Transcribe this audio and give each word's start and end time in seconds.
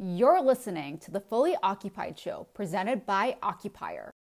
You're 0.00 0.40
listening 0.40 0.98
to 0.98 1.10
the 1.10 1.18
Fully 1.18 1.56
Occupied 1.60 2.16
Show 2.16 2.46
presented 2.54 3.04
by 3.04 3.36
Occupier. 3.42 4.12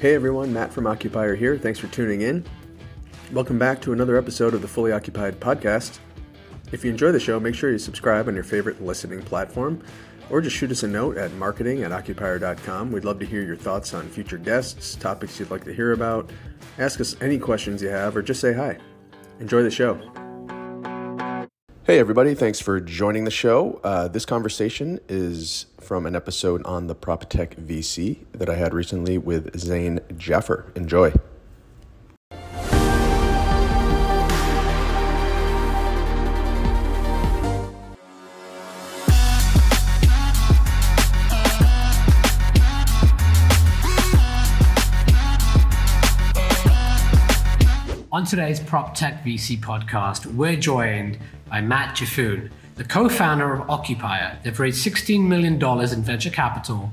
Hey 0.00 0.16
everyone, 0.16 0.52
Matt 0.52 0.72
from 0.72 0.88
Occupier 0.88 1.36
here. 1.36 1.56
Thanks 1.58 1.78
for 1.78 1.86
tuning 1.86 2.22
in. 2.22 2.44
Welcome 3.30 3.60
back 3.60 3.80
to 3.82 3.92
another 3.92 4.16
episode 4.16 4.54
of 4.54 4.62
the 4.62 4.68
Fully 4.68 4.90
Occupied 4.90 5.38
podcast. 5.38 6.00
If 6.72 6.84
you 6.84 6.90
enjoy 6.90 7.12
the 7.12 7.20
show, 7.20 7.38
make 7.38 7.54
sure 7.54 7.70
you 7.70 7.78
subscribe 7.78 8.26
on 8.26 8.34
your 8.34 8.42
favorite 8.42 8.82
listening 8.82 9.22
platform 9.22 9.80
or 10.30 10.40
just 10.40 10.56
shoot 10.56 10.70
us 10.70 10.82
a 10.82 10.88
note 10.88 11.16
at 11.16 11.32
marketing 11.34 11.82
at 11.82 11.92
occupier.com. 11.92 12.92
We'd 12.92 13.04
love 13.04 13.18
to 13.20 13.26
hear 13.26 13.42
your 13.42 13.56
thoughts 13.56 13.94
on 13.94 14.08
future 14.08 14.38
guests, 14.38 14.94
topics 14.94 15.38
you'd 15.38 15.50
like 15.50 15.64
to 15.64 15.74
hear 15.74 15.92
about. 15.92 16.30
Ask 16.78 17.00
us 17.00 17.16
any 17.20 17.38
questions 17.38 17.82
you 17.82 17.88
have 17.88 18.16
or 18.16 18.22
just 18.22 18.40
say 18.40 18.52
hi. 18.52 18.78
Enjoy 19.40 19.62
the 19.62 19.70
show. 19.70 19.98
Hey, 21.84 21.98
everybody, 21.98 22.34
thanks 22.34 22.60
for 22.60 22.78
joining 22.78 23.24
the 23.24 23.30
show. 23.30 23.80
Uh, 23.82 24.06
this 24.06 24.24
conversation 24.24 25.00
is 25.08 25.66
from 25.80 26.06
an 26.06 26.14
episode 26.14 26.64
on 26.64 26.86
the 26.86 26.94
PropTech 26.94 27.56
VC 27.56 28.18
that 28.32 28.48
I 28.48 28.54
had 28.54 28.74
recently 28.74 29.18
with 29.18 29.58
Zain 29.58 29.98
Jaffer. 30.16 30.70
Enjoy. 30.76 31.12
On 48.20 48.26
today's 48.26 48.60
Prop 48.60 48.94
Tech 48.94 49.24
VC 49.24 49.58
podcast, 49.58 50.26
we're 50.26 50.54
joined 50.54 51.18
by 51.48 51.62
Matt 51.62 51.96
Jaffoon, 51.96 52.50
the 52.74 52.84
co 52.84 53.08
founder 53.08 53.54
of 53.54 53.70
Occupier. 53.70 54.38
They've 54.44 54.60
raised 54.60 54.86
$16 54.86 55.26
million 55.26 55.54
in 55.54 56.02
venture 56.02 56.28
capital, 56.28 56.92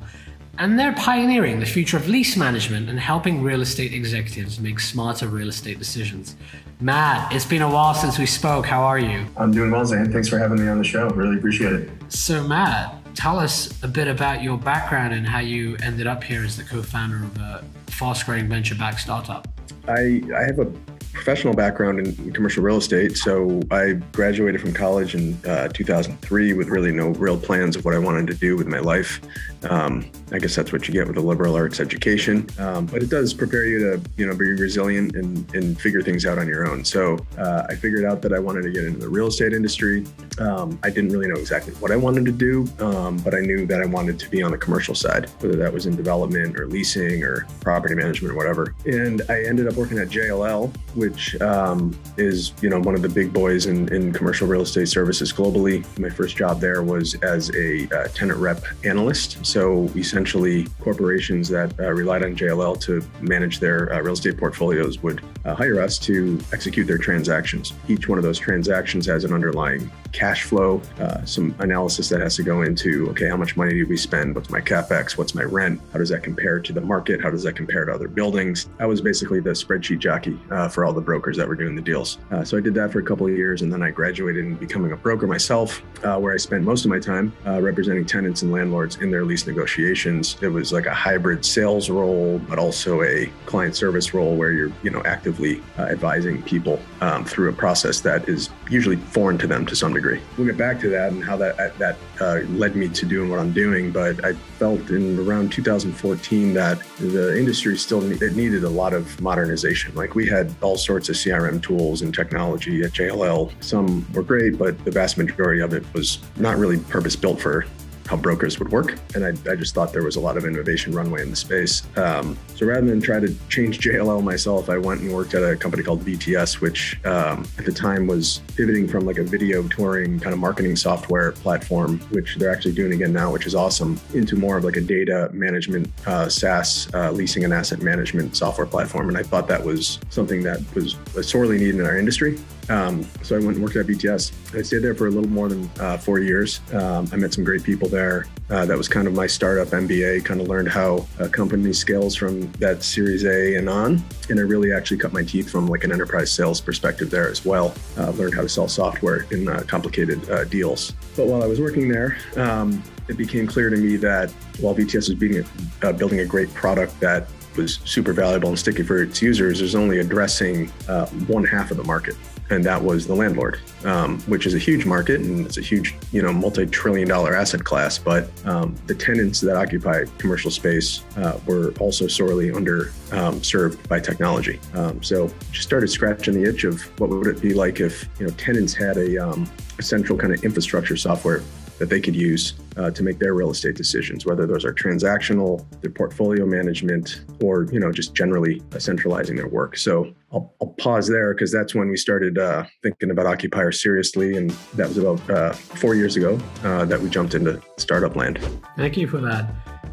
and 0.57 0.79
they're 0.79 0.93
pioneering 0.93 1.59
the 1.59 1.65
future 1.65 1.97
of 1.97 2.07
lease 2.07 2.37
management 2.37 2.89
and 2.89 2.97
helping 2.97 3.43
real 3.43 3.59
estate 3.59 3.93
executives 3.93 4.61
make 4.61 4.79
smarter 4.79 5.27
real 5.27 5.49
estate 5.49 5.79
decisions. 5.79 6.37
Matt, 6.79 7.33
it's 7.33 7.43
been 7.43 7.61
a 7.61 7.69
while 7.69 7.93
since 7.93 8.17
we 8.17 8.25
spoke. 8.25 8.65
How 8.65 8.83
are 8.83 8.97
you? 8.97 9.25
I'm 9.35 9.51
doing 9.51 9.69
well, 9.69 9.85
Zain. 9.85 10.09
Thanks 10.09 10.29
for 10.29 10.39
having 10.39 10.61
me 10.61 10.69
on 10.69 10.77
the 10.77 10.85
show. 10.85 11.09
Really 11.09 11.35
appreciate 11.35 11.73
it. 11.73 11.89
So, 12.07 12.41
Matt, 12.47 12.95
tell 13.15 13.37
us 13.37 13.83
a 13.83 13.89
bit 13.89 14.07
about 14.07 14.43
your 14.43 14.57
background 14.57 15.13
and 15.13 15.27
how 15.27 15.39
you 15.39 15.75
ended 15.83 16.07
up 16.07 16.23
here 16.23 16.45
as 16.45 16.55
the 16.55 16.63
co 16.63 16.81
founder 16.81 17.17
of 17.17 17.37
a 17.37 17.65
fast 17.87 18.25
growing 18.25 18.47
venture 18.47 18.75
backed 18.75 19.01
startup. 19.01 19.45
I, 19.89 20.21
I 20.33 20.43
have 20.43 20.59
a 20.59 20.71
professional 21.13 21.53
background 21.53 21.99
in 21.99 22.31
commercial 22.31 22.63
real 22.63 22.77
estate. 22.77 23.17
So 23.17 23.61
I 23.71 23.93
graduated 24.13 24.61
from 24.61 24.73
college 24.73 25.15
in 25.15 25.33
uh, 25.45 25.67
2003 25.69 26.53
with 26.53 26.67
really 26.67 26.91
no 26.91 27.09
real 27.09 27.37
plans 27.37 27.75
of 27.75 27.85
what 27.85 27.93
I 27.93 27.99
wanted 27.99 28.27
to 28.27 28.33
do 28.33 28.55
with 28.55 28.67
my 28.67 28.79
life. 28.79 29.21
Um, 29.63 30.09
I 30.31 30.39
guess 30.39 30.55
that's 30.55 30.71
what 30.71 30.87
you 30.87 30.93
get 30.93 31.07
with 31.07 31.17
a 31.17 31.21
liberal 31.21 31.55
arts 31.55 31.79
education, 31.79 32.47
um, 32.59 32.85
but 32.85 33.01
it 33.01 33.09
does 33.09 33.33
prepare 33.33 33.65
you 33.65 33.79
to, 33.79 34.01
you 34.17 34.25
know, 34.25 34.35
be 34.35 34.51
resilient 34.51 35.15
and, 35.15 35.55
and 35.55 35.79
figure 35.79 36.01
things 36.01 36.25
out 36.25 36.37
on 36.37 36.47
your 36.47 36.67
own. 36.67 36.85
So 36.85 37.17
uh, 37.37 37.63
I 37.69 37.75
figured 37.75 38.05
out 38.05 38.21
that 38.21 38.33
I 38.33 38.39
wanted 38.39 38.63
to 38.63 38.71
get 38.71 38.85
into 38.85 38.99
the 38.99 39.09
real 39.09 39.27
estate 39.27 39.53
industry. 39.53 40.05
Um, 40.39 40.77
I 40.83 40.89
didn't 40.89 41.11
really 41.11 41.27
know 41.27 41.39
exactly 41.39 41.73
what 41.75 41.91
I 41.91 41.95
wanted 41.95 42.25
to 42.25 42.31
do, 42.31 42.67
um, 42.79 43.17
but 43.17 43.33
I 43.33 43.39
knew 43.39 43.65
that 43.65 43.81
I 43.81 43.85
wanted 43.85 44.19
to 44.19 44.29
be 44.29 44.43
on 44.43 44.51
the 44.51 44.57
commercial 44.57 44.95
side, 44.95 45.29
whether 45.39 45.55
that 45.55 45.71
was 45.71 45.85
in 45.85 45.95
development 45.95 46.59
or 46.59 46.67
leasing 46.67 47.23
or 47.23 47.47
property 47.61 47.95
management 47.95 48.33
or 48.33 48.37
whatever. 48.37 48.75
And 48.85 49.21
I 49.29 49.43
ended 49.43 49.67
up 49.67 49.75
working 49.75 49.97
at 49.99 50.09
JLL, 50.09 50.73
which 50.97 51.39
um, 51.41 51.97
is, 52.17 52.51
you 52.61 52.69
know, 52.69 52.79
one 52.79 52.95
of 52.95 53.01
the 53.01 53.09
big 53.09 53.31
boys 53.31 53.67
in, 53.67 53.91
in 53.93 54.11
commercial 54.11 54.47
real 54.47 54.61
estate 54.61 54.87
services 54.87 55.31
globally. 55.31 55.85
My 55.99 56.09
first 56.09 56.35
job 56.35 56.59
there 56.59 56.81
was 56.81 57.13
as 57.15 57.53
a 57.55 57.87
uh, 57.95 58.07
tenant 58.09 58.39
rep 58.39 58.63
analyst. 58.83 59.45
So 59.45 59.83
essentially, 59.95 60.67
corporations 60.81 61.47
that 61.49 61.79
uh, 61.79 61.91
relied 61.91 62.23
on 62.23 62.35
JLL 62.35 62.79
to 62.81 63.05
manage 63.21 63.59
their 63.59 63.93
uh, 63.93 64.01
real 64.01 64.13
estate 64.13 64.37
portfolios 64.37 65.01
would 65.03 65.21
uh, 65.45 65.53
hire 65.53 65.79
us 65.79 65.99
to 65.99 66.39
execute 66.51 66.87
their 66.87 66.97
transactions. 66.97 67.73
Each 67.87 68.09
one 68.09 68.17
of 68.17 68.23
those 68.23 68.39
transactions 68.39 69.05
has 69.05 69.23
an 69.23 69.33
underlying 69.33 69.91
cash 70.11 70.43
flow, 70.43 70.81
uh, 70.99 71.23
some 71.25 71.55
analysis 71.59 72.09
that 72.09 72.21
has 72.21 72.35
to 72.35 72.43
go 72.43 72.61
into 72.61 73.09
okay, 73.09 73.29
how 73.29 73.37
much 73.37 73.55
money 73.57 73.73
do 73.73 73.85
we 73.87 73.97
spend? 73.97 74.35
What's 74.35 74.49
my 74.49 74.61
capex? 74.61 75.17
What's 75.17 75.35
my 75.35 75.43
rent? 75.43 75.81
How 75.91 75.99
does 75.99 76.09
that 76.09 76.23
compare 76.23 76.59
to 76.59 76.73
the 76.73 76.81
market? 76.81 77.21
How 77.21 77.29
does 77.29 77.43
that 77.43 77.55
compare 77.55 77.85
to 77.85 77.93
other 77.93 78.07
buildings? 78.07 78.69
I 78.79 78.85
was 78.85 79.01
basically 79.01 79.39
the 79.39 79.51
spreadsheet 79.51 79.99
jockey 79.99 80.39
uh, 80.51 80.69
for 80.69 80.85
all 80.85 80.93
the 80.93 81.01
brokers 81.01 81.37
that 81.37 81.47
were 81.47 81.55
doing 81.55 81.75
the 81.75 81.81
deals. 81.81 82.17
Uh, 82.31 82.43
so 82.43 82.57
I 82.57 82.61
did 82.61 82.73
that 82.75 82.91
for 82.91 82.99
a 82.99 83.03
couple 83.03 83.27
of 83.27 83.33
years, 83.33 83.61
and 83.61 83.71
then 83.71 83.81
I 83.81 83.91
graduated 83.91 84.45
in 84.45 84.55
becoming 84.55 84.91
a 84.91 84.97
broker 84.97 85.27
myself, 85.27 85.81
uh, 86.03 86.17
where 86.17 86.33
I 86.33 86.37
spent 86.37 86.63
most 86.63 86.85
of 86.85 86.91
my 86.91 86.99
time 86.99 87.33
uh, 87.45 87.61
representing 87.61 88.05
tenants 88.05 88.41
and 88.41 88.51
landlords 88.51 88.97
in 88.97 89.11
their 89.11 89.25
lease 89.25 89.47
negotiations. 89.47 90.37
It 90.41 90.49
was 90.49 90.71
like 90.71 90.85
a 90.85 90.93
hybrid 90.93 91.45
sales 91.45 91.89
role, 91.89 92.39
but 92.47 92.59
also 92.59 93.01
a 93.03 93.31
client 93.45 93.75
service 93.75 94.13
role 94.13 94.35
where 94.35 94.51
you're 94.51 94.71
you 94.83 94.91
know 94.91 95.01
actively 95.05 95.61
uh, 95.77 95.83
advising 95.83 96.41
people 96.43 96.79
um, 97.01 97.25
through 97.25 97.49
a 97.49 97.53
process 97.53 98.01
that 98.01 98.27
is 98.27 98.49
usually 98.69 98.97
foreign 98.97 99.37
to 99.37 99.47
them 99.47 99.65
to 99.65 99.75
some 99.75 99.93
degree. 99.97 100.21
We'll 100.37 100.47
get 100.47 100.57
back 100.57 100.79
to 100.81 100.89
that 100.89 101.11
and 101.11 101.23
how 101.23 101.37
that 101.37 101.77
that 101.77 101.97
uh, 102.21 102.39
led 102.49 102.75
me 102.75 102.87
to 102.89 103.05
doing 103.05 103.29
what 103.29 103.39
I'm 103.39 103.51
doing. 103.51 103.91
But 103.91 104.23
I 104.23 104.33
felt 104.33 104.89
in 104.89 105.19
around 105.19 105.51
2014 105.51 106.53
that 106.53 106.79
the 106.99 107.37
industry 107.37 107.77
still 107.77 108.03
it 108.03 108.35
needed 108.35 108.63
a 108.63 108.69
lot 108.69 108.93
of 108.93 109.19
modernization. 109.21 109.93
Like 109.95 110.15
we 110.15 110.27
had 110.27 110.53
all 110.61 110.77
sorts 110.77 111.09
of 111.09 111.15
CRM 111.15 111.61
tools 111.61 112.01
and 112.01 112.13
technology 112.13 112.83
at 112.83 112.91
JLL. 112.91 113.51
Some 113.63 114.05
were 114.13 114.23
great, 114.23 114.57
but 114.57 114.83
the 114.85 114.91
vast 114.91 115.17
majority 115.17 115.61
of 115.61 115.73
it 115.73 115.83
was 115.93 116.19
not 116.37 116.57
really 116.57 116.77
purpose 116.77 117.15
built 117.15 117.41
for 117.41 117.65
how 118.07 118.15
brokers 118.15 118.57
would 118.59 118.71
work. 118.71 118.97
And 119.15 119.25
I, 119.25 119.51
I, 119.51 119.55
just 119.55 119.75
thought 119.75 119.91
there 119.91 120.03
was 120.03 120.15
a 120.15 120.19
lot 120.19 120.37
of 120.37 120.45
innovation 120.45 120.93
runway 120.93 121.21
in 121.21 121.29
the 121.29 121.35
space. 121.35 121.83
Um, 121.97 122.37
so 122.55 122.65
rather 122.65 122.87
than 122.87 123.01
try 123.01 123.19
to 123.19 123.35
change 123.49 123.79
JLL 123.79 124.23
myself, 124.23 124.69
I 124.69 124.77
went 124.77 125.01
and 125.01 125.13
worked 125.13 125.33
at 125.33 125.43
a 125.43 125.55
company 125.55 125.83
called 125.83 126.03
VTS, 126.03 126.61
which 126.61 127.03
um, 127.05 127.45
at 127.57 127.65
the 127.65 127.71
time 127.71 128.07
was 128.07 128.41
pivoting 128.55 128.87
from 128.87 129.05
like 129.05 129.17
a 129.17 129.23
video 129.23 129.67
touring 129.67 130.19
kind 130.19 130.33
of 130.33 130.39
marketing 130.39 130.75
software 130.75 131.33
platform, 131.33 131.99
which 132.11 132.37
they're 132.37 132.51
actually 132.51 132.73
doing 132.73 132.93
again 132.93 133.11
now, 133.11 133.31
which 133.31 133.45
is 133.45 133.55
awesome, 133.55 133.99
into 134.13 134.35
more 134.35 134.57
of 134.57 134.63
like 134.63 134.77
a 134.77 134.81
data 134.81 135.29
management 135.33 135.91
uh, 136.07 136.29
SaaS 136.29 136.89
uh, 136.93 137.11
leasing 137.11 137.43
and 137.43 137.53
asset 137.53 137.81
management 137.81 138.35
software 138.35 138.67
platform. 138.67 139.09
And 139.09 139.17
I 139.17 139.23
thought 139.23 139.47
that 139.47 139.63
was 139.63 139.99
something 140.09 140.43
that 140.43 140.61
was 140.73 140.95
sorely 141.21 141.57
needed 141.57 141.75
in 141.75 141.85
our 141.85 141.97
industry. 141.97 142.39
Um, 142.69 143.07
so 143.21 143.35
I 143.35 143.39
went 143.39 143.55
and 143.55 143.63
worked 143.63 143.75
at 143.75 143.87
VTS. 143.87 144.31
I 144.57 144.61
stayed 144.61 144.79
there 144.79 144.95
for 144.95 145.07
a 145.07 145.11
little 145.11 145.29
more 145.29 145.47
than 145.47 145.69
uh, 145.79 145.97
four 145.97 146.19
years. 146.19 146.59
Um, 146.73 147.07
I 147.11 147.15
met 147.15 147.33
some 147.33 147.43
great 147.43 147.63
people 147.63 147.87
there. 147.87 148.27
Uh, 148.49 148.65
that 148.65 148.77
was 148.77 148.87
kind 148.87 149.07
of 149.07 149.13
my 149.13 149.27
startup 149.27 149.69
MBA. 149.69 150.23
Kind 150.25 150.41
of 150.41 150.47
learned 150.47 150.69
how 150.69 151.05
a 151.19 151.29
company 151.29 151.73
scales 151.73 152.15
from 152.15 152.51
that 152.53 152.83
Series 152.83 153.25
A 153.25 153.55
and 153.55 153.69
on. 153.69 154.03
And 154.29 154.39
I 154.39 154.43
really 154.43 154.73
actually 154.73 154.97
cut 154.97 155.13
my 155.13 155.23
teeth 155.23 155.49
from 155.49 155.67
like 155.67 155.83
an 155.83 155.91
enterprise 155.91 156.31
sales 156.31 156.61
perspective 156.61 157.09
there 157.09 157.29
as 157.29 157.45
well. 157.45 157.73
Uh, 157.97 158.11
learned 158.11 158.33
how 158.33 158.41
to 158.41 158.49
sell 158.49 158.67
software 158.67 159.25
in 159.31 159.47
uh, 159.47 159.63
complicated 159.67 160.29
uh, 160.29 160.45
deals. 160.45 160.93
But 161.15 161.27
while 161.27 161.43
I 161.43 161.47
was 161.47 161.59
working 161.59 161.89
there, 161.89 162.17
um, 162.35 162.83
it 163.07 163.17
became 163.17 163.47
clear 163.47 163.69
to 163.69 163.77
me 163.77 163.95
that 163.97 164.31
while 164.59 164.75
VTS 164.75 165.09
was 165.09 165.15
being, 165.15 165.45
uh, 165.81 165.93
building 165.93 166.19
a 166.19 166.25
great 166.25 166.53
product 166.53 166.99
that 166.99 167.27
was 167.55 167.79
super 167.85 168.13
valuable 168.13 168.49
and 168.49 168.59
sticky 168.59 168.83
for 168.83 169.01
its 169.01 169.21
users, 169.21 169.61
is 169.61 169.75
only 169.75 169.99
addressing 169.99 170.71
uh, 170.87 171.07
one 171.27 171.43
half 171.43 171.71
of 171.71 171.77
the 171.77 171.83
market 171.83 172.15
and 172.49 172.63
that 172.63 172.81
was 172.81 173.07
the 173.07 173.15
landlord, 173.15 173.59
um, 173.83 174.19
which 174.21 174.45
is 174.45 174.53
a 174.53 174.57
huge 174.57 174.85
market 174.85 175.21
and 175.21 175.45
it's 175.45 175.57
a 175.57 175.61
huge, 175.61 175.95
you 176.11 176.21
know, 176.21 176.31
multi-trillion-dollar 176.31 177.35
asset 177.35 177.63
class. 177.63 177.97
But 177.97 178.29
um, 178.45 178.75
the 178.87 178.95
tenants 178.95 179.41
that 179.41 179.55
occupy 179.55 180.05
commercial 180.17 180.51
space 180.51 181.03
uh, 181.17 181.39
were 181.45 181.73
also 181.79 182.07
sorely 182.07 182.51
under 182.51 182.91
um, 183.11 183.41
by 183.89 183.99
technology. 183.99 184.59
Um, 184.73 185.01
so 185.03 185.29
just 185.51 185.67
started 185.67 185.89
scratching 185.89 186.41
the 186.41 186.49
itch 186.49 186.63
of 186.63 186.81
what 186.99 187.09
would 187.09 187.27
it 187.27 187.41
be 187.41 187.53
like 187.53 187.79
if 187.79 188.07
you 188.19 188.27
know 188.27 188.33
tenants 188.33 188.73
had 188.73 188.97
a, 188.97 189.17
um, 189.17 189.49
a 189.79 189.83
central 189.83 190.17
kind 190.17 190.33
of 190.33 190.43
infrastructure 190.43 190.97
software 190.97 191.41
that 191.79 191.89
they 191.89 191.99
could 191.99 192.15
use 192.15 192.53
uh, 192.75 192.91
to 192.91 193.03
make 193.03 193.19
their 193.19 193.33
real 193.33 193.51
estate 193.51 193.75
decisions, 193.75 194.25
whether 194.25 194.45
those 194.45 194.65
are 194.65 194.73
transactional, 194.73 195.65
their 195.81 195.91
portfolio 195.91 196.45
management, 196.45 197.21
or 197.41 197.63
you 197.71 197.79
know 197.79 197.91
just 197.91 198.13
generally 198.13 198.61
uh, 198.73 198.79
centralizing 198.79 199.35
their 199.35 199.47
work. 199.47 199.77
So 199.77 200.13
I'll, 200.31 200.53
I'll 200.61 200.75
pause 200.79 201.07
there 201.07 201.33
because 201.33 201.51
that's 201.51 201.73
when 201.73 201.89
we 201.89 201.97
started 201.97 202.37
uh, 202.37 202.65
thinking 202.83 203.11
about 203.11 203.25
Occupier 203.25 203.71
seriously, 203.71 204.37
and 204.37 204.49
that 204.75 204.87
was 204.87 204.97
about 204.97 205.29
uh, 205.29 205.53
four 205.53 205.95
years 205.95 206.15
ago 206.15 206.39
uh, 206.63 206.85
that 206.85 206.99
we 206.99 207.09
jumped 207.09 207.33
into 207.33 207.61
startup 207.77 208.15
land. 208.15 208.39
Thank 208.75 208.97
you 208.97 209.07
for 209.07 209.19
that. 209.21 209.49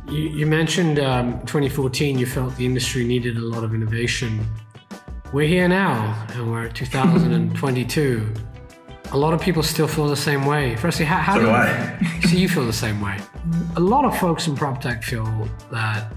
You, 0.09 0.29
you 0.29 0.47
mentioned 0.47 0.99
um, 0.99 1.41
2014. 1.41 2.19
You 2.19 2.27
felt 2.27 2.57
the 2.57 2.67
industry 2.67 3.05
needed 3.05 3.37
a 3.37 3.45
lot 3.45 3.65
of 3.65 3.75
innovation. 3.75 4.47
We're 5.33 5.49
here 5.49 5.67
now, 5.67 6.27
and 6.31 6.51
we're 6.51 6.67
at 6.67 6.75
2022. 6.75 8.35
A 9.15 9.17
lot 9.17 9.33
of 9.33 9.41
people 9.41 9.63
still 9.63 9.87
feel 9.87 10.09
the 10.09 10.17
same 10.17 10.45
way. 10.45 10.75
Firstly, 10.75 11.05
how, 11.05 11.19
how 11.19 11.35
So 11.35 11.43
do, 11.43 11.51
I. 11.51 12.21
so 12.29 12.37
you 12.37 12.49
feel 12.49 12.67
the 12.67 12.73
same 12.73 13.01
way? 13.01 13.17
A 13.77 13.81
lot 13.81 14.05
of 14.05 14.19
folks 14.19 14.49
in 14.49 14.57
prop 14.57 14.81
tech 14.81 15.05
feel 15.05 15.49
that 15.71 16.13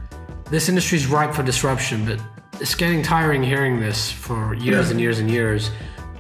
this 0.50 0.68
industry 0.68 0.98
is 0.98 1.06
ripe 1.06 1.34
for 1.34 1.44
disruption, 1.44 2.06
but 2.06 2.20
it's 2.60 2.74
getting 2.74 3.04
tiring 3.04 3.44
hearing 3.44 3.80
this 3.80 4.12
for 4.12 4.56
years 4.56 4.86
Yeah. 4.88 4.92
and 4.92 5.00
years 5.00 5.20
and 5.20 5.30
years. 5.30 5.70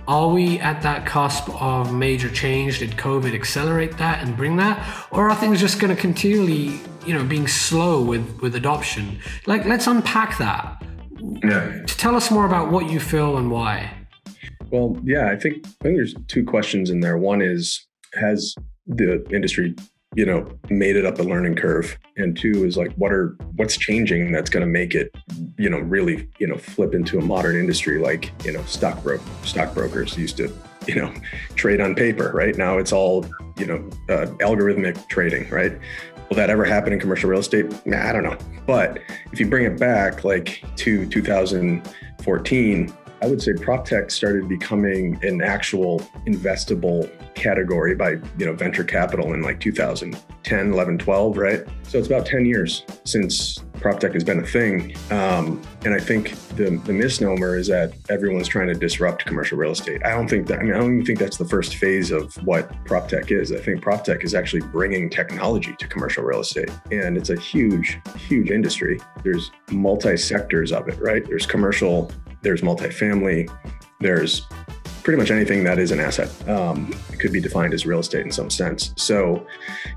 Are 0.07 0.29
we 0.29 0.59
at 0.59 0.81
that 0.83 1.05
cusp 1.05 1.49
of 1.59 1.91
major 1.93 2.29
change? 2.29 2.79
Did 2.79 2.91
COVID 2.91 3.33
accelerate 3.33 3.97
that 3.97 4.23
and 4.23 4.37
bring 4.37 4.55
that, 4.57 4.77
or 5.11 5.29
are 5.29 5.35
things 5.35 5.59
just 5.59 5.79
going 5.81 5.93
to 5.93 5.99
continually, 5.99 6.79
you 7.07 7.13
know, 7.13 7.23
being 7.25 7.47
slow 7.47 8.01
with 8.03 8.39
with 8.41 8.55
adoption? 8.55 9.19
Like, 9.47 9.65
let's 9.65 9.87
unpack 9.87 10.37
that. 10.37 10.81
Yeah. 11.43 11.81
To 11.87 11.97
Tell 11.97 12.15
us 12.15 12.29
more 12.31 12.45
about 12.45 12.71
what 12.71 12.89
you 12.89 12.99
feel 12.99 13.37
and 13.37 13.49
why. 13.51 13.91
Well, 14.71 14.97
yeah, 15.03 15.29
I 15.29 15.35
think 15.35 15.65
I 15.65 15.83
think 15.83 15.97
there's 15.97 16.15
two 16.27 16.43
questions 16.43 16.89
in 16.89 16.99
there. 16.99 17.17
One 17.17 17.41
is 17.41 17.85
has 18.13 18.55
the 18.85 19.25
industry, 19.31 19.75
you 20.15 20.25
know, 20.25 20.49
made 20.69 20.95
it 20.95 21.05
up 21.05 21.15
the 21.15 21.23
learning 21.23 21.55
curve, 21.55 21.97
and 22.17 22.37
two 22.37 22.65
is 22.65 22.77
like 22.77 22.93
what 22.95 23.11
are 23.11 23.37
what's 23.55 23.77
changing 23.77 24.31
that's 24.31 24.49
going 24.49 24.65
to 24.65 24.71
make 24.71 24.95
it, 24.95 25.15
you 25.57 25.69
know, 25.69 25.79
really, 25.79 26.29
you 26.39 26.47
know, 26.47 26.57
flip 26.57 26.93
into 26.93 27.17
a 27.17 27.21
modern 27.21 27.55
industry 27.55 27.99
like 27.99 28.31
you 28.43 28.51
know, 28.51 28.61
stockbro 28.61 29.21
stockbrokers 29.45 30.17
used 30.17 30.37
to, 30.37 30.53
you 30.87 30.95
know, 30.95 31.13
trade 31.55 31.81
on 31.81 31.95
paper. 31.95 32.31
Right 32.33 32.57
now, 32.57 32.77
it's 32.77 32.91
all 32.91 33.25
you 33.57 33.65
know, 33.65 33.89
uh, 34.09 34.27
algorithmic 34.39 35.07
trading. 35.09 35.49
Right. 35.49 35.77
Will 36.29 36.35
that 36.35 36.49
ever 36.49 36.65
happen 36.65 36.91
in 36.91 36.99
commercial 36.99 37.29
real 37.29 37.39
estate? 37.39 37.73
Nah, 37.85 38.09
I 38.09 38.11
don't 38.11 38.23
know. 38.23 38.37
But 38.65 38.99
if 39.31 39.39
you 39.39 39.47
bring 39.47 39.65
it 39.65 39.79
back 39.79 40.25
like 40.25 40.61
to 40.77 41.07
2014, 41.07 42.93
I 43.21 43.27
would 43.27 43.41
say 43.41 43.53
prop 43.53 43.85
tech 43.85 44.11
started 44.11 44.47
becoming 44.47 45.19
an 45.23 45.41
actual 45.41 45.99
investable 46.25 47.09
category 47.33 47.95
by 47.95 48.11
you 48.37 48.45
know 48.45 48.53
venture 48.53 48.83
capital 48.83 49.33
in 49.33 49.41
like 49.41 49.59
2010, 49.59 50.73
11, 50.73 50.97
12, 50.97 51.37
right? 51.37 51.65
So 51.83 51.97
it's 51.97 52.07
about 52.07 52.25
10 52.25 52.45
years 52.45 52.83
since 53.05 53.59
prop 53.79 53.99
tech 53.99 54.13
has 54.13 54.23
been 54.23 54.39
a 54.39 54.45
thing. 54.45 54.95
Um, 55.11 55.61
and 55.85 55.93
I 55.93 55.99
think 55.99 56.31
the, 56.55 56.81
the 56.85 56.93
misnomer 56.93 57.55
is 57.55 57.67
that 57.67 57.93
everyone's 58.09 58.47
trying 58.47 58.67
to 58.67 58.73
disrupt 58.73 59.25
commercial 59.25 59.57
real 59.57 59.71
estate. 59.71 60.01
I 60.05 60.09
don't 60.09 60.27
think 60.27 60.47
that, 60.47 60.59
I 60.59 60.63
mean, 60.63 60.73
I 60.73 60.77
don't 60.79 60.93
even 60.95 61.05
think 61.05 61.19
that's 61.19 61.37
the 61.37 61.47
first 61.47 61.75
phase 61.75 62.11
of 62.11 62.33
what 62.45 62.73
prop 62.85 63.07
tech 63.07 63.31
is. 63.31 63.51
I 63.51 63.59
think 63.59 63.81
prop 63.81 64.03
tech 64.03 64.23
is 64.23 64.33
actually 64.33 64.61
bringing 64.61 65.09
technology 65.09 65.75
to 65.77 65.87
commercial 65.87 66.23
real 66.23 66.41
estate. 66.41 66.69
And 66.91 67.17
it's 67.17 67.29
a 67.29 67.39
huge, 67.39 67.99
huge 68.27 68.49
industry. 68.49 68.99
There's 69.23 69.51
multi 69.71 70.17
sectors 70.17 70.71
of 70.71 70.87
it, 70.87 70.99
right? 70.99 71.25
There's 71.25 71.45
commercial, 71.45 72.11
there's 72.41 72.61
multifamily, 72.61 73.49
there's 73.99 74.47
pretty 75.03 75.17
much 75.17 75.31
anything 75.31 75.63
that 75.63 75.79
is 75.79 75.91
an 75.91 75.99
asset 75.99 76.29
um, 76.49 76.93
could 77.19 77.31
be 77.31 77.39
defined 77.39 77.73
as 77.73 77.85
real 77.85 77.99
estate 77.99 78.25
in 78.25 78.31
some 78.31 78.49
sense. 78.49 78.93
So 78.97 79.47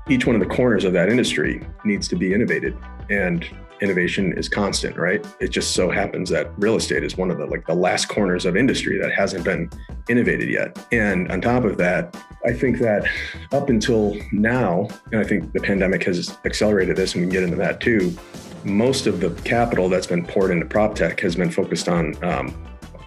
each 0.09 0.25
one 0.25 0.35
of 0.35 0.39
the 0.39 0.47
corners 0.47 0.85
of 0.85 0.93
that 0.93 1.09
industry 1.09 1.65
needs 1.83 2.07
to 2.07 2.15
be 2.15 2.33
innovated 2.33 2.77
and 3.09 3.45
innovation 3.81 4.33
is 4.33 4.47
constant, 4.47 4.95
right? 4.95 5.25
It 5.39 5.49
just 5.49 5.73
so 5.73 5.89
happens 5.89 6.29
that 6.29 6.51
real 6.57 6.75
estate 6.75 7.03
is 7.03 7.17
one 7.17 7.31
of 7.31 7.37
the 7.37 7.45
like 7.45 7.65
the 7.65 7.73
last 7.73 8.07
corners 8.07 8.45
of 8.45 8.55
industry 8.55 8.99
that 8.99 9.11
hasn't 9.11 9.43
been 9.43 9.69
innovated 10.07 10.49
yet. 10.49 10.77
And 10.91 11.31
on 11.31 11.41
top 11.41 11.63
of 11.63 11.77
that, 11.77 12.15
I 12.45 12.53
think 12.53 12.79
that 12.79 13.07
up 13.51 13.69
until 13.69 14.15
now, 14.31 14.87
and 15.11 15.19
I 15.19 15.23
think 15.23 15.51
the 15.53 15.59
pandemic 15.59 16.03
has 16.03 16.37
accelerated 16.45 16.95
this 16.95 17.15
and 17.15 17.21
we 17.21 17.27
can 17.27 17.33
get 17.33 17.43
into 17.43 17.57
that 17.57 17.81
too, 17.81 18.15
most 18.63 19.07
of 19.07 19.19
the 19.19 19.31
capital 19.41 19.89
that's 19.89 20.07
been 20.07 20.25
poured 20.25 20.51
into 20.51 20.65
prop 20.65 20.95
tech 20.95 21.19
has 21.21 21.35
been 21.35 21.49
focused 21.49 21.89
on 21.89 22.15
um, 22.23 22.53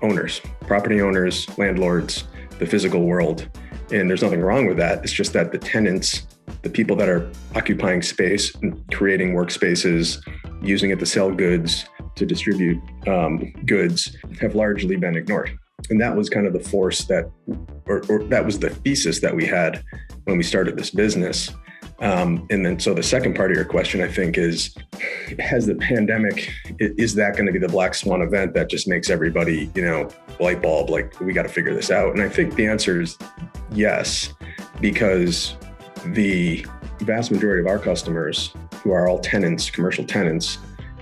owners, 0.03 0.41
property 0.63 1.01
owners, 1.01 1.47
landlords, 1.57 2.25
the 2.59 2.67
physical 2.67 3.05
world. 3.05 3.49
And 3.93 4.09
there's 4.09 4.23
nothing 4.23 4.41
wrong 4.41 4.67
with 4.67 4.77
that. 4.79 5.05
It's 5.05 5.13
just 5.13 5.33
that 5.35 5.53
the 5.53 5.59
tenants, 5.59 6.27
the 6.63 6.71
people 6.71 6.97
that 6.97 7.09
are 7.09 7.31
occupying 7.55 8.03
space, 8.03 8.55
and 8.57 8.83
creating 8.93 9.35
workspaces, 9.35 10.23
using 10.63 10.91
it 10.91 10.99
to 10.99 11.07
sell 11.07 11.31
goods, 11.31 11.87
to 12.17 12.25
distribute 12.25 12.81
um, 13.07 13.53
goods, 13.67 14.17
have 14.41 14.55
largely 14.55 14.97
been 14.97 15.17
ignored. 15.17 15.59
And 15.91 16.01
that 16.01 16.17
was 16.17 16.31
kind 16.31 16.47
of 16.47 16.53
the 16.53 16.61
force 16.61 17.05
that, 17.05 17.31
or, 17.87 18.03
or 18.09 18.25
that 18.25 18.45
was 18.45 18.59
the 18.59 18.71
thesis 18.71 19.21
that 19.21 19.35
we 19.35 19.45
had 19.45 19.85
when 20.25 20.39
we 20.39 20.43
started 20.43 20.77
this 20.77 20.91
business. 20.91 21.51
Um, 22.01 22.47
and 22.51 22.65
then, 22.65 22.79
so 22.81 22.93
the 22.93 23.03
second 23.03 23.35
part 23.35 23.51
of 23.51 23.57
your 23.57 23.65
question, 23.65 24.01
I 24.01 24.09
think, 24.09 24.37
is 24.37 24.75
has 25.39 25.67
the 25.67 25.75
pandemic, 25.77 26.51
is 26.79 27.15
that 27.15 27.35
going 27.35 27.47
to 27.47 27.53
be 27.53 27.59
the 27.59 27.69
black 27.69 27.95
swan 27.95 28.21
event 28.21 28.55
that 28.55 28.69
just 28.69 28.89
makes 28.89 29.11
everybody, 29.11 29.71
you 29.75 29.83
know, 29.83 30.09
light 30.41 30.61
bulb, 30.61 30.91
like 30.91 31.19
we 31.21 31.33
got 31.33 31.45
to 31.45 31.49
figure 31.49 31.75
this 31.75 31.91
out? 31.91 32.13
And 32.13 32.21
I 32.21 32.29
think 32.29 32.57
the 32.57 32.67
answer 32.67 33.01
is 33.01 33.17
yes, 33.71 34.33
because 34.81 35.57
the 36.13 36.67
vast 37.01 37.31
majority 37.31 37.61
of 37.61 37.67
our 37.67 37.79
customers, 37.79 38.53
who 38.83 38.93
are 38.93 39.09
all 39.09 39.19
tenants, 39.19 39.71
commercial 39.71 40.05
tenants, 40.05 40.59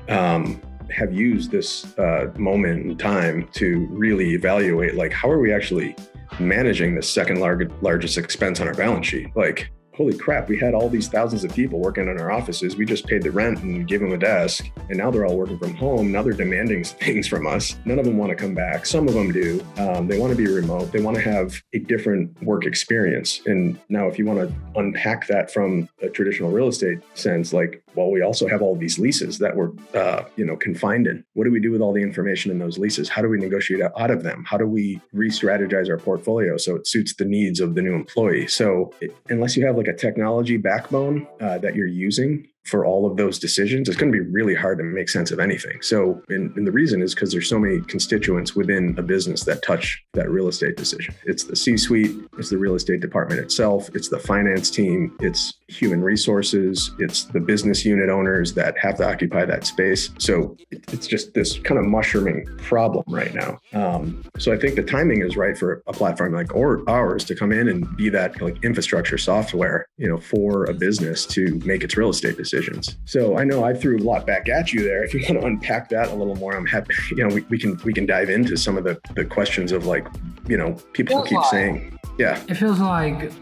um, 0.09 0.61
have 0.91 1.13
used 1.13 1.51
this 1.51 1.97
uh, 1.99 2.33
moment 2.37 2.87
in 2.87 2.97
time 2.97 3.49
to 3.53 3.87
really 3.91 4.35
evaluate, 4.35 4.95
like, 4.95 5.13
how 5.13 5.31
are 5.31 5.39
we 5.39 5.53
actually 5.53 5.97
managing 6.39 6.95
the 6.95 7.03
second 7.03 7.41
largest 7.83 8.19
expense 8.19 8.61
on 8.61 8.69
our 8.69 8.75
balance 8.75 9.07
sheet? 9.07 9.29
Like, 9.35 9.71
holy 9.95 10.17
crap, 10.17 10.49
we 10.49 10.59
had 10.59 10.75
all 10.75 10.89
these 10.89 11.09
thousands 11.09 11.45
of 11.45 11.55
people 11.55 11.79
working 11.79 12.09
in 12.09 12.19
our 12.19 12.31
offices. 12.31 12.77
We 12.77 12.87
just 12.87 13.07
paid 13.07 13.23
the 13.23 13.31
rent 13.31 13.63
and 13.63 13.87
gave 13.87 14.01
them 14.01 14.13
a 14.13 14.19
desk. 14.19 14.71
And 14.89 14.99
now 14.99 15.11
they're 15.11 15.27
all 15.27 15.37
working 15.37 15.59
from 15.59 15.75
home. 15.75 16.11
Now 16.11 16.23
they're 16.23 16.33
demanding 16.33 16.85
things 16.85 17.29
from 17.29 17.47
us. 17.47 17.77
None 17.85 17.99
of 17.99 18.05
them 18.05 18.17
want 18.17 18.31
to 18.31 18.37
come 18.37 18.55
back. 18.55 18.87
Some 18.87 19.09
of 19.09 19.15
them 19.15 19.33
do. 19.33 19.65
Um, 19.77 20.09
they 20.09 20.19
want 20.19 20.31
to 20.31 20.37
be 20.37 20.47
remote. 20.47 20.93
They 20.93 21.03
want 21.03 21.17
to 21.17 21.23
have 21.23 21.61
a 21.75 21.79
different 21.79 22.43
work 22.43 22.65
experience. 22.65 23.43
And 23.47 23.79
now, 23.89 24.07
if 24.07 24.19
you 24.19 24.25
want 24.25 24.41
to 24.41 24.55
unpack 24.79 25.27
that 25.27 25.53
from 25.53 25.89
a 26.01 26.09
traditional 26.09 26.51
real 26.51 26.69
estate 26.69 26.99
sense, 27.15 27.53
like, 27.53 27.82
well, 27.95 28.11
we 28.11 28.23
also 28.23 28.49
have 28.49 28.63
all 28.63 28.77
these 28.77 28.99
leases 28.99 29.39
that 29.39 29.57
we're, 29.57 29.71
uh, 29.95 30.25
you 30.37 30.45
know, 30.45 30.57
confined 30.57 31.07
in. 31.07 31.25
What 31.35 31.45
do 31.45 31.51
we 31.51 31.61
do 31.61 31.71
with 31.71 31.81
all 31.81 31.93
the 31.93 32.03
information 32.03 32.51
in 32.51 32.59
those 32.59 32.79
leases? 32.79 33.09
How 33.09 33.23
do 33.23 33.29
we 33.29 33.39
negotiate 33.39 33.83
out 33.99 34.11
of 34.11 34.23
them? 34.23 34.45
How 34.45 34.57
do 34.57 34.67
we 34.67 35.01
re-strategize 35.13 35.91
our 35.91 35.99
portfolio 35.99 36.57
so 36.57 36.77
it 36.77 36.87
suits 36.87 37.15
the 37.15 37.25
needs 37.25 37.61
of 37.61 37.75
the 37.75 37.83
new 37.83 37.95
employee? 37.95 38.47
So, 38.47 38.93
it, 39.01 39.15
unless 39.29 39.57
you 39.57 39.67
have 39.67 39.77
like 39.77 39.89
a 39.89 39.95
technology 39.95 40.57
backbone 40.57 41.27
uh, 41.41 41.59
that 41.59 41.75
you're 41.75 41.87
using 41.87 42.49
for 42.65 42.85
all 42.85 43.11
of 43.11 43.17
those 43.17 43.39
decisions, 43.39 43.89
it's 43.89 43.99
going 43.99 44.13
to 44.13 44.19
be 44.19 44.25
really 44.31 44.55
hard 44.55 44.79
to 44.79 44.85
make 44.85 45.09
sense 45.09 45.31
of 45.31 45.41
anything. 45.41 45.81
So, 45.83 46.23
and, 46.29 46.57
and 46.57 46.67
the 46.67 46.73
reason 46.73 47.03
is 47.03 47.15
because 47.15 47.33
there's 47.33 47.49
so 47.49 47.59
many 47.59 47.81
constituents 47.81 48.55
within 48.55 48.95
a 48.99 49.03
business 49.03 49.45
that 49.45 49.63
touch 49.63 50.03
that 50.15 50.31
real 50.31 50.49
estate 50.49 50.77
decision. 50.77 51.15
It's 51.25 51.45
the 51.45 51.57
C-suite, 51.57 52.17
it's 52.39 52.51
the 52.51 52.59
real 52.59 52.75
estate 52.75 53.01
department 53.01 53.41
itself, 53.41 53.89
it's 53.95 54.09
the 54.09 54.19
finance 54.19 54.71
team, 54.71 55.17
it's 55.21 55.55
human 55.69 56.03
resources, 56.03 56.93
it's 56.99 57.25
the 57.25 57.41
business 57.41 57.85
unit 57.85 58.09
owners 58.09 58.55
that 58.55 58.79
have 58.79 58.97
to 58.99 59.09
occupy 59.09 59.45
that 59.45 59.67
space. 59.67 60.11
So 60.19 60.57
it, 60.71 60.85
it's 60.93 61.07
just 61.07 61.35
this 61.35 61.59
kind 61.59 61.79
of 61.79 61.87
mushrooming 61.87 62.47
problem 62.59 63.05
right 63.09 63.35
now. 63.35 63.59
Um, 63.73 64.23
so 64.39 64.53
I 64.53 64.59
think 64.59 64.77
the 64.77 64.83
timing 64.83 65.23
is 65.23 65.37
right 65.37 65.57
for 65.57 65.83
a 65.87 65.93
platform 65.93 66.33
like 66.33 66.55
or 66.55 66.83
ours 66.89 67.25
to 67.25 67.35
come 67.35 67.53
in 67.53 67.69
and 67.69 67.97
be 67.97 68.09
that 68.11 68.41
like 68.41 68.63
infrastructure 68.65 69.19
software, 69.19 69.87
you 69.97 70.09
know, 70.09 70.19
for 70.19 70.65
a 70.65 70.75
business 70.75 71.27
to 71.27 71.61
make 71.65 71.83
its 71.83 71.97
real 71.97 72.11
estate 72.11 72.37
decisions. 72.53 72.99
So 73.05 73.39
I 73.39 73.45
know 73.45 73.65
I 73.65 73.73
threw 73.75 73.97
a 73.99 74.05
lot 74.05 74.27
back 74.27 74.49
at 74.49 74.73
you 74.73 74.83
there. 74.83 75.03
If 75.05 75.15
you 75.15 75.25
want 75.29 75.41
to 75.41 75.47
unpack 75.47 75.89
that 75.91 76.09
a 76.09 76.15
little 76.15 76.37
more, 76.37 76.55
I'm 76.55 76.67
happy. 76.67 76.95
You 77.13 77.29
know, 77.29 77.35
we, 77.35 77.43
we 77.43 77.59
can 77.59 77.79
we 77.85 77.93
can 77.93 78.07
dive 78.07 78.31
into 78.31 78.57
some 78.57 78.79
of 78.79 78.85
the 78.85 78.99
the 79.15 79.25
questions 79.25 79.73
of 79.73 79.87
like, 79.87 80.07
you 80.49 80.57
know, 80.57 80.73
people 80.93 81.23
keep 81.23 81.39
like- 81.39 81.51
saying, 81.51 81.99
yeah, 82.19 82.43
It 82.49 82.55
feels 82.55 82.79
like, 82.81 83.33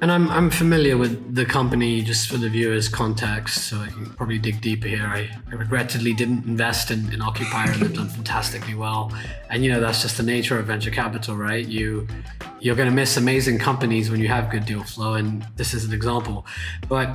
and 0.00 0.10
I'm 0.10 0.30
I'm 0.30 0.50
familiar 0.50 0.96
with 0.96 1.34
the 1.34 1.44
company 1.44 2.02
just 2.02 2.28
for 2.28 2.36
the 2.38 2.48
viewers' 2.48 2.88
context, 2.88 3.68
so 3.68 3.78
I 3.78 3.88
can 3.88 4.06
probably 4.14 4.38
dig 4.38 4.60
deeper 4.60 4.88
here. 4.88 5.06
I, 5.06 5.28
I 5.50 5.54
regrettably 5.54 6.14
didn't 6.14 6.44
invest 6.46 6.90
in, 6.90 7.12
in 7.12 7.20
Occupier, 7.20 7.70
and 7.72 7.82
they've 7.82 7.94
done 7.94 8.08
fantastically 8.08 8.74
well. 8.74 9.12
And 9.50 9.64
you 9.64 9.70
know 9.72 9.80
that's 9.80 10.02
just 10.02 10.16
the 10.16 10.22
nature 10.22 10.58
of 10.58 10.66
venture 10.66 10.90
capital, 10.90 11.36
right? 11.36 11.66
You 11.66 12.06
you're 12.60 12.76
going 12.76 12.88
to 12.88 12.94
miss 12.94 13.16
amazing 13.16 13.58
companies 13.58 14.10
when 14.10 14.20
you 14.20 14.28
have 14.28 14.50
good 14.50 14.64
deal 14.64 14.84
flow, 14.84 15.14
and 15.14 15.46
this 15.56 15.74
is 15.74 15.84
an 15.84 15.92
example. 15.92 16.46
But 16.88 17.08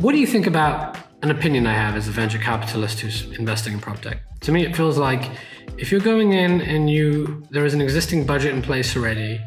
what 0.00 0.12
do 0.12 0.18
you 0.18 0.26
think 0.26 0.46
about 0.46 0.96
an 1.22 1.30
opinion 1.30 1.66
I 1.66 1.74
have 1.74 1.94
as 1.94 2.08
a 2.08 2.10
venture 2.10 2.38
capitalist 2.38 3.00
who's 3.00 3.24
investing 3.38 3.74
in 3.74 3.80
prop 3.80 4.00
tech? 4.00 4.22
To 4.40 4.52
me, 4.52 4.64
it 4.64 4.74
feels 4.74 4.96
like 4.96 5.30
if 5.76 5.92
you're 5.92 6.00
going 6.00 6.32
in 6.32 6.62
and 6.62 6.88
you 6.88 7.46
there 7.50 7.66
is 7.66 7.74
an 7.74 7.82
existing 7.82 8.24
budget 8.24 8.54
in 8.54 8.62
place 8.62 8.96
already 8.96 9.38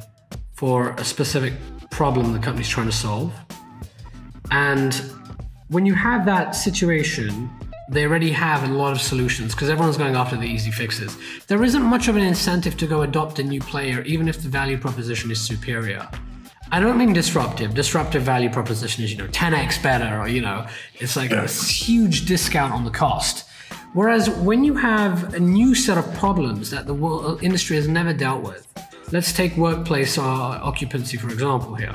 for 0.53 0.91
a 0.91 1.03
specific 1.03 1.53
problem 1.89 2.33
the 2.33 2.39
company's 2.39 2.69
trying 2.69 2.86
to 2.86 2.95
solve. 2.95 3.33
And 4.51 4.93
when 5.69 5.88
you 5.88 5.95
have 5.95 6.24
that 6.27 6.51
situation, 6.51 7.50
they 7.89 8.05
already 8.05 8.31
have 8.31 8.63
a 8.69 8.72
lot 8.72 8.91
of 8.91 9.01
solutions 9.01 9.55
because 9.55 9.72
everyone's 9.72 9.98
going 9.98 10.15
after 10.15 10.38
the 10.38 10.45
easy 10.45 10.69
fixes. 10.69 11.17
There 11.48 11.63
isn't 11.63 11.81
much 11.81 12.07
of 12.07 12.15
an 12.15 12.22
incentive 12.22 12.77
to 12.77 12.86
go 12.86 13.01
adopt 13.01 13.39
a 13.39 13.43
new 13.43 13.60
player, 13.60 14.03
even 14.03 14.27
if 14.27 14.43
the 14.43 14.50
value 14.50 14.77
proposition 14.77 15.31
is 15.31 15.41
superior. 15.41 16.07
I 16.74 16.80
don't 16.80 16.98
mean 16.98 17.13
disruptive. 17.13 17.75
Disruptive 17.75 18.24
value 18.24 18.50
proposition 18.50 19.03
is, 19.03 19.12
you 19.12 19.18
know, 19.20 19.27
10x 19.27 19.84
better, 19.84 20.20
or, 20.20 20.27
you 20.27 20.42
know, 20.42 20.65
it's 20.96 21.15
like 21.15 21.30
a 21.30 21.46
huge 21.48 22.25
discount 22.25 22.74
on 22.74 22.84
the 22.84 22.89
cost. 22.89 23.48
Whereas 23.94 24.27
when 24.27 24.63
you 24.63 24.74
have 24.74 25.36
a 25.36 25.39
new 25.39 25.75
set 25.75 26.00
of 26.00 26.13
problems 26.15 26.72
that 26.72 26.88
the 26.88 26.94
world, 26.96 27.44
industry 27.44 27.75
has 27.75 27.88
never 27.88 28.12
dealt 28.12 28.42
with, 28.42 28.68
let's 29.12 29.32
take 29.32 29.56
workplace 29.56 30.18
uh, 30.18 30.24
occupancy 30.24 31.15
for 31.15 31.30
example 31.30 31.75
here. 31.75 31.94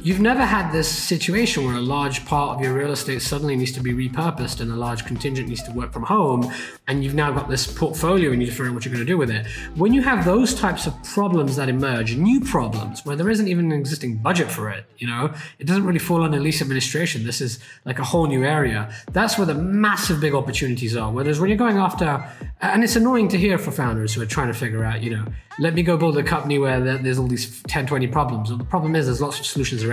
You've 0.00 0.20
never 0.20 0.44
had 0.44 0.70
this 0.70 0.88
situation 0.88 1.64
where 1.66 1.74
a 1.74 1.80
large 1.80 2.24
part 2.24 2.56
of 2.56 2.64
your 2.64 2.72
real 2.72 2.92
estate 2.92 3.20
suddenly 3.20 3.56
needs 3.56 3.72
to 3.72 3.80
be 3.80 3.92
repurposed 3.92 4.60
and 4.60 4.70
a 4.70 4.76
large 4.76 5.04
contingent 5.04 5.48
needs 5.48 5.62
to 5.64 5.72
work 5.72 5.92
from 5.92 6.04
home, 6.04 6.52
and 6.86 7.02
you've 7.02 7.14
now 7.14 7.32
got 7.32 7.48
this 7.48 7.66
portfolio 7.66 8.30
and 8.30 8.40
you 8.40 8.46
just 8.46 8.56
figure 8.56 8.70
out 8.70 8.74
what 8.74 8.84
you're 8.84 8.94
going 8.94 9.04
to 9.04 9.12
do 9.12 9.18
with 9.18 9.28
it. 9.28 9.46
When 9.74 9.92
you 9.92 10.02
have 10.02 10.24
those 10.24 10.54
types 10.54 10.86
of 10.86 10.94
problems 11.02 11.56
that 11.56 11.68
emerge, 11.68 12.16
new 12.16 12.40
problems 12.40 13.04
where 13.04 13.16
there 13.16 13.28
isn't 13.28 13.48
even 13.48 13.72
an 13.72 13.78
existing 13.78 14.18
budget 14.18 14.48
for 14.50 14.70
it, 14.70 14.84
you 14.98 15.08
know, 15.08 15.34
it 15.58 15.66
doesn't 15.66 15.84
really 15.84 15.98
fall 15.98 16.22
under 16.22 16.38
lease 16.38 16.62
administration. 16.62 17.24
This 17.24 17.40
is 17.40 17.58
like 17.84 17.98
a 17.98 18.04
whole 18.04 18.28
new 18.28 18.44
area. 18.44 18.94
That's 19.10 19.36
where 19.36 19.46
the 19.46 19.54
massive 19.54 20.20
big 20.20 20.32
opportunities 20.32 20.96
are. 20.96 21.10
Whereas 21.10 21.40
when 21.40 21.50
you're 21.50 21.58
going 21.58 21.76
after, 21.76 22.24
and 22.60 22.84
it's 22.84 22.94
annoying 22.94 23.28
to 23.28 23.36
hear 23.36 23.58
for 23.58 23.72
founders 23.72 24.14
who 24.14 24.22
are 24.22 24.26
trying 24.26 24.48
to 24.48 24.54
figure 24.54 24.84
out, 24.84 25.02
you 25.02 25.10
know, 25.10 25.24
let 25.60 25.74
me 25.74 25.82
go 25.82 25.96
build 25.96 26.16
a 26.16 26.22
company 26.22 26.56
where 26.56 26.80
there's 26.80 27.18
all 27.18 27.26
these 27.26 27.60
10, 27.64 27.88
20 27.88 28.06
problems. 28.06 28.48
Well, 28.48 28.58
the 28.58 28.64
problem 28.64 28.94
is 28.94 29.06
there's 29.06 29.20
lots 29.20 29.40
of 29.40 29.46
solutions 29.46 29.84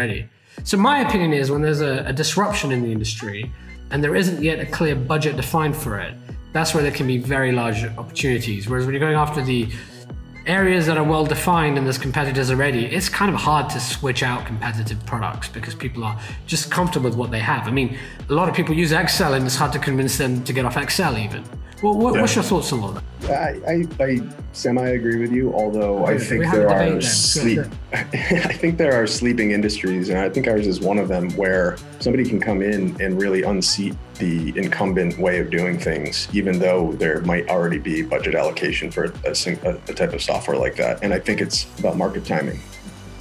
So 0.64 0.78
my 0.78 1.00
opinion 1.00 1.34
is 1.34 1.52
when 1.52 1.62
there's 1.62 1.82
a, 1.82 2.06
a 2.06 2.14
disruption 2.14 2.72
in 2.72 2.82
the 2.84 2.92
industry 2.92 3.52
and 3.92 4.04
there 4.04 4.16
isn't 4.16 4.42
yet 4.42 4.60
a 4.60 4.66
clear 4.66 4.96
budget 4.96 5.36
defined 5.36 5.76
for 5.76 6.00
it, 6.00 6.14
that's 6.54 6.74
where 6.74 6.82
there 6.82 6.92
can 6.92 7.08
be 7.08 7.18
very 7.18 7.52
large 7.52 7.84
opportunities. 7.98 8.70
Whereas 8.70 8.86
when 8.86 8.94
you're 8.94 9.02
going 9.02 9.16
after 9.16 9.44
the 9.44 9.68
areas 10.48 10.86
that 10.86 10.98
are 10.98 11.04
well 11.04 11.26
defined 11.26 11.78
and 11.78 11.86
there's 11.86 11.98
competitors 11.98 12.50
already, 12.52 12.86
it's 12.86 13.10
kind 13.10 13.34
of 13.34 13.40
hard 13.40 13.70
to 13.72 13.80
switch 13.80 14.24
out 14.24 14.46
competitive 14.46 15.04
products 15.06 15.48
because 15.50 15.76
people 15.76 16.04
are 16.04 16.20
just 16.46 16.72
comfortable 16.72 17.10
with 17.10 17.18
what 17.18 17.32
they 17.32 17.40
have. 17.40 17.68
I 17.68 17.72
mean, 17.72 17.98
a 18.30 18.34
lot 18.34 18.50
of 18.50 18.56
people 18.56 18.76
use 18.76 18.92
Excel 18.92 19.34
and 19.34 19.46
it's 19.46 19.56
hard 19.56 19.74
to 19.74 19.80
convince 19.80 20.18
them 20.18 20.44
to 20.44 20.54
get 20.54 20.66
off 20.66 20.78
Excel 20.78 21.18
even. 21.18 21.44
Well, 21.84 21.98
what, 21.98 22.16
yeah. 22.16 22.22
what's 22.22 22.36
your 22.36 22.44
thoughts 22.44 22.72
on 22.72 22.80
all 22.80 22.92
that? 22.94 23.04
I, 23.30 23.84
I, 24.00 24.04
I 24.04 24.22
semi 24.54 24.88
agree 24.88 25.20
with 25.20 25.32
you, 25.32 25.54
although 25.54 26.06
I 26.06 26.18
think 26.18 26.50
there 26.52 26.70
are 26.70 27.02
sleep. 27.02 27.66
I 27.94 28.04
think 28.54 28.78
there 28.78 28.94
are 28.94 29.06
sleeping 29.06 29.52
industries, 29.52 30.10
and 30.10 30.18
I 30.18 30.30
think 30.30 30.48
ours 30.48 30.68
is 30.68 30.80
one 30.80 30.98
of 30.98 31.10
them 31.10 31.30
where 31.36 31.78
somebody 32.00 32.28
can 32.28 32.40
come 32.40 32.62
in 32.62 33.00
and 33.02 33.22
really 33.22 33.44
unseat 33.44 33.96
the 34.16 34.58
incumbent 34.58 35.18
way 35.18 35.40
of 35.40 35.50
doing 35.50 35.78
things, 35.78 36.28
even 36.34 36.60
though 36.60 36.94
there 36.94 37.22
might 37.22 37.50
already 37.50 37.80
be 37.80 38.02
budget 38.02 38.36
allocation 38.36 38.90
for 38.90 39.14
a, 39.26 39.30
a, 39.30 39.94
type 39.94 40.14
of 40.14 40.22
software 40.22 40.58
like 40.58 40.76
that. 40.78 41.04
And 41.04 41.14
I 41.14 41.20
think 41.20 41.42
it's 41.42 41.68
about 41.80 41.98
market 41.98 42.26
timing 42.26 42.60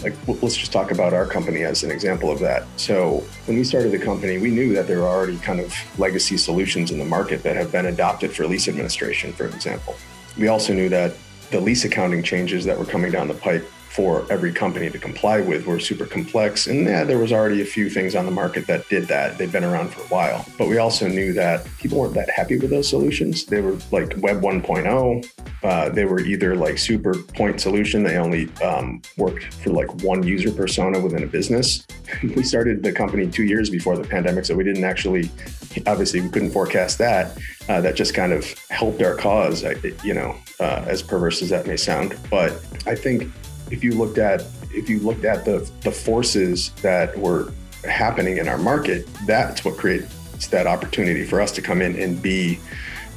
like 0.04 0.14
let's 0.42 0.56
just 0.56 0.70
talk 0.70 0.90
about 0.90 1.14
our 1.14 1.26
company 1.26 1.62
as 1.62 1.82
an 1.82 1.90
example 1.90 2.30
of 2.30 2.38
that. 2.40 2.66
So 2.76 3.24
when 3.46 3.56
we 3.56 3.64
started 3.64 3.90
the 3.90 3.98
company, 3.98 4.38
we 4.38 4.50
knew 4.50 4.74
that 4.74 4.86
there 4.86 5.00
were 5.00 5.08
already 5.08 5.38
kind 5.38 5.60
of 5.60 5.74
legacy 5.98 6.36
solutions 6.36 6.90
in 6.90 6.98
the 6.98 7.04
market 7.04 7.42
that 7.42 7.56
have 7.56 7.72
been 7.72 7.86
adopted 7.86 8.32
for 8.32 8.46
lease 8.46 8.68
administration, 8.68 9.32
for 9.32 9.46
example. 9.46 9.96
We 10.38 10.48
also 10.48 10.74
knew 10.74 10.90
that 10.90 11.14
the 11.50 11.60
lease 11.60 11.84
accounting 11.84 12.22
changes 12.22 12.64
that 12.66 12.78
were 12.78 12.84
coming 12.84 13.10
down 13.10 13.28
the 13.28 13.34
pipe 13.34 13.68
for 13.94 14.26
every 14.28 14.52
company 14.52 14.90
to 14.90 14.98
comply 14.98 15.40
with 15.40 15.66
were 15.66 15.78
super 15.78 16.04
complex. 16.04 16.66
And 16.66 16.84
yeah, 16.84 17.04
there 17.04 17.18
was 17.18 17.32
already 17.32 17.62
a 17.62 17.64
few 17.64 17.88
things 17.88 18.16
on 18.16 18.26
the 18.26 18.32
market 18.32 18.66
that 18.66 18.88
did 18.88 19.06
that. 19.06 19.38
They'd 19.38 19.52
been 19.52 19.62
around 19.62 19.90
for 19.90 20.00
a 20.00 20.06
while. 20.06 20.44
But 20.58 20.66
we 20.66 20.78
also 20.78 21.06
knew 21.06 21.32
that 21.34 21.64
people 21.78 22.00
weren't 22.00 22.14
that 22.14 22.28
happy 22.28 22.58
with 22.58 22.70
those 22.70 22.88
solutions. 22.88 23.44
They 23.44 23.60
were 23.60 23.78
like 23.92 24.12
Web 24.16 24.40
1.0. 24.40 25.30
Uh, 25.62 25.88
they 25.90 26.06
were 26.06 26.18
either 26.18 26.56
like 26.56 26.76
super 26.76 27.14
point 27.14 27.60
solution. 27.60 28.02
They 28.02 28.16
only 28.16 28.52
um, 28.64 29.00
worked 29.16 29.54
for 29.54 29.70
like 29.70 30.02
one 30.02 30.24
user 30.24 30.50
persona 30.50 30.98
within 30.98 31.22
a 31.22 31.28
business. 31.28 31.86
we 32.22 32.42
started 32.42 32.82
the 32.82 32.92
company 32.92 33.28
two 33.30 33.44
years 33.44 33.70
before 33.70 33.96
the 33.96 34.02
pandemic, 34.02 34.44
so 34.44 34.56
we 34.56 34.64
didn't 34.64 34.84
actually, 34.84 35.30
obviously, 35.86 36.20
we 36.20 36.30
couldn't 36.30 36.50
forecast 36.50 36.98
that. 36.98 37.38
Uh, 37.68 37.80
that 37.80 37.94
just 37.94 38.12
kind 38.12 38.32
of 38.32 38.44
helped 38.70 39.00
our 39.00 39.14
cause, 39.14 39.64
you 40.02 40.12
know, 40.12 40.36
uh, 40.60 40.84
as 40.86 41.00
perverse 41.00 41.40
as 41.40 41.48
that 41.48 41.66
may 41.66 41.76
sound. 41.76 42.18
But 42.28 42.52
I 42.86 42.94
think 42.94 43.32
if 43.70 43.82
you 43.82 43.92
looked 43.92 44.18
at 44.18 44.44
if 44.72 44.88
you 44.88 44.98
looked 45.00 45.24
at 45.24 45.44
the 45.44 45.68
the 45.82 45.90
forces 45.90 46.70
that 46.82 47.16
were 47.16 47.52
happening 47.84 48.38
in 48.38 48.48
our 48.48 48.58
market, 48.58 49.06
that's 49.26 49.64
what 49.64 49.76
creates 49.76 50.48
that 50.48 50.66
opportunity 50.66 51.24
for 51.24 51.40
us 51.40 51.52
to 51.52 51.62
come 51.62 51.80
in 51.82 51.96
and 51.96 52.20
be 52.20 52.58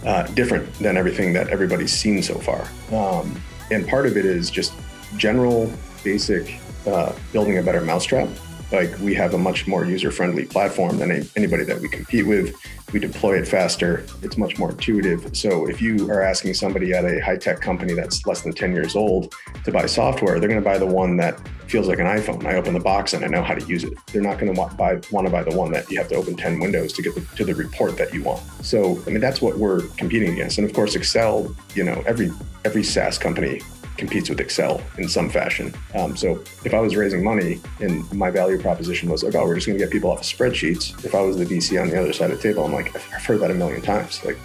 uh, 0.06 0.24
different 0.28 0.72
than 0.76 0.98
everything 0.98 1.34
that 1.34 1.50
everybody's 1.50 1.94
seen 1.94 2.22
so 2.22 2.36
far. 2.36 2.68
Um, 2.92 3.42
and 3.72 3.88
part 3.88 4.06
of 4.06 4.18
it 4.18 4.26
is 4.26 4.50
just 4.50 4.74
general, 5.18 5.72
basic 6.04 6.60
uh, 6.86 7.14
building 7.34 7.58
a 7.58 7.64
better 7.64 7.82
mousetrap 7.82 8.30
like 8.72 8.98
we 9.00 9.14
have 9.14 9.34
a 9.34 9.38
much 9.38 9.68
more 9.68 9.86
user-friendly 9.86 10.46
platform 10.46 10.98
than 10.98 11.12
anybody 11.36 11.64
that 11.64 11.80
we 11.80 11.88
compete 11.88 12.28
with. 12.28 12.56
We 12.94 13.00
deploy 13.00 13.40
it 13.40 13.48
faster. 13.48 14.06
It's 14.22 14.38
much 14.38 14.58
more 14.58 14.72
intuitive. 14.72 15.36
So 15.36 15.68
if 15.68 15.82
you 15.82 16.10
are 16.10 16.22
asking 16.22 16.54
somebody 16.54 16.94
at 16.94 17.04
a 17.04 17.20
high-tech 17.20 17.60
company 17.60 17.94
that's 17.94 18.26
less 18.26 18.42
than 18.42 18.54
10 18.54 18.74
years 18.74 18.96
old 18.96 19.34
to 19.66 19.72
buy 19.72 19.86
software, 19.86 20.40
they're 20.40 20.50
going 20.50 20.62
to 20.62 20.66
buy 20.66 20.78
the 20.78 20.86
one 20.86 21.18
that 21.18 21.40
feels 21.68 21.88
like 21.88 22.00
an 22.00 22.06
iPhone. 22.06 22.46
I 22.46 22.56
open 22.56 22.74
the 22.74 22.80
box 22.80 23.14
and 23.14 23.26
I 23.26 23.28
know 23.28 23.44
how 23.44 23.54
to 23.54 23.66
use 23.66 23.84
it. 23.84 23.94
They're 24.14 24.22
not 24.22 24.40
going 24.40 24.54
to 24.54 24.76
buy 24.76 25.02
want 25.12 25.28
to 25.28 25.32
buy 25.32 25.44
the 25.44 25.56
one 25.56 25.72
that 25.74 25.90
you 25.90 25.98
have 25.98 26.08
to 26.10 26.16
open 26.16 26.36
10 26.36 26.60
windows 26.60 26.94
to 26.94 27.02
get 27.02 27.14
the, 27.14 27.22
to 27.36 27.44
the 27.44 27.54
report 27.54 27.98
that 27.98 28.14
you 28.14 28.24
want. 28.24 28.42
So 28.64 29.00
I 29.06 29.10
mean 29.10 29.20
that's 29.20 29.42
what 29.42 29.58
we're 29.58 29.82
competing 29.98 30.32
against. 30.32 30.58
And 30.58 30.68
of 30.68 30.74
course 30.74 30.96
Excel, 30.96 31.54
you 31.76 31.84
know, 31.84 32.02
every 32.06 32.32
every 32.64 32.84
SaaS 32.84 33.18
company 33.18 33.62
competes 33.98 34.30
with 34.30 34.40
Excel 34.40 34.82
in 34.98 35.08
some 35.08 35.30
fashion. 35.30 35.74
Um, 35.96 36.16
so 36.16 36.44
if 36.64 36.74
I 36.74 36.80
was 36.80 36.96
raising 36.96 37.24
money 37.24 37.60
and 37.80 38.12
my 38.14 38.30
value 38.30 38.60
proposition 38.60 39.10
was 39.10 39.24
like, 39.24 39.36
oh, 39.36 39.46
we're 39.46 39.56
just 39.56 39.68
going 39.68 39.78
to 39.78 39.84
get 39.84 39.92
people 39.92 40.12
off 40.12 40.20
of 40.20 40.26
spreadsheets. 40.26 41.04
If 41.04 41.16
I 41.16 41.22
was 41.22 41.38
the 41.38 41.46
VC 41.46 41.82
on 41.82 41.90
the 41.90 42.00
other 42.00 42.14
side 42.14 42.32
of 42.32 42.38
the 42.38 42.44
table, 42.44 42.64
I'm 42.64 42.74
like, 42.74 42.96
I've 42.96 43.26
heard 43.26 43.40
that 43.42 43.52
a 43.52 43.56
million 43.56 43.82
times. 43.82 44.24
Like, 44.24 44.38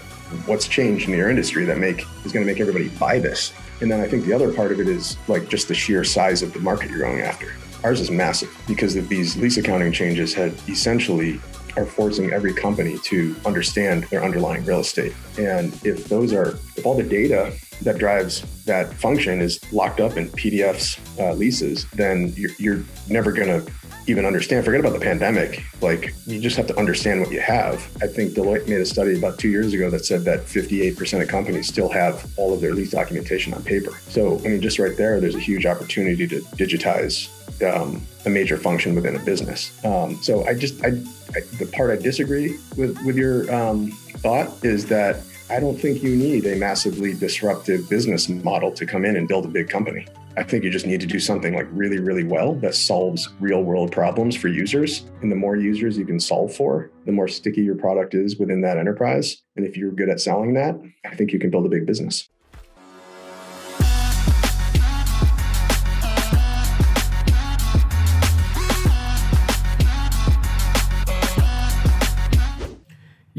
what's 0.47 0.67
changed 0.67 1.09
in 1.09 1.15
your 1.15 1.31
industry 1.31 1.65
that 1.67 1.79
make 1.79 2.07
is 2.25 2.33
going 2.33 2.45
to 2.45 2.51
make 2.51 2.61
everybody 2.61 2.89
buy 2.89 3.19
this? 3.19 3.53
And 3.81 3.91
then 3.91 4.01
I 4.01 4.09
think 4.09 4.25
the 4.25 4.33
other 4.33 4.53
part 4.53 4.73
of 4.73 4.81
it 4.81 4.89
is 4.89 5.17
like 5.29 5.49
just 5.49 5.69
the 5.69 5.75
sheer 5.75 6.05
size 6.05 6.43
of 6.43 6.53
the 6.53 6.61
market 6.61 6.91
you're 6.91 7.01
going 7.01 7.21
after. 7.21 7.53
Ours 7.85 8.01
is 8.01 8.11
massive 8.11 8.57
because 8.69 8.95
of 8.97 9.09
these 9.09 9.37
lease 9.37 9.57
accounting 9.57 9.93
changes 9.93 10.33
had 10.33 10.55
essentially 10.69 11.41
are 11.77 11.87
forcing 11.87 12.33
every 12.33 12.53
company 12.53 12.99
to 12.99 13.35
understand 13.45 14.05
their 14.05 14.23
underlying 14.23 14.65
real 14.65 14.81
estate. 14.81 15.15
And 15.39 15.73
if 15.85 16.09
those 16.09 16.33
are, 16.33 16.51
if 16.77 16.87
all 16.87 16.95
the 16.95 17.03
data 17.03 17.53
that 17.85 17.99
drives 17.99 18.43
that 18.65 18.93
function 18.95 19.41
is 19.41 19.61
locked 19.73 20.01
up 20.01 20.17
in 20.17 20.29
PDFs 20.31 20.99
uh, 21.19 21.35
leases, 21.35 21.87
then 21.91 22.33
you're, 22.37 22.51
you're 22.59 22.83
never 23.09 23.33
going 23.33 23.49
to 23.49 23.73
even 24.07 24.25
understand. 24.25 24.65
Forget 24.65 24.81
about 24.81 24.93
the 24.93 25.01
pandemic. 25.01 25.63
Like 25.81 26.13
you 26.27 26.41
just 26.41 26.57
have 26.57 26.67
to 26.69 26.79
understand 26.79 27.21
what 27.21 27.31
you 27.31 27.41
have. 27.41 27.75
I 28.03 28.07
think 28.07 28.33
Deloitte 28.33 28.69
made 28.69 28.81
a 28.81 28.87
study 28.87 29.17
about 29.17 29.39
two 29.39 29.49
years 29.49 29.73
ago 29.73 29.91
that 29.91 30.05
said 30.05 30.25
that 30.25 30.41
58% 30.41 31.23
of 31.23 31.29
companies 31.29 31.69
still 31.69 31.89
have 31.89 32.27
all 32.37 32.53
of 32.53 32.61
their 32.61 32.75
lease 32.75 32.91
documentation 32.91 33.55
on 33.55 33.63
paper. 33.63 33.93
So 34.09 34.39
I 34.41 34.49
mean, 34.49 34.61
just 34.61 34.79
right 34.79 34.97
there, 34.97 35.21
there's 35.21 35.37
a 35.37 35.41
huge 35.41 35.67
opportunity 35.67 36.27
to 36.27 36.41
digitize 36.57 37.29
um, 37.63 38.03
a 38.27 38.31
major 38.31 38.57
function 38.57 38.95
within 38.95 39.15
a 39.15 39.21
business. 39.21 39.73
Um, 39.85 40.21
so 40.23 40.45
I 40.47 40.55
just, 40.55 40.83
I, 40.85 40.89
I, 40.89 41.41
the 41.59 41.71
part 41.73 41.91
I 41.91 42.03
disagree 42.03 42.59
with 42.77 43.01
with 43.05 43.17
your 43.17 43.53
um, 43.55 43.93
thought 44.19 44.65
is 44.65 44.87
that 44.87 45.21
I 45.53 45.61
don't 45.61 45.79
think 45.79 46.03
you 46.03 46.17
need 46.17 46.47
a 46.47 46.57
massively 46.57 47.13
disruptive 47.13 47.87
business 47.91 48.27
model 48.27 48.73
to 48.73 48.87
come 48.87 49.05
in 49.05 49.17
and 49.17 49.29
build 49.29 49.45
a 49.45 49.49
big 49.49 49.69
company. 49.69 50.07
I 50.35 50.45
think 50.45 50.65
you 50.65 50.71
just 50.71 50.87
need 50.87 51.03
to 51.03 51.07
do 51.07 51.21
something 51.21 51.55
like 51.55 51.69
really, 51.73 51.99
really 51.99 52.25
well 52.25 52.55
that 52.55 52.75
solves 52.75 53.29
real 53.39 53.63
world 53.63 53.93
problems 53.93 54.35
for 54.35 54.49
users. 54.49 55.05
And 55.21 55.31
the 55.31 55.37
more 55.37 55.57
users 55.57 55.99
you 55.99 56.07
can 56.07 56.19
solve 56.19 56.55
for, 56.55 56.91
the 57.05 57.13
more 57.13 57.29
sticky 57.29 57.61
your 57.65 57.75
product 57.75 58.15
is 58.15 58.39
within 58.39 58.63
that 58.63 58.79
enterprise. 58.79 59.43
And 59.55 59.67
if 59.67 59.77
you're 59.77 59.93
good 59.93 60.09
at 60.09 60.23
selling 60.23 60.55
that, 60.55 60.81
I 61.05 61.15
think 61.17 61.35
you 61.35 61.39
can 61.39 61.51
build 61.51 61.67
a 61.67 61.69
big 61.69 61.85
business. 61.85 62.31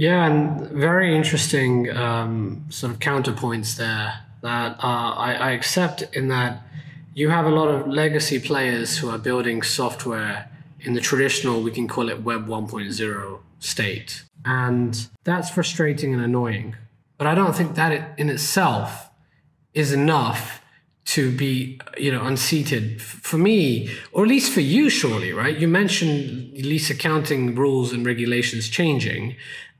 Yeah, 0.03 0.25
and 0.25 0.69
very 0.71 1.15
interesting 1.15 1.89
um, 1.95 2.65
sort 2.67 2.91
of 2.91 2.99
counterpoints 2.99 3.77
there 3.77 4.13
that 4.41 4.71
uh, 4.83 5.13
I, 5.27 5.33
I, 5.35 5.51
accept 5.51 6.01
in 6.11 6.27
that 6.27 6.61
you 7.13 7.29
have 7.29 7.45
a 7.45 7.49
lot 7.49 7.69
of 7.69 7.87
legacy 7.87 8.37
players 8.37 8.97
who 8.97 9.09
are 9.09 9.17
building 9.17 9.61
software 9.61 10.49
in 10.81 10.93
the 10.93 10.99
traditional, 10.99 11.61
we 11.61 11.71
can 11.71 11.87
call 11.87 12.09
it 12.09 12.21
Web 12.21 12.47
1.0 12.47 13.39
state. 13.59 14.25
And 14.43 15.07
that's 15.23 15.49
frustrating 15.49 16.13
and 16.13 16.21
annoying. 16.21 16.75
But 17.17 17.27
I 17.27 17.33
don't 17.33 17.55
think 17.55 17.75
that 17.75 18.19
in 18.19 18.29
itself 18.29 19.09
is 19.73 19.93
enough 19.93 20.59
to 21.05 21.31
be 21.31 21.79
you 21.97 22.11
know 22.11 22.23
unseated 22.25 23.01
for 23.01 23.37
me 23.37 23.89
or 24.13 24.23
at 24.23 24.29
least 24.29 24.53
for 24.53 24.61
you 24.61 24.89
surely 24.89 25.33
right 25.33 25.57
you 25.57 25.67
mentioned 25.67 26.53
lease 26.53 26.89
accounting 26.89 27.53
rules 27.55 27.91
and 27.91 28.05
regulations 28.05 28.69
changing 28.69 29.35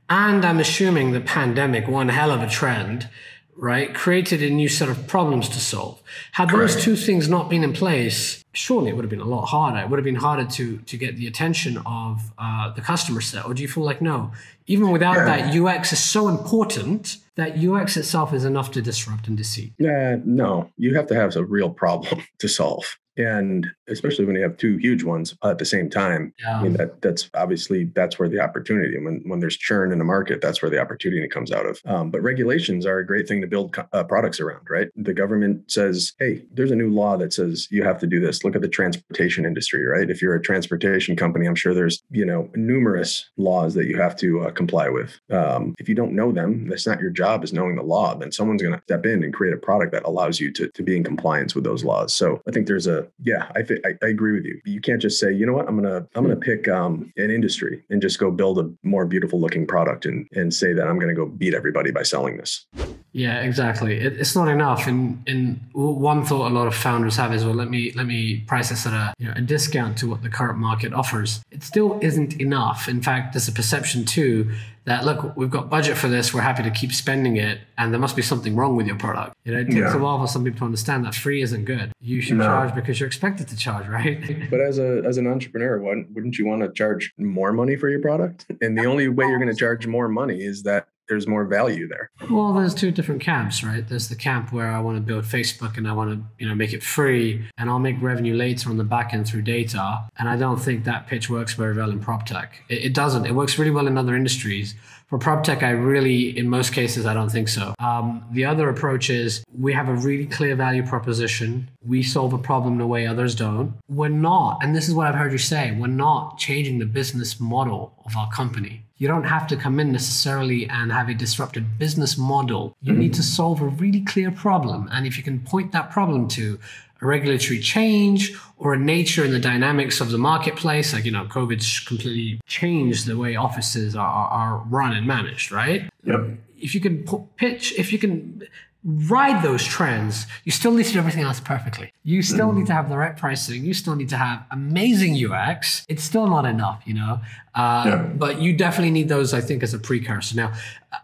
and 0.08 0.44
I'm 0.44 0.60
assuming 0.60 1.12
the 1.12 1.20
pandemic, 1.20 1.88
one 1.88 2.08
hell 2.08 2.30
of 2.30 2.42
a 2.42 2.48
trend, 2.48 3.08
right, 3.56 3.94
created 3.94 4.42
a 4.42 4.50
new 4.50 4.68
set 4.68 4.88
of 4.88 5.06
problems 5.06 5.48
to 5.50 5.60
solve. 5.60 6.02
Had 6.32 6.50
Correct. 6.50 6.74
those 6.74 6.82
two 6.82 6.96
things 6.96 7.28
not 7.28 7.48
been 7.48 7.64
in 7.64 7.72
place, 7.72 8.44
surely 8.52 8.90
it 8.90 8.96
would 8.96 9.04
have 9.04 9.10
been 9.10 9.20
a 9.20 9.24
lot 9.24 9.46
harder. 9.46 9.80
It 9.80 9.88
would 9.88 9.98
have 9.98 10.04
been 10.04 10.16
harder 10.16 10.44
to 10.44 10.78
to 10.78 10.96
get 10.96 11.16
the 11.16 11.26
attention 11.26 11.78
of 11.86 12.32
uh, 12.38 12.72
the 12.72 12.80
customer 12.80 13.20
set. 13.20 13.44
Or 13.46 13.54
do 13.54 13.62
you 13.62 13.68
feel 13.68 13.84
like 13.84 14.02
no, 14.02 14.32
even 14.66 14.90
without 14.90 15.16
yeah. 15.16 15.50
that, 15.50 15.56
UX 15.56 15.92
is 15.92 16.00
so 16.00 16.28
important 16.28 17.18
that 17.36 17.58
UX 17.58 17.96
itself 17.96 18.32
is 18.32 18.44
enough 18.44 18.70
to 18.72 18.82
disrupt 18.82 19.28
and 19.28 19.36
deceive? 19.36 19.72
Uh, 19.80 20.16
no, 20.24 20.70
you 20.76 20.94
have 20.94 21.06
to 21.08 21.14
have 21.14 21.34
a 21.36 21.44
real 21.44 21.70
problem 21.70 22.22
to 22.38 22.48
solve 22.48 22.98
and 23.16 23.68
especially 23.88 24.24
when 24.24 24.36
you 24.36 24.42
have 24.42 24.56
two 24.56 24.76
huge 24.78 25.02
ones 25.04 25.36
at 25.44 25.58
the 25.58 25.64
same 25.64 25.88
time 25.88 26.32
yeah. 26.40 26.58
i 26.58 26.62
mean 26.62 26.72
that 26.72 27.00
that's 27.02 27.30
obviously 27.34 27.84
that's 27.94 28.18
where 28.18 28.28
the 28.28 28.40
opportunity 28.40 28.98
when 28.98 29.22
when 29.26 29.40
there's 29.40 29.56
churn 29.56 29.92
in 29.92 29.98
the 29.98 30.04
market 30.04 30.40
that's 30.40 30.62
where 30.62 30.70
the 30.70 30.80
opportunity 30.80 31.28
comes 31.28 31.52
out 31.52 31.66
of. 31.66 31.80
Um, 31.86 32.10
but 32.10 32.22
regulations 32.22 32.86
are 32.86 32.98
a 32.98 33.06
great 33.06 33.28
thing 33.28 33.40
to 33.40 33.46
build 33.46 33.76
uh, 33.92 34.04
products 34.04 34.40
around 34.40 34.66
right? 34.68 34.88
The 34.96 35.14
government 35.14 35.70
says 35.70 36.12
hey 36.18 36.44
there's 36.52 36.70
a 36.70 36.76
new 36.76 36.90
law 36.90 37.16
that 37.16 37.32
says 37.32 37.68
you 37.70 37.82
have 37.82 37.98
to 38.00 38.06
do 38.06 38.20
this. 38.20 38.44
Look 38.44 38.56
at 38.56 38.62
the 38.62 38.68
transportation 38.68 39.44
industry 39.44 39.84
right? 39.84 40.10
If 40.10 40.20
you're 40.20 40.34
a 40.34 40.42
transportation 40.42 41.16
company 41.16 41.46
i'm 41.46 41.54
sure 41.54 41.74
there's 41.74 42.02
you 42.10 42.24
know 42.24 42.50
numerous 42.54 43.30
laws 43.36 43.74
that 43.74 43.86
you 43.86 44.00
have 44.00 44.16
to 44.16 44.42
uh, 44.42 44.50
comply 44.50 44.88
with. 44.88 45.18
Um, 45.30 45.74
if 45.78 45.88
you 45.88 45.94
don't 45.94 46.12
know 46.12 46.32
them 46.32 46.68
that's 46.68 46.86
not 46.86 47.00
your 47.00 47.10
job 47.10 47.44
is 47.44 47.52
knowing 47.52 47.76
the 47.76 47.82
law. 47.82 48.14
Then 48.14 48.32
someone's 48.32 48.62
going 48.62 48.74
to 48.74 48.82
step 48.82 49.06
in 49.06 49.22
and 49.22 49.32
create 49.32 49.54
a 49.54 49.58
product 49.58 49.92
that 49.92 50.04
allows 50.04 50.40
you 50.40 50.52
to, 50.52 50.68
to 50.68 50.82
be 50.82 50.96
in 50.96 51.04
compliance 51.04 51.54
with 51.54 51.64
those 51.64 51.84
laws. 51.84 52.14
So 52.14 52.40
i 52.48 52.50
think 52.50 52.66
there's 52.66 52.86
a 52.86 53.03
yeah, 53.22 53.50
I, 53.54 53.62
th- 53.62 53.80
I, 53.84 53.90
I 54.02 54.08
agree 54.08 54.32
with 54.32 54.44
you. 54.44 54.60
You 54.64 54.80
can't 54.80 55.00
just 55.00 55.18
say, 55.18 55.32
you 55.32 55.46
know 55.46 55.52
what, 55.52 55.68
I'm 55.68 55.76
gonna 55.76 56.06
I'm 56.14 56.24
gonna 56.24 56.36
pick 56.36 56.68
um, 56.68 57.12
an 57.16 57.30
industry 57.30 57.82
and 57.90 58.00
just 58.00 58.18
go 58.18 58.30
build 58.30 58.58
a 58.58 58.70
more 58.82 59.06
beautiful 59.06 59.40
looking 59.40 59.66
product 59.66 60.06
and 60.06 60.28
and 60.32 60.52
say 60.52 60.72
that 60.72 60.86
I'm 60.86 60.98
gonna 60.98 61.14
go 61.14 61.26
beat 61.26 61.54
everybody 61.54 61.90
by 61.90 62.02
selling 62.02 62.36
this. 62.36 62.66
Yeah, 63.14 63.42
exactly. 63.42 64.00
It, 64.00 64.14
it's 64.14 64.34
not 64.34 64.48
enough. 64.48 64.88
And 64.88 65.22
and 65.28 65.60
one 65.72 66.24
thought 66.24 66.50
a 66.50 66.54
lot 66.54 66.66
of 66.66 66.74
founders 66.74 67.16
have 67.16 67.32
is, 67.32 67.44
well, 67.44 67.54
let 67.54 67.70
me 67.70 67.92
let 67.92 68.06
me 68.06 68.40
price 68.40 68.70
this 68.70 68.86
at 68.86 68.92
a 68.92 69.14
you 69.18 69.28
know 69.28 69.34
a 69.36 69.40
discount 69.40 69.96
to 69.98 70.10
what 70.10 70.22
the 70.22 70.28
current 70.28 70.58
market 70.58 70.92
offers. 70.92 71.40
It 71.52 71.62
still 71.62 71.98
isn't 72.02 72.40
enough. 72.40 72.88
In 72.88 73.00
fact, 73.00 73.32
there's 73.32 73.46
a 73.46 73.52
perception 73.52 74.04
too 74.04 74.50
that 74.84 75.04
look, 75.04 75.36
we've 75.36 75.50
got 75.50 75.70
budget 75.70 75.96
for 75.96 76.08
this, 76.08 76.34
we're 76.34 76.42
happy 76.42 76.62
to 76.62 76.70
keep 76.70 76.92
spending 76.92 77.36
it, 77.36 77.60
and 77.78 77.92
there 77.92 78.00
must 78.00 78.16
be 78.16 78.20
something 78.20 78.54
wrong 78.54 78.76
with 78.76 78.86
your 78.86 78.98
product. 78.98 79.34
You 79.44 79.54
know, 79.54 79.60
it 79.60 79.66
takes 79.66 79.76
yeah. 79.76 79.96
a 79.96 79.98
while 79.98 80.20
for 80.20 80.26
some 80.26 80.44
people 80.44 80.58
to 80.58 80.64
understand 80.66 81.06
that 81.06 81.14
free 81.14 81.40
isn't 81.40 81.64
good. 81.64 81.92
You 82.00 82.20
should 82.20 82.36
no. 82.36 82.44
charge 82.44 82.74
because 82.74 83.00
you're 83.00 83.06
expected 83.06 83.48
to 83.48 83.56
charge, 83.56 83.86
right? 83.86 84.20
but 84.50 84.60
as 84.60 84.78
a 84.78 85.02
as 85.06 85.18
an 85.18 85.26
entrepreneur, 85.26 85.78
wouldn't 85.78 86.36
you 86.36 86.46
want 86.46 86.62
to 86.62 86.72
charge 86.72 87.12
more 87.16 87.52
money 87.52 87.76
for 87.76 87.88
your 87.88 88.00
product? 88.00 88.46
And 88.60 88.76
the 88.76 88.84
only 88.84 89.08
way 89.08 89.26
you're 89.26 89.38
going 89.38 89.52
to 89.52 89.58
charge 89.58 89.86
more 89.86 90.08
money 90.08 90.42
is 90.42 90.64
that 90.64 90.88
there's 91.08 91.26
more 91.26 91.44
value 91.44 91.88
there. 91.88 92.10
Well, 92.30 92.52
there's 92.52 92.74
two 92.74 92.90
different 92.90 93.20
camps, 93.20 93.62
right? 93.62 93.86
There's 93.86 94.08
the 94.08 94.16
camp 94.16 94.52
where 94.52 94.70
I 94.70 94.80
want 94.80 94.96
to 94.96 95.02
build 95.02 95.24
Facebook 95.24 95.76
and 95.76 95.86
I 95.86 95.92
want 95.92 96.10
to, 96.10 96.24
you 96.38 96.48
know, 96.48 96.54
make 96.54 96.72
it 96.72 96.82
free 96.82 97.44
and 97.58 97.68
I'll 97.68 97.78
make 97.78 98.00
revenue 98.00 98.34
later 98.34 98.70
on 98.70 98.76
the 98.76 98.84
back 98.84 99.12
end 99.12 99.26
through 99.26 99.42
data. 99.42 100.04
And 100.18 100.28
I 100.28 100.36
don't 100.36 100.58
think 100.58 100.84
that 100.84 101.06
pitch 101.06 101.28
works 101.28 101.54
very 101.54 101.76
well 101.76 101.90
in 101.90 102.00
prop 102.00 102.26
tech. 102.26 102.62
It, 102.68 102.84
it 102.84 102.94
doesn't. 102.94 103.26
It 103.26 103.34
works 103.34 103.58
really 103.58 103.70
well 103.70 103.86
in 103.86 103.98
other 103.98 104.16
industries. 104.16 104.74
For 105.06 105.18
prop 105.18 105.44
tech, 105.44 105.62
I 105.62 105.70
really, 105.70 106.36
in 106.36 106.48
most 106.48 106.72
cases, 106.72 107.04
I 107.04 107.14
don't 107.14 107.30
think 107.30 107.48
so. 107.48 107.74
Um, 107.78 108.24
the 108.32 108.46
other 108.46 108.68
approach 108.68 109.10
is 109.10 109.44
we 109.56 109.72
have 109.72 109.88
a 109.88 109.94
really 109.94 110.26
clear 110.26 110.56
value 110.56 110.84
proposition. 110.84 111.70
We 111.86 112.02
solve 112.02 112.32
a 112.32 112.38
problem 112.38 112.74
in 112.74 112.80
a 112.80 112.86
way 112.86 113.06
others 113.06 113.34
don't. 113.34 113.74
We're 113.88 114.08
not, 114.08 114.58
and 114.62 114.74
this 114.74 114.88
is 114.88 114.94
what 114.94 115.06
I've 115.06 115.14
heard 115.14 115.32
you 115.32 115.38
say, 115.38 115.76
we're 115.78 115.88
not 115.88 116.38
changing 116.38 116.78
the 116.78 116.86
business 116.86 117.38
model 117.38 117.92
of 118.06 118.16
our 118.16 118.30
company. 118.30 118.84
You 118.96 119.08
don't 119.08 119.24
have 119.24 119.46
to 119.48 119.56
come 119.56 119.78
in 119.78 119.92
necessarily 119.92 120.68
and 120.68 120.90
have 120.90 121.08
a 121.08 121.14
disrupted 121.14 121.78
business 121.78 122.16
model. 122.16 122.76
You 122.80 122.92
mm-hmm. 122.92 123.00
need 123.02 123.14
to 123.14 123.22
solve 123.22 123.60
a 123.60 123.66
really 123.66 124.00
clear 124.00 124.30
problem. 124.30 124.88
And 124.92 125.06
if 125.06 125.18
you 125.18 125.22
can 125.22 125.40
point 125.40 125.72
that 125.72 125.90
problem 125.90 126.28
to 126.28 126.58
a 127.04 127.06
regulatory 127.06 127.60
change 127.60 128.36
or 128.56 128.74
a 128.74 128.78
nature 128.78 129.24
in 129.24 129.30
the 129.30 129.38
dynamics 129.38 130.00
of 130.00 130.10
the 130.10 130.18
marketplace, 130.18 130.92
like, 130.92 131.04
you 131.04 131.10
know, 131.10 131.26
COVID's 131.26 131.80
completely 131.80 132.40
changed 132.46 133.06
the 133.06 133.16
way 133.16 133.36
offices 133.36 133.94
are, 133.94 134.28
are 134.28 134.58
run 134.68 134.92
and 134.92 135.06
managed, 135.06 135.52
right? 135.52 135.90
Yep. 136.04 136.20
If 136.58 136.74
you 136.74 136.80
can 136.80 137.04
pitch, 137.36 137.74
if 137.78 137.92
you 137.92 137.98
can 137.98 138.42
ride 138.84 139.42
those 139.42 139.64
trends, 139.64 140.26
you 140.44 140.52
still 140.52 140.72
need 140.72 140.84
to 140.84 140.92
do 140.92 140.98
everything 140.98 141.24
else 141.24 141.40
perfectly. 141.40 141.92
You 142.02 142.22
still 142.22 142.52
need 142.52 142.66
to 142.66 142.74
have 142.74 142.90
the 142.90 142.96
right 142.96 143.16
pricing. 143.16 143.64
You 143.64 143.72
still 143.72 143.96
need 143.96 144.10
to 144.10 144.16
have 144.16 144.44
amazing 144.50 145.14
UX. 145.24 145.86
It's 145.88 146.04
still 146.04 146.26
not 146.26 146.44
enough, 146.44 146.82
you 146.84 146.94
know. 146.94 147.20
Uh, 147.54 147.84
yeah. 147.86 147.96
But 147.96 148.40
you 148.40 148.54
definitely 148.54 148.90
need 148.90 149.08
those, 149.08 149.32
I 149.32 149.40
think, 149.40 149.62
as 149.62 149.72
a 149.72 149.78
precursor. 149.78 150.36
Now, 150.36 150.52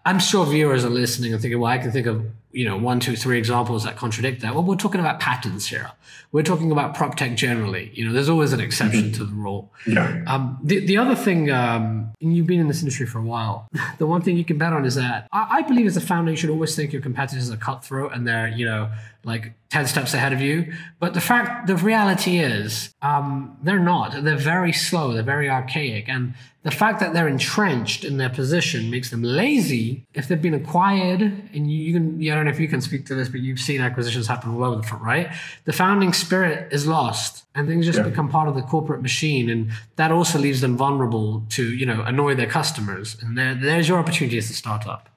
I'm 0.05 0.19
sure 0.19 0.45
viewers 0.45 0.85
are 0.85 0.91
listening 0.91 1.33
and 1.33 1.41
thinking, 1.41 1.59
well, 1.59 1.73
I 1.73 1.79
can 1.79 1.91
think 1.91 2.07
of 2.07 2.27
you 2.53 2.65
know 2.65 2.77
one, 2.77 3.01
two, 3.01 3.17
three 3.17 3.39
examples 3.39 3.85
that 3.85 3.97
contradict 3.97 4.43
that. 4.43 4.55
Well, 4.55 4.65
we're 4.65 4.77
talking 4.77 5.01
about 5.01 5.21
patterns 5.21 5.69
here. 5.69 5.93
We're 6.33 6.45
talking 6.45 6.71
about 6.71 6.95
prop 6.95 7.17
tech 7.17 7.37
generally. 7.37 7.91
You 7.95 8.07
know, 8.07 8.13
there's 8.13 8.29
always 8.29 8.53
an 8.53 8.61
exception 8.61 9.05
mm-hmm. 9.05 9.13
to 9.13 9.25
the 9.25 9.35
rule. 9.35 9.73
Yeah. 9.87 10.23
Um, 10.27 10.59
the 10.63 10.85
the 10.87 10.97
other 10.97 11.15
thing, 11.15 11.51
um, 11.51 12.13
and 12.21 12.37
you've 12.37 12.47
been 12.47 12.61
in 12.61 12.69
this 12.69 12.81
industry 12.81 13.07
for 13.07 13.19
a 13.19 13.25
while. 13.25 13.69
The 13.99 14.07
one 14.07 14.23
thing 14.23 14.39
you 14.39 14.45
can 14.45 14.57
bet 14.57 14.73
on 14.73 14.87
is 14.87 14.95
that 14.95 15.29
I, 15.31 15.59
I 15.59 15.63
believe 15.63 15.87
as 15.87 15.97
a 15.97 16.01
founder, 16.01 16.31
you 16.31 16.37
should 16.37 16.49
always 16.49 16.75
think 16.75 16.93
your 16.93 17.03
competitors 17.03 17.51
are 17.51 17.57
cutthroat 17.57 18.13
and 18.15 18.27
they're 18.27 18.49
you 18.49 18.65
know 18.65 18.91
like 19.25 19.53
10 19.71 19.87
steps 19.87 20.15
ahead 20.15 20.33
of 20.33 20.41
you. 20.41 20.73
But 20.99 21.15
the 21.15 21.21
fact, 21.21 21.67
the 21.67 21.77
reality 21.77 22.39
is, 22.39 22.95
um, 23.03 23.57
they're 23.63 23.79
not. 23.79 24.25
They're 24.25 24.37
very 24.37 24.73
slow. 24.73 25.13
They're 25.13 25.23
very 25.23 25.49
archaic. 25.49 26.09
And 26.09 26.35
the 26.63 26.71
fact 26.71 27.01
that 27.01 27.13
they're 27.13 27.29
entrenched 27.29 28.05
in 28.05 28.17
their 28.17 28.31
position 28.31 28.91
makes 28.91 29.11
them 29.11 29.23
lazy. 29.23 30.07
If 30.15 30.29
they've 30.29 30.41
been 30.41 30.55
acquired, 30.55 31.21
and 31.23 31.71
you, 31.71 31.79
you 31.79 31.93
can, 31.93 32.21
I 32.21 32.35
don't 32.35 32.47
know 32.47 32.51
if 32.51 32.61
you 32.61 32.69
can 32.69 32.81
speak 32.81 33.07
to 33.07 33.15
this, 33.15 33.29
but 33.29 33.41
you've 33.41 33.61
seen 33.61 33.81
acquisitions 33.81 34.27
happen 34.27 34.55
all 34.55 34.65
over 34.65 34.77
the 34.77 34.83
front, 34.83 35.05
right? 35.05 35.31
The 35.65 35.73
founding 35.73 36.13
spirit 36.21 36.73
is 36.73 36.87
lost 36.87 37.45
and 37.55 37.69
things 37.69 37.85
just 37.85 37.99
yeah. 37.99 38.05
become 38.05 38.29
part 38.29 38.49
of 38.49 38.55
the 38.55 38.63
corporate 38.63 39.03
machine. 39.03 39.51
And 39.51 39.71
that 39.97 40.11
also 40.11 40.39
leaves 40.39 40.61
them 40.61 40.77
vulnerable 40.77 41.45
to, 41.51 41.75
you 41.75 41.85
know, 41.85 42.03
annoy 42.03 42.35
their 42.35 42.47
customers. 42.47 43.17
And 43.21 43.37
there's 43.37 43.89
your 43.89 43.99
opportunity 43.99 44.39
as 44.39 44.51
a 44.51 44.55
startup. 44.55 45.10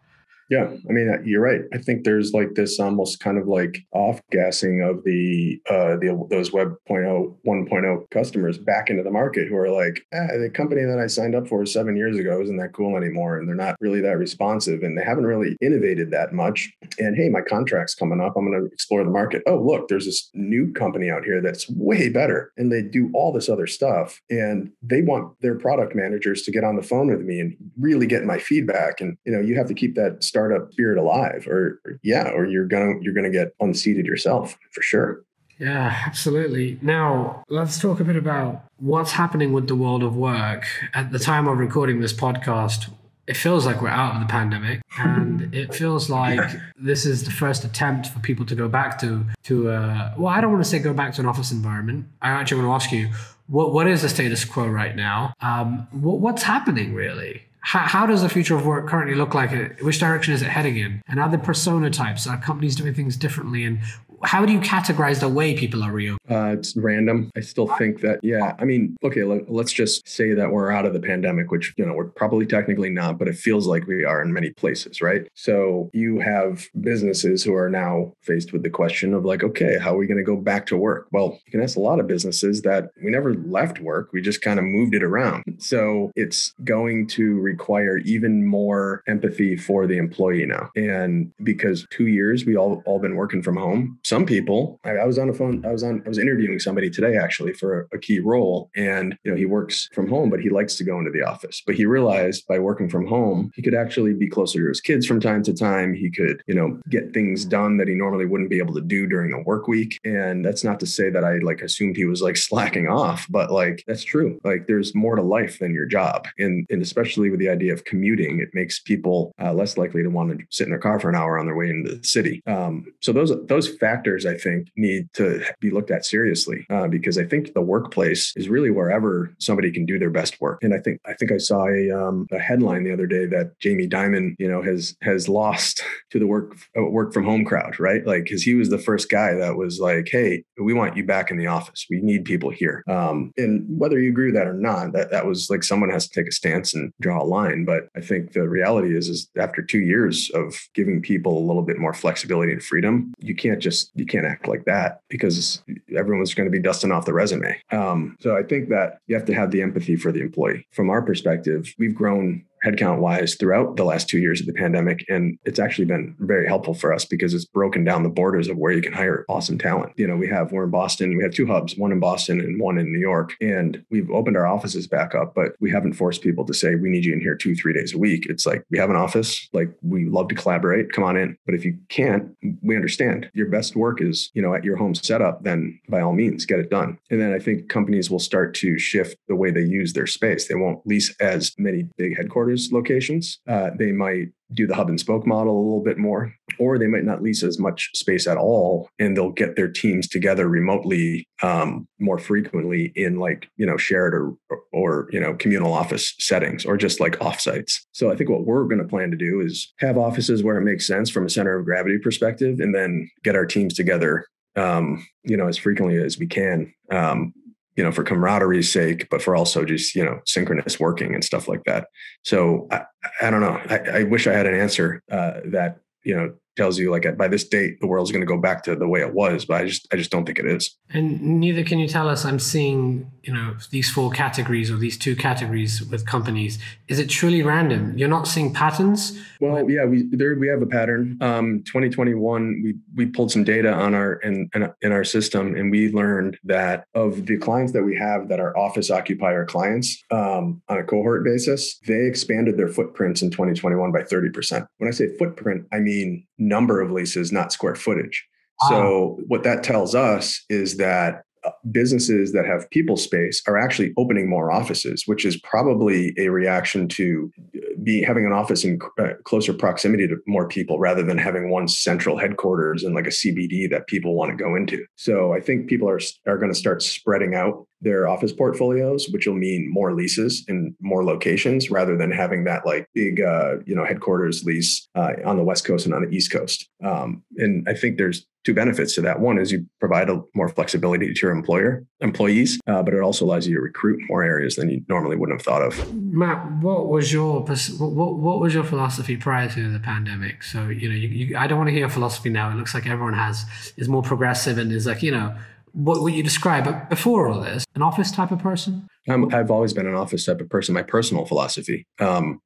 Yeah, 0.54 0.68
I 0.88 0.94
mean 0.94 1.10
uh, 1.10 1.20
you're 1.26 1.42
right. 1.42 1.62
I 1.74 1.80
think 1.80 2.04
there's 2.04 2.32
like 2.32 2.54
this 2.54 2.80
almost 2.80 3.20
kind 3.20 3.40
of 3.40 3.48
like 3.48 3.84
off 3.92 4.22
gassing 4.30 4.84
of 4.84 5.04
the 5.04 5.60
uh 5.68 5.96
the 5.98 6.28
those 6.30 6.54
web 6.54 6.76
0.0 6.88 7.36
1.0 7.44 8.10
customers 8.12 8.60
back 8.60 8.92
into 8.92 9.02
the 9.02 9.10
market 9.10 9.48
who 9.48 9.56
are 9.56 9.72
like, 9.72 10.06
ah, 10.14 10.28
the 10.40 10.52
company 10.54 10.84
that 10.84 11.00
I 11.00 11.08
signed 11.08 11.34
up 11.34 11.48
for 11.48 11.66
7 11.66 11.98
years 11.98 12.20
ago 12.20 12.40
isn't 12.40 12.58
that 12.58 12.74
cool 12.74 12.96
anymore 12.96 13.40
and 13.40 13.48
they're 13.48 13.56
not 13.56 13.78
really 13.82 14.00
that 14.02 14.20
responsive 14.20 14.84
and 14.84 14.96
they 14.96 15.04
haven't 15.04 15.26
really 15.26 15.58
innovated 15.60 16.12
that 16.12 16.34
much. 16.34 16.72
And 17.00 17.16
hey, 17.16 17.30
my 17.30 17.42
contract's 17.42 17.96
coming 17.96 18.22
up. 18.22 18.34
I'm 18.38 18.46
going 18.46 18.62
to 18.62 18.72
explore 18.72 19.04
the 19.04 19.10
market. 19.10 19.42
Oh, 19.48 19.58
look, 19.58 19.88
there's 19.88 20.06
this 20.06 20.30
new 20.36 20.72
company 20.74 21.10
out 21.10 21.24
here 21.24 21.42
that's 21.42 21.68
way 21.70 22.10
better 22.10 22.52
and 22.58 22.72
they 22.72 22.84
do 22.84 23.10
all 23.16 23.34
this 23.34 23.50
other 23.50 23.66
stuff 23.66 24.22
and 24.30 24.72
they 24.84 25.02
want 25.02 25.34
their 25.42 25.56
product 25.58 25.96
managers 25.96 26.44
to 26.44 26.52
get 26.52 26.64
on 26.64 26.76
the 26.76 26.84
phone 26.84 27.08
with 27.08 27.22
me 27.22 27.40
and 27.40 27.58
really 27.80 28.06
get 28.06 28.24
my 28.24 28.38
feedback 28.38 29.02
and 29.02 29.18
you 29.26 29.32
know, 29.34 29.42
you 29.42 29.56
have 29.56 29.68
to 29.68 29.74
keep 29.74 29.96
that 29.96 30.24
startup 30.44 30.72
spirit 30.72 30.98
alive 30.98 31.48
or, 31.48 31.80
yeah 32.02 32.30
or 32.30 32.46
you're 32.46 32.66
gonna 32.66 33.00
you're 33.02 33.14
gonna 33.14 33.30
get 33.30 33.54
unseated 33.60 34.06
yourself 34.06 34.58
for 34.72 34.82
sure 34.82 35.24
yeah, 35.60 36.02
absolutely. 36.08 36.80
Now, 36.82 37.44
let's 37.48 37.80
talk 37.80 38.00
a 38.00 38.04
bit 38.04 38.16
about 38.16 38.66
what's 38.80 39.12
happening 39.12 39.54
with 39.54 39.68
the 39.68 39.76
world 39.76 40.04
of 40.04 40.16
work. 40.16 40.66
At 40.96 41.12
the 41.12 41.20
time 41.20 41.48
of 41.48 41.60
recording 41.60 42.02
this 42.02 42.12
podcast, 42.12 42.90
it 43.28 43.38
feels 43.38 43.66
like 43.66 43.82
we're 43.82 43.88
out 43.88 44.16
of 44.16 44.22
the 44.22 44.28
pandemic 44.28 44.82
and 44.98 45.54
it 45.54 45.74
feels 45.74 46.10
like 46.10 46.52
this 46.76 47.06
is 47.06 47.24
the 47.24 47.32
first 47.32 47.64
attempt 47.64 48.08
for 48.08 48.20
people 48.20 48.46
to 48.48 48.56
go 48.56 48.68
back 48.68 49.00
to 49.00 49.26
to 49.44 49.70
uh, 49.70 50.14
well 50.18 50.28
i 50.28 50.42
don't 50.42 50.52
want 50.52 50.62
to 50.62 50.70
say 50.70 50.78
go 50.78 50.94
back 50.94 51.14
to 51.14 51.22
an 51.22 51.28
office 51.28 51.52
environment 51.52 52.06
i 52.22 52.30
actually 52.30 52.62
want 52.62 52.68
to 52.68 52.86
ask 52.86 52.92
you 52.92 53.10
what 53.48 53.72
what 53.74 53.88
is 53.88 54.02
the 54.02 54.10
status 54.10 54.44
quo 54.44 54.68
right 54.68 54.98
now 54.98 55.34
um, 55.40 55.88
what, 55.92 56.20
what's 56.20 56.44
happening 56.44 56.94
really 56.94 57.44
how, 57.64 57.80
how, 57.80 58.06
does 58.06 58.22
the 58.22 58.30
future 58.30 58.56
of 58.56 58.66
work 58.66 58.88
currently 58.88 59.16
look 59.16 59.34
like? 59.34 59.80
Which 59.80 59.98
direction 59.98 60.34
is 60.34 60.42
it 60.42 60.50
heading 60.50 60.76
in? 60.78 61.02
And 61.08 61.18
are 61.18 61.30
the 61.30 61.38
persona 61.38 61.90
types? 61.90 62.28
Are 62.28 62.38
companies 62.38 62.76
doing 62.76 62.94
things 62.94 63.16
differently? 63.16 63.64
And 63.64 63.80
how 64.24 64.46
do 64.46 64.54
you 64.54 64.60
categorize 64.60 65.20
the 65.20 65.30
way 65.30 65.56
people 65.56 65.84
are 65.84 65.92
reopening? 65.92 66.20
Uh, 66.30 66.54
it's 66.54 66.76
random. 66.76 67.30
I 67.36 67.42
still 67.42 67.68
think 67.78 68.02
that, 68.02 68.20
yeah. 68.24 68.56
I 68.60 68.66
mean, 68.66 68.96
okay, 69.04 69.24
let, 69.24 69.50
us 69.50 69.72
just 69.72 70.08
say 70.08 70.34
that 70.34 70.52
we're 70.52 70.72
out 70.72 70.86
of 70.86 70.94
the 70.94 71.00
pandemic, 71.00 71.52
which, 71.52 71.74
you 71.78 71.86
know, 71.86 71.94
we're 71.94 72.10
probably 72.10 72.46
technically 72.46 72.90
not, 72.90 73.18
but 73.18 73.28
it 73.28 73.36
feels 73.36 73.68
like 73.68 73.88
we 73.88 74.04
are 74.04 74.22
in 74.22 74.34
many 74.34 74.52
places, 74.52 75.02
right? 75.02 75.28
So 75.34 75.90
you 75.94 76.20
have 76.20 76.68
businesses 76.82 77.44
who 77.44 77.54
are 77.56 77.70
now 77.70 78.14
faced 78.22 78.54
with 78.54 78.64
the 78.64 78.70
question 78.70 79.14
of 79.14 79.26
like, 79.26 79.44
okay, 79.44 79.78
how 79.80 79.94
are 79.94 79.98
we 79.98 80.08
going 80.08 80.18
to 80.18 80.24
go 80.24 80.36
back 80.36 80.66
to 80.68 80.78
work? 80.78 81.08
Well, 81.12 81.40
you 81.46 81.52
can 81.52 81.62
ask 81.62 81.78
a 81.78 81.82
lot 81.82 82.00
of 82.00 82.08
businesses 82.08 82.62
that 82.64 82.90
we 83.04 83.10
never 83.10 83.34
left 83.36 83.80
work. 83.80 84.10
We 84.14 84.22
just 84.22 84.42
kind 84.42 84.60
of 84.60 84.66
moved 84.66 84.96
it 84.96 85.04
around. 85.04 85.44
So 85.60 86.12
it's 86.16 86.54
going 86.64 87.08
to 87.08 87.40
require 87.40 87.98
even 88.00 88.46
more 88.46 89.04
empathy 89.08 89.56
for 89.56 89.88
the 89.88 89.98
employee 89.98 90.46
now. 90.46 90.70
And 90.76 91.32
because 91.44 91.86
two 91.90 92.08
years 92.08 92.46
we 92.46 92.56
all 92.58 92.82
all 92.86 93.00
been 93.00 93.16
working 93.16 93.42
from 93.42 93.58
home, 93.58 94.00
some 94.14 94.28
people, 94.28 94.80
I, 94.84 94.92
I, 94.92 95.06
was 95.06 95.18
on 95.18 95.28
a 95.28 95.34
phone, 95.34 95.66
I 95.66 95.72
was 95.72 95.82
on, 95.82 96.04
I 96.06 96.08
was 96.08 96.20
interviewing 96.20 96.60
somebody 96.60 96.88
today 96.92 97.18
actually 97.18 97.54
for 97.54 97.90
a, 97.92 97.96
a 97.96 98.00
key 98.00 98.20
role. 98.20 98.70
And, 98.76 99.18
you 99.24 99.32
know, 99.32 99.36
he 99.36 99.46
works 99.46 99.90
from 99.92 100.08
home, 100.08 100.30
but 100.30 100.40
he 100.40 100.52
likes 100.52 100.76
to 100.76 100.84
go 100.84 101.00
into 101.00 101.10
the 101.10 101.24
office. 101.24 101.64
But 101.66 101.74
he 101.74 101.88
realized 101.88 102.46
by 102.48 102.60
working 102.60 102.90
from 102.90 103.08
home, 103.08 103.50
he 103.56 103.64
could 103.64 103.74
actually 103.74 104.14
be 104.14 104.30
closer 104.30 104.60
to 104.60 104.68
his 104.68 104.82
kids 104.82 105.08
from 105.08 105.20
time 105.20 105.42
to 105.44 105.54
time. 105.54 105.96
He 105.96 106.12
could, 106.12 106.44
you 106.46 106.54
know, 106.54 106.80
get 106.90 107.12
things 107.12 107.44
done 107.44 107.78
that 107.78 107.88
he 107.88 107.96
normally 107.96 108.28
wouldn't 108.28 108.52
be 108.52 108.60
able 108.60 108.76
to 108.76 108.82
do 108.82 109.08
during 109.08 109.32
the 109.32 109.42
work 109.48 109.68
week. 109.68 110.00
And 110.06 110.46
that's 110.46 110.64
not 110.64 110.80
to 110.82 110.86
say 110.86 111.10
that 111.10 111.24
I 111.24 111.40
like 111.40 111.62
assumed 111.62 111.98
he 111.98 112.06
was 112.06 112.22
like 112.22 112.38
slacking 112.50 112.88
off, 112.88 113.26
but 113.32 113.50
like 113.50 113.84
that's 113.88 114.04
true. 114.04 114.40
Like 114.44 114.68
there's 114.68 114.94
more 114.94 115.16
to 115.16 115.24
life 115.24 115.58
than 115.58 115.74
your 115.74 115.88
job. 115.88 116.28
And, 116.38 116.68
and 116.70 116.84
especially 116.84 117.32
with 117.32 117.40
the 117.40 117.50
idea 117.50 117.74
of 117.74 117.86
commuting, 117.86 118.42
it 118.42 118.50
makes 118.54 118.80
people 118.80 119.34
uh, 119.42 119.54
less 119.54 119.76
likely 119.76 120.04
to 120.04 120.10
want 120.10 120.38
to 120.38 120.46
sit 120.52 120.66
in 120.66 120.70
their 120.70 120.78
car 120.78 121.00
for 121.00 121.10
an 121.10 121.16
hour 121.16 121.40
on 121.40 121.48
their 121.48 121.56
way 121.56 121.70
into 121.70 121.96
the 121.96 122.04
city. 122.04 122.44
Um, 122.46 122.86
so 123.02 123.12
those 123.12 123.32
those 123.48 123.76
factors 123.78 124.03
I 124.26 124.36
think 124.36 124.70
need 124.76 125.08
to 125.14 125.44
be 125.60 125.72
looked 125.72 125.92
at 125.92 126.06
seriously 126.06 126.66
uh, 126.70 126.88
because 126.88 127.18
I 127.18 127.26
think 127.26 127.54
the 127.54 127.62
workplace 127.62 128.34
is 128.36 128.50
really 128.50 128.72
wherever 128.72 129.32
somebody 129.40 129.72
can 129.72 129.86
do 129.86 129.98
their 129.98 130.10
best 130.10 130.40
work. 130.42 130.60
And 130.62 130.74
I 130.74 130.80
think 130.80 131.00
I 131.06 131.14
think 131.14 131.32
I 131.32 131.38
saw 131.38 131.68
a, 131.68 131.92
um, 131.92 132.28
a 132.32 132.40
headline 132.40 132.84
the 132.84 132.94
other 132.94 133.08
day 133.08 133.26
that 133.28 133.60
Jamie 133.60 133.88
Dimon, 133.88 134.36
you 134.40 134.50
know, 134.50 134.62
has 134.62 134.96
has 135.02 135.30
lost 135.30 135.84
to 136.12 136.20
the 136.20 136.28
work 136.28 136.58
uh, 136.78 136.84
work 136.84 137.14
from 137.14 137.26
home 137.26 137.46
crowd, 137.46 137.80
right? 137.80 138.06
Like 138.06 138.26
because 138.26 138.44
he 138.44 138.54
was 138.54 138.70
the 138.70 138.78
first 138.78 139.10
guy 139.10 139.34
that 139.34 139.56
was 139.56 139.80
like, 139.80 140.08
"Hey, 140.12 140.44
we 140.62 140.74
want 140.74 140.98
you 140.98 141.04
back 141.04 141.32
in 141.32 141.38
the 141.38 141.48
office. 141.48 141.86
We 141.90 142.02
need 142.02 142.26
people 142.26 142.50
here." 142.50 142.84
Um, 142.88 143.32
and 143.38 143.66
whether 143.68 144.00
you 144.00 144.10
agree 144.10 144.28
with 144.28 144.36
that 144.36 144.48
or 144.48 144.54
not, 144.54 144.94
that 144.94 145.12
that 145.12 145.26
was 145.26 145.50
like 145.50 145.64
someone 145.64 145.90
has 145.90 146.08
to 146.08 146.20
take 146.20 146.28
a 146.28 146.32
stance 146.32 146.74
and 146.74 146.92
draw 147.02 147.22
a 147.22 147.26
line. 147.26 147.66
But 147.66 147.88
I 147.96 148.02
think 148.02 148.34
the 148.34 148.48
reality 148.48 148.96
is, 148.96 149.10
is 149.10 149.30
after 149.38 149.62
two 149.62 149.82
years 149.82 150.30
of 150.34 150.56
giving 150.74 151.02
people 151.02 151.38
a 151.38 151.46
little 151.46 151.62
bit 151.62 151.78
more 151.78 151.94
flexibility 151.94 152.54
and 152.54 152.64
freedom, 152.64 153.14
you 153.20 153.36
can't 153.36 153.60
you 153.96 154.06
can't 154.06 154.26
act 154.26 154.48
like 154.48 154.66
that 154.66 155.02
because 155.10 155.64
everyone's 155.96 156.34
going 156.34 156.48
to 156.48 156.52
be 156.52 156.62
dusting 156.62 156.92
off 156.92 157.06
the 157.06 157.14
resume. 157.14 157.60
Um, 157.72 158.18
so 158.20 158.36
I 158.36 158.44
think 158.44 158.70
that 158.70 159.00
you 159.08 159.16
have 159.16 159.26
to 159.26 159.34
have 159.34 159.52
the 159.52 159.62
empathy 159.62 159.96
for 159.96 160.12
the 160.12 160.22
employee. 160.22 160.68
From 160.72 160.90
our 160.90 161.02
perspective, 161.02 161.74
we've 161.78 161.96
grown 161.96 162.46
headcount 162.64 163.00
wise 163.00 163.36
throughout 163.36 163.76
the 163.76 163.84
last 163.84 164.08
two 164.10 164.20
years 164.20 164.40
of 164.40 164.48
the 164.48 164.54
pandemic. 164.54 165.06
And 165.10 165.38
it's 165.44 165.60
actually 165.60 165.86
been 165.86 166.16
very 166.20 166.48
helpful 166.48 166.74
for 166.74 166.94
us 166.94 167.06
because 167.06 167.34
it's 167.34 167.46
broken 167.46 167.84
down 167.84 168.04
the 168.04 168.10
borders 168.10 168.48
of 168.48 168.58
where 168.58 168.72
you 168.72 168.82
can 168.82 168.94
hire 168.94 169.26
awesome 169.30 169.58
talent. 169.58 169.94
You 169.98 170.08
know, 170.08 170.16
we 170.16 170.28
have, 170.30 170.52
we're 170.52 170.64
in 170.66 170.70
Boston, 170.70 171.18
we 171.18 171.24
have 171.24 171.34
two 171.34 171.48
hubs, 171.48 171.78
one 171.78 171.92
in 171.92 172.00
Boston 172.00 172.40
and 172.40 172.62
one 172.62 172.78
in 172.78 172.92
New 172.92 173.00
York. 173.00 173.36
And 173.42 173.84
we've 173.90 174.10
opened 174.12 174.38
our 174.38 174.48
offices 174.48 174.88
back 174.88 175.14
up, 175.14 175.34
but 175.36 175.56
we 175.60 175.72
haven't 175.72 175.94
forced 175.94 176.22
people 176.22 176.46
to 176.46 176.54
say, 176.54 176.76
we 176.76 176.90
need 176.90 177.06
you 177.06 177.14
in 177.14 177.20
here 177.20 177.36
two, 177.36 177.56
three 177.56 177.74
days 177.74 177.94
a 177.94 177.98
week. 177.98 178.28
It's 178.30 178.46
like, 178.46 178.64
we 178.70 178.78
have 178.78 178.90
an 178.90 178.96
office, 178.96 179.50
like 179.54 179.70
we 179.82 180.06
love 180.06 180.30
to 180.30 180.36
collaborate, 180.36 180.92
come 180.94 181.04
on 181.04 181.18
in. 181.18 181.38
But 181.46 181.56
if 181.56 181.66
you 181.66 181.78
can't, 181.90 182.36
we 182.62 182.76
understand 182.76 183.30
your 183.34 183.50
best 183.50 183.76
work 183.76 184.02
is, 184.02 184.32
you 184.34 184.42
know, 184.42 184.54
at 184.54 184.64
your 184.64 184.78
home 184.78 184.96
setup, 184.96 185.44
then 185.44 185.80
by 185.90 186.02
all 186.02 186.14
means, 186.14 186.46
get 186.46 186.60
it 186.60 186.70
done. 186.70 186.98
And 187.10 187.20
then 187.20 187.34
I 187.34 187.40
think 187.40 187.70
companies 187.70 188.10
will 188.10 188.20
start 188.20 188.54
to 188.56 188.80
shift 188.80 189.18
the 189.28 189.36
way 189.36 189.52
they 189.52 189.62
use 189.62 189.94
their 189.94 190.08
space. 190.08 190.48
They 190.48 190.56
won't 190.56 190.86
lease 190.88 191.14
as 191.20 191.54
many 191.58 191.84
big 191.98 192.16
headquarters 192.16 192.53
locations. 192.72 193.40
Uh, 193.48 193.72
they 193.78 193.92
might 193.92 194.30
do 194.54 194.68
the 194.68 194.76
hub 194.76 194.90
and 194.90 195.00
spoke 195.00 195.26
model 195.26 195.58
a 195.58 195.64
little 195.64 195.84
bit 195.84 195.98
more, 195.98 196.34
or 196.60 196.78
they 196.78 196.88
might 196.88 197.04
not 197.04 197.24
lease 197.24 197.44
as 197.44 197.60
much 197.60 197.90
space 197.96 198.28
at 198.28 198.38
all, 198.38 198.90
and 199.00 199.18
they'll 199.18 199.32
get 199.32 199.56
their 199.56 199.68
teams 199.68 200.08
together 200.08 200.48
remotely 200.48 201.28
um, 201.42 201.88
more 202.00 202.20
frequently 202.20 202.92
in 202.96 203.18
like 203.18 203.50
you 203.58 203.66
know 203.66 203.78
shared 203.78 204.14
or 204.14 204.34
or 204.72 205.08
you 205.12 205.20
know 205.20 205.34
communal 205.34 205.74
office 205.74 206.14
settings 206.20 206.66
or 206.66 206.78
just 206.78 207.00
like 207.00 207.18
offsites. 207.20 207.80
So 207.92 208.12
I 208.12 208.16
think 208.16 208.30
what 208.30 208.46
we're 208.46 208.66
going 208.66 208.82
to 208.82 208.88
plan 208.88 209.12
to 209.12 209.18
do 209.18 209.42
is 209.42 209.74
have 209.80 209.98
offices 209.98 210.44
where 210.44 210.58
it 210.58 210.64
makes 210.64 210.88
sense 210.88 211.10
from 211.10 211.26
a 211.26 211.30
center 211.30 211.58
of 211.58 211.66
gravity 211.66 211.98
perspective, 211.98 212.60
and 212.60 212.74
then 212.74 213.10
get 213.24 213.36
our 213.36 213.46
teams 213.46 213.74
together 213.74 214.26
um, 214.56 215.06
you 215.24 215.38
know 215.38 215.48
as 215.48 215.58
frequently 215.58 215.98
as 215.98 216.18
we 216.18 216.28
can 216.28 216.74
um, 216.92 217.34
you 217.76 217.84
know, 217.84 217.92
for 217.92 218.04
camaraderie's 218.04 218.72
sake, 218.72 219.08
but 219.10 219.22
for 219.22 219.36
also 219.36 219.66
just, 219.66 219.96
you 219.96 220.04
know, 220.04 220.20
synchronous 220.26 220.80
working 220.80 221.14
and 221.14 221.24
stuff 221.24 221.48
like 221.48 221.64
that. 221.66 221.88
So 222.24 222.68
I, 222.72 222.84
I 223.22 223.30
don't 223.30 223.42
know. 223.42 223.60
I, 223.70 224.00
I, 224.00 224.04
wish 224.04 224.28
I 224.28 224.34
had 224.34 224.46
an 224.46 224.60
answer 224.60 225.02
uh, 225.12 225.42
that, 225.46 225.80
you 226.04 226.16
know, 226.16 226.34
tells 226.56 226.78
you 226.78 226.92
like 226.92 227.06
by 227.18 227.28
this 227.28 227.48
date 227.48 227.80
the 227.82 227.88
world's 227.88 228.12
going 228.12 228.22
to 228.22 228.28
go 228.28 228.38
back 228.38 228.64
to 228.64 228.76
the 228.76 228.88
way 228.88 229.02
it 229.02 229.14
was 229.14 229.46
but 229.46 229.62
i 229.62 229.66
just 229.66 229.88
i 229.92 229.96
just 229.96 230.12
don't 230.12 230.26
think 230.26 230.40
it 230.40 230.46
is. 230.46 230.76
And 230.90 231.40
neither 231.40 231.64
can 231.64 231.80
you 231.80 231.88
tell 231.88 232.08
us 232.08 232.26
i'm 232.26 232.40
seeing 232.40 233.12
you 233.24 233.34
know 233.34 233.56
these 233.72 233.90
four 233.90 234.12
categories 234.12 234.70
or 234.70 234.78
these 234.78 234.98
two 234.98 235.16
categories 235.16 235.82
with 235.82 236.06
companies. 236.06 236.60
Is 236.88 237.00
it 237.00 237.10
truly 237.10 237.42
random? 237.42 237.98
You're 237.98 238.10
not 238.10 238.28
seeing 238.28 238.54
patterns? 238.54 239.18
Well 239.40 239.70
yeah 239.70 239.86
we 239.86 240.04
there 240.12 240.36
we 240.36 240.48
have 240.48 240.62
a 240.62 240.66
pattern. 240.66 241.18
Um 241.22 241.64
2021 241.66 242.62
we 242.64 242.76
we 242.96 243.06
pulled 243.06 243.32
some 243.32 243.44
data 243.44 243.72
on 243.72 243.94
our 243.94 244.16
in, 244.16 244.50
in, 244.54 244.72
in 244.82 244.92
our 244.92 245.04
system 245.04 245.56
and 245.56 245.72
we 245.72 245.92
learned 245.92 246.38
that 246.44 246.86
of 246.94 247.26
the 247.26 247.38
clients 247.38 247.72
that 247.74 247.84
we 247.84 247.96
have 247.96 248.28
that 248.28 248.40
are 248.40 248.58
office 248.58 248.92
occupier 248.92 249.46
clients 249.46 250.04
um, 250.12 250.62
on 250.70 250.78
a 250.78 250.84
cohort 250.84 251.24
basis 251.24 251.80
they 251.88 252.06
expanded 252.06 252.58
their 252.58 252.68
footprints 252.68 253.22
in 253.22 253.30
2021 253.30 253.92
by 253.92 254.02
30% 254.02 254.66
when 254.78 254.88
i 254.88 254.92
say 254.92 255.16
footprint 255.18 255.66
i 255.72 255.80
mean 255.80 256.26
number 256.48 256.82
of 256.82 256.92
leases, 256.92 257.32
not 257.32 257.52
square 257.52 257.76
footage. 257.76 258.26
Wow. 258.64 258.70
So 258.70 259.20
what 259.28 259.44
that 259.44 259.64
tells 259.64 259.96
us 259.96 260.44
is 260.50 260.78
that 260.78 261.24
uh, 261.46 261.52
businesses 261.72 262.32
that 262.32 262.46
have 262.46 262.70
people 262.70 262.96
space 262.96 263.42
are 263.48 263.58
actually 263.58 263.94
opening 263.98 264.30
more 264.30 264.50
offices, 264.52 265.04
which 265.08 265.26
is 265.26 265.38
probably 265.42 266.14
a 266.18 266.30
reaction 266.30 266.88
to 266.88 267.30
uh, 267.56 267.60
be 267.84 268.02
having 268.02 268.26
an 268.26 268.32
office 268.32 268.64
in 268.64 268.80
uh, 268.98 269.10
closer 269.26 269.54
proximity 269.54 270.08
to 270.08 270.16
more 270.26 270.48
people 270.48 270.80
rather 270.80 271.04
than 271.04 271.18
having 271.18 271.50
one 271.50 271.68
central 271.68 272.18
headquarters 272.18 272.84
and 272.84 272.96
like 272.96 273.08
a 273.08 273.10
CBD 273.10 273.70
that 273.70 273.88
people 273.88 274.16
want 274.16 274.32
to 274.32 274.42
go 274.42 274.56
into. 274.56 274.86
So 274.96 275.34
I 275.34 275.42
think 275.42 275.68
people 275.68 275.90
are 275.90 276.00
are 276.26 276.38
going 276.38 276.52
to 276.52 276.58
start 276.58 276.82
spreading 276.82 277.36
out 277.36 277.68
their 277.84 278.08
office 278.08 278.32
portfolios, 278.32 279.08
which 279.10 279.28
will 279.28 279.36
mean 279.36 279.70
more 279.72 279.94
leases 279.94 280.44
in 280.48 280.76
more 280.80 281.04
locations 281.04 281.70
rather 281.70 281.98
than 281.98 282.12
having 282.12 282.46
that 282.46 282.66
like 282.66 282.88
big, 282.94 283.22
uh, 283.22 283.56
you 283.66 283.76
know, 283.76 283.86
headquarters 283.86 284.44
lease 284.44 284.88
uh, 284.96 285.14
on 285.26 285.38
the 285.38 285.44
West 285.44 285.66
Coast 285.66 285.86
and 285.86 285.94
on 285.94 286.04
the 286.04 286.16
East 286.16 286.32
Coast. 286.32 286.70
Um, 286.84 287.24
and 287.38 287.68
I 287.68 287.74
think 287.74 287.98
there's 287.98 288.26
two 288.44 288.54
benefits 288.54 288.96
to 288.96 289.02
that. 289.02 289.20
One 289.20 289.38
is 289.38 289.52
you 289.52 289.66
provide 289.80 290.10
a 290.10 290.22
more 290.36 290.50
flexibility 290.50 291.14
to 291.14 291.20
your 291.22 291.32
employer 291.32 291.86
employees, 292.02 292.60
uh, 292.68 292.84
but 292.84 292.94
it 292.94 293.02
also 293.02 293.26
allows 293.26 293.48
you 293.48 293.56
to 293.56 293.62
recruit 293.62 294.02
more 294.10 294.24
areas 294.24 294.56
than 294.56 294.70
you 294.70 294.84
normally 294.90 295.16
wouldn't 295.16 295.40
have 295.40 295.46
thought 295.46 295.62
of. 295.62 295.94
Matt, 295.94 296.52
what 296.62 296.88
was 296.90 297.14
your 297.14 297.42
what, 297.42 298.16
what 298.16 298.40
was 298.40 298.54
your 298.54 298.64
philosophy 298.64 299.16
prior 299.18 299.50
to 299.50 299.72
the 299.72 299.80
pandemic? 299.80 300.44
So 300.44 300.68
you 300.68 300.90
know, 300.90 300.96
you, 300.96 301.08
you, 301.08 301.38
I 301.38 301.48
don't 301.48 301.58
want 301.58 301.70
to 301.70 301.74
hear 301.74 301.90
philosophy 301.90 302.30
now. 302.30 302.52
It 302.52 302.56
looks 302.56 302.74
like 302.74 302.86
everyone 302.86 303.14
has 303.14 303.46
is 303.78 303.88
more 303.88 304.04
progressive 304.04 304.58
and 304.58 304.72
is 304.72 304.86
like 304.86 305.04
you 305.04 305.12
know 305.12 305.36
what 305.74 306.02
would 306.02 306.14
you 306.14 306.24
describe 306.24 306.90
before 306.90 307.28
all 307.28 307.42
this 307.42 307.66
an 307.76 307.82
office 307.82 308.12
type 308.12 308.32
of 308.32 308.40
person? 308.40 308.88
I 309.10 309.18
have 309.32 309.52
always 309.52 309.74
been 309.74 309.88
an 309.88 309.96
office 309.96 310.26
type 310.26 310.40
of 310.40 310.50
person 310.50 310.74
my 310.74 310.84
personal 310.84 311.26
philosophy. 311.26 311.86
Um, 312.00 312.40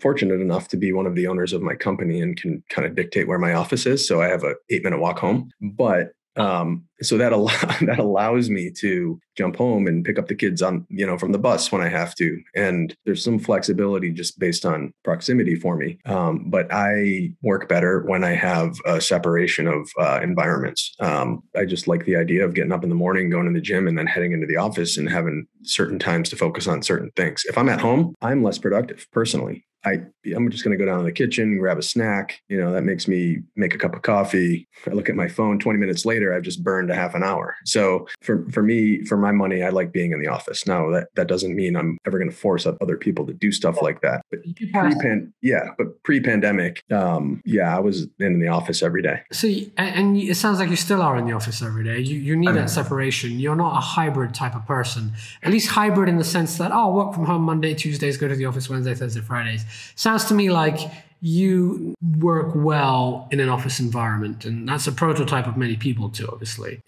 fortunate 0.00 0.40
enough 0.40 0.66
to 0.68 0.76
be 0.76 0.92
one 0.92 1.06
of 1.06 1.14
the 1.14 1.26
owners 1.26 1.52
of 1.52 1.62
my 1.62 1.74
company 1.74 2.20
and 2.20 2.36
can 2.36 2.64
kind 2.70 2.86
of 2.86 2.96
dictate 2.96 3.28
where 3.28 3.38
my 3.38 3.52
office 3.52 3.86
is 3.86 4.06
so 4.06 4.20
i 4.20 4.26
have 4.26 4.42
a 4.42 4.54
eight 4.70 4.82
minute 4.82 4.98
walk 4.98 5.18
home. 5.18 5.50
But 5.60 6.08
um, 6.36 6.84
so 7.02 7.16
that 7.18 7.30
that 7.86 7.98
allows 7.98 8.50
me 8.50 8.70
to 8.78 9.20
jump 9.36 9.56
home 9.56 9.86
and 9.86 10.04
pick 10.04 10.18
up 10.18 10.28
the 10.28 10.34
kids 10.34 10.62
on 10.62 10.86
you 10.90 11.06
know 11.06 11.18
from 11.18 11.32
the 11.32 11.38
bus 11.38 11.72
when 11.72 11.82
I 11.82 11.88
have 11.88 12.14
to, 12.16 12.40
and 12.54 12.94
there's 13.04 13.24
some 13.24 13.38
flexibility 13.38 14.10
just 14.10 14.38
based 14.38 14.64
on 14.64 14.92
proximity 15.04 15.56
for 15.56 15.76
me. 15.76 15.98
Um, 16.06 16.50
but 16.50 16.68
I 16.70 17.32
work 17.42 17.68
better 17.68 18.02
when 18.02 18.24
I 18.24 18.32
have 18.32 18.76
a 18.86 19.00
separation 19.00 19.66
of 19.66 19.90
uh, 19.98 20.20
environments. 20.22 20.94
Um, 21.00 21.42
I 21.56 21.64
just 21.64 21.88
like 21.88 22.04
the 22.04 22.16
idea 22.16 22.44
of 22.44 22.54
getting 22.54 22.72
up 22.72 22.84
in 22.84 22.90
the 22.90 22.94
morning, 22.94 23.30
going 23.30 23.46
to 23.46 23.52
the 23.52 23.60
gym, 23.60 23.88
and 23.88 23.98
then 23.98 24.06
heading 24.06 24.32
into 24.32 24.46
the 24.46 24.56
office 24.56 24.96
and 24.96 25.08
having 25.08 25.46
certain 25.62 25.98
times 25.98 26.28
to 26.30 26.36
focus 26.36 26.66
on 26.66 26.82
certain 26.82 27.10
things. 27.16 27.44
If 27.46 27.58
I'm 27.58 27.68
at 27.68 27.80
home, 27.80 28.14
I'm 28.22 28.42
less 28.42 28.58
productive 28.58 29.06
personally. 29.12 29.64
I 29.84 30.00
I'm 30.36 30.50
just 30.50 30.62
going 30.62 30.76
to 30.76 30.82
go 30.82 30.90
down 30.90 30.98
to 30.98 31.04
the 31.04 31.12
kitchen, 31.12 31.58
grab 31.58 31.78
a 31.78 31.82
snack. 31.82 32.40
You 32.48 32.60
know, 32.60 32.72
that 32.72 32.82
makes 32.82 33.08
me 33.08 33.38
make 33.56 33.74
a 33.74 33.78
cup 33.78 33.94
of 33.94 34.02
coffee. 34.02 34.68
I 34.86 34.90
look 34.90 35.08
at 35.08 35.14
my 35.14 35.28
phone. 35.28 35.58
Twenty 35.58 35.78
minutes 35.78 36.04
later, 36.04 36.34
I've 36.34 36.42
just 36.42 36.62
burned 36.62 36.90
a 36.90 36.94
half 36.94 37.14
an 37.14 37.22
hour. 37.22 37.56
So 37.64 38.06
for 38.20 38.46
for 38.50 38.62
me, 38.62 39.04
for 39.04 39.16
my 39.16 39.32
money, 39.32 39.62
I 39.62 39.70
like 39.70 39.92
being 39.92 40.12
in 40.12 40.20
the 40.20 40.28
office. 40.28 40.66
Now 40.66 40.90
that 40.90 41.08
that 41.16 41.28
doesn't 41.28 41.54
mean 41.54 41.76
I'm 41.76 41.96
ever 42.06 42.18
going 42.18 42.30
to 42.30 42.36
force 42.36 42.66
other 42.66 42.96
people 42.96 43.26
to 43.26 43.32
do 43.32 43.52
stuff 43.52 43.80
like 43.80 44.02
that. 44.02 44.22
But 44.30 44.40
pre 44.72 45.22
yeah, 45.40 45.70
but 45.78 46.02
pre-pandemic, 46.02 46.82
um, 46.90 47.40
yeah, 47.44 47.74
I 47.74 47.80
was 47.80 48.06
in 48.18 48.40
the 48.40 48.48
office 48.48 48.82
every 48.82 49.02
day. 49.02 49.22
So 49.32 49.48
and 49.78 50.16
it 50.16 50.36
sounds 50.36 50.58
like 50.58 50.68
you 50.68 50.76
still 50.76 51.00
are 51.00 51.16
in 51.16 51.26
the 51.26 51.32
office 51.32 51.62
every 51.62 51.84
day. 51.84 52.00
You 52.00 52.18
you 52.18 52.36
need 52.36 52.54
that 52.54 52.68
separation. 52.68 53.40
You're 53.40 53.56
not 53.56 53.76
a 53.76 53.80
hybrid 53.80 54.34
type 54.34 54.54
of 54.54 54.66
person. 54.66 55.12
At 55.42 55.50
least 55.50 55.68
hybrid 55.70 56.10
in 56.10 56.18
the 56.18 56.24
sense 56.24 56.58
that 56.58 56.70
oh, 56.70 56.92
work 56.92 57.14
from 57.14 57.24
home 57.24 57.42
Monday, 57.42 57.74
Tuesdays, 57.74 58.18
go 58.18 58.28
to 58.28 58.36
the 58.36 58.44
office 58.44 58.68
Wednesday, 58.68 58.94
Thursday, 58.94 59.20
Fridays 59.22 59.64
Sounds 59.94 60.24
to 60.26 60.34
me 60.34 60.50
like 60.50 60.78
you 61.20 61.94
work 62.18 62.52
well 62.54 63.28
in 63.30 63.40
an 63.40 63.48
office 63.48 63.80
environment, 63.80 64.44
and 64.44 64.68
that's 64.68 64.86
a 64.86 64.92
prototype 64.92 65.46
of 65.46 65.56
many 65.56 65.76
people 65.76 66.08
too. 66.08 66.28
Obviously, 66.30 66.82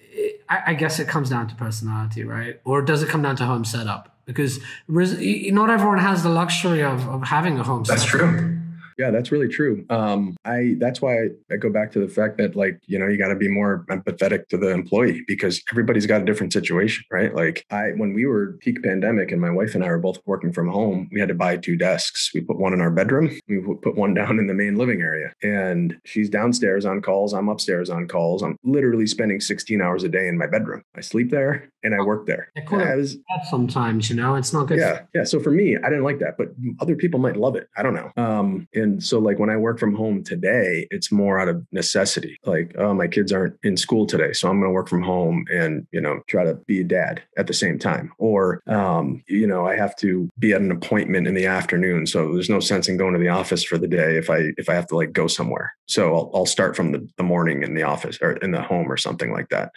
I, 0.49 0.63
I 0.69 0.75
guess 0.75 0.99
it 0.99 1.09
comes 1.09 1.31
down 1.31 1.49
to 1.49 1.55
personality, 1.55 2.25
right? 2.25 2.61
Or 2.65 2.83
does 2.83 3.03
it 3.03 3.09
come 3.09 3.23
down 3.23 3.37
to 3.37 3.45
home 3.45 3.65
setup? 3.65 4.09
Because 4.25 4.61
not 4.89 5.71
everyone 5.71 5.99
has 5.99 6.23
the 6.23 6.29
luxury 6.29 6.83
of, 6.83 7.09
of 7.09 7.23
having 7.25 7.59
a 7.59 7.65
home. 7.65 7.83
That's 7.85 8.03
setup. 8.03 8.31
true. 8.31 8.62
Yeah, 8.99 9.11
that's 9.11 9.33
really 9.33 9.49
true. 9.49 9.85
Um, 9.91 10.37
I 10.45 10.77
that's 10.79 11.01
why 11.01 11.15
I, 11.15 11.29
I 11.51 11.57
go 11.57 11.71
back 11.71 11.93
to 11.93 12.01
the 12.01 12.09
fact 12.09 12.39
that 12.39 12.57
like 12.57 12.81
you 12.87 12.99
know 12.99 13.07
you 13.07 13.19
got 13.19 13.29
to 13.29 13.37
be 13.37 13.49
more 13.49 13.85
empathetic 13.91 14.49
to 14.49 14.57
the 14.57 14.69
employee 14.69 15.23
because 15.27 15.63
everybody's 15.73 16.07
got 16.07 16.23
a 16.23 16.25
different 16.25 16.53
situation, 16.53 17.05
right? 17.11 17.35
Like 17.35 17.65
I 17.71 17.91
when 17.97 18.13
we 18.13 18.27
were 18.27 18.59
peak 18.61 18.83
pandemic 18.83 19.33
and 19.33 19.41
my 19.41 19.51
wife 19.51 19.75
and 19.75 19.85
I 19.85 19.89
were 19.89 19.99
both 19.99 20.19
working 20.27 20.53
from 20.53 20.69
home, 20.69 21.09
we 21.13 21.21
had 21.21 21.29
to 21.29 21.35
buy 21.35 21.57
two 21.57 21.77
desks. 21.77 22.31
We 22.35 22.41
put 22.41 22.59
one 22.59 22.73
in 22.73 22.81
our 22.81 22.91
bedroom, 22.91 23.31
we 23.49 23.61
put 23.83 23.97
one 23.97 24.15
down 24.23 24.39
in 24.39 24.47
the 24.47 24.55
main 24.55 24.77
living 24.77 25.01
area, 25.01 25.33
and 25.43 25.97
she's 26.05 26.29
downstairs 26.29 26.85
on 26.85 27.03
calls. 27.03 27.33
I'm 27.33 27.49
upstairs 27.49 27.91
on 27.91 28.09
calls. 28.09 28.43
I'm 28.43 28.57
literally 28.65 29.07
spending 29.07 29.41
16 29.41 29.81
hours 29.81 30.05
a 30.05 30.09
day 30.09 30.29
in 30.29 30.39
my 30.39 30.47
bedroom. 30.47 30.83
I 30.97 31.01
sleep 31.01 31.31
there 31.31 31.71
and 31.83 31.95
I 31.95 32.01
work 32.01 32.27
there. 32.27 32.51
Yeah, 32.57 32.95
was, 32.97 33.17
sometimes, 33.51 34.11
you 34.11 34.17
know, 34.17 34.35
it's 34.37 34.53
not 34.53 34.69
good. 34.69 34.79
Yeah, 34.79 35.03
yeah. 35.15 35.25
So 35.25 35.41
for 35.41 35.51
me, 35.51 35.77
I 35.77 35.89
didn't 35.89 36.05
like 36.05 36.19
that, 36.21 36.37
but 36.39 36.49
other 36.81 36.97
people 36.97 37.21
might 37.21 37.37
love 37.37 37.57
it. 37.57 37.69
I 37.77 37.83
don't 37.83 37.95
know. 37.95 38.13
Um, 38.17 38.69
and 38.83 39.03
so 39.03 39.19
like 39.19 39.39
when 39.39 39.51
I 39.51 39.57
work 39.57 39.79
from 39.79 39.95
home 39.95 40.23
today, 40.23 40.87
it's 40.91 41.13
more 41.13 41.39
out 41.39 41.49
of 41.49 41.65
necessity. 41.73 42.39
Like, 42.45 42.75
oh, 42.79 42.93
my 42.95 43.07
kids 43.07 43.33
aren't 43.33 43.59
in 43.63 43.77
school 43.77 44.07
today, 44.07 44.33
so 44.33 44.49
I'm 44.49 44.59
going 44.59 44.69
to 44.69 44.75
work 44.75 44.89
from 44.89 45.03
home 45.03 45.47
and 45.51 45.87
you 45.93 46.01
know 46.01 46.21
try 46.27 46.45
to 46.45 46.55
be 46.67 46.81
a 46.81 46.85
dad 46.85 47.23
at 47.37 47.47
the 47.47 47.55
same 47.55 47.79
time. 47.79 48.13
Or 48.19 48.63
um, 48.67 49.23
you 49.29 49.47
know, 49.47 49.67
I 49.67 49.77
have 49.77 49.97
to 49.97 50.29
be 50.39 50.53
at 50.53 50.61
an 50.61 50.73
appointment 50.73 51.27
in 51.27 51.35
the 51.35 51.47
afternoon, 51.47 52.07
so 52.07 52.33
there's 52.33 52.51
no 52.51 52.61
sense 52.61 52.89
in 52.89 52.97
going 52.97 53.15
to 53.15 53.21
the 53.21 53.29
office 53.29 53.65
for 53.65 53.79
the 53.79 53.89
day 53.89 54.17
if 54.17 54.29
I 54.29 54.51
if 54.59 54.69
I 54.69 54.75
have 54.75 54.89
to 54.89 54.97
like 54.97 55.13
go 55.13 55.27
somewhere. 55.27 55.75
So 55.87 56.15
I'll, 56.15 56.31
I'll 56.35 56.47
start 56.47 56.77
from 56.77 56.93
the, 56.93 57.09
the 57.17 57.23
morning 57.23 57.63
in 57.63 57.75
the 57.75 57.83
office 57.83 58.19
or 58.21 58.33
in 58.33 58.51
the 58.51 58.63
home 58.63 58.91
or 58.91 58.97
something 58.97 59.33
like 59.33 59.49
that. 59.51 59.73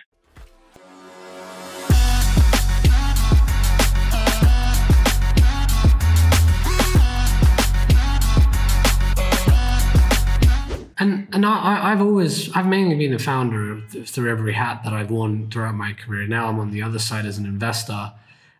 And 10.97 11.27
and 11.33 11.45
I, 11.45 11.91
I've 11.91 12.01
always 12.01 12.51
I've 12.55 12.67
mainly 12.67 12.95
been 12.95 13.13
a 13.13 13.19
founder 13.19 13.81
through 13.81 14.31
every 14.31 14.53
hat 14.53 14.81
that 14.83 14.93
I've 14.93 15.11
worn 15.11 15.49
throughout 15.51 15.75
my 15.75 15.93
career. 15.93 16.27
Now 16.27 16.47
I'm 16.47 16.59
on 16.59 16.71
the 16.71 16.81
other 16.81 16.99
side 16.99 17.25
as 17.25 17.37
an 17.37 17.45
investor, 17.45 18.13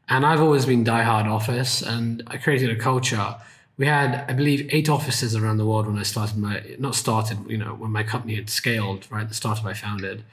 and 0.10 0.26
I've 0.26 0.42
always 0.42 0.66
been 0.66 0.84
diehard 0.84 1.28
office. 1.28 1.82
And 1.82 2.24
I 2.28 2.38
created 2.38 2.70
a 2.70 2.76
culture. 2.76 3.36
We 3.78 3.88
had, 3.88 4.26
I 4.30 4.34
believe, 4.34 4.70
eight 4.72 4.90
offices 4.90 5.36
around 5.36 5.58
the 5.58 5.66
world 5.66 5.88
when 5.88 5.98
I 5.98 6.04
started 6.04 6.38
my 6.38 6.62
not 6.78 6.96
started, 6.96 7.38
you 7.48 7.58
know, 7.58 7.74
when 7.74 7.92
my 7.92 8.04
company 8.04 8.36
had 8.36 8.50
scaled. 8.50 9.08
Right, 9.10 9.28
the 9.28 9.34
startup 9.34 9.66
I 9.66 9.74
founded, 9.74 10.24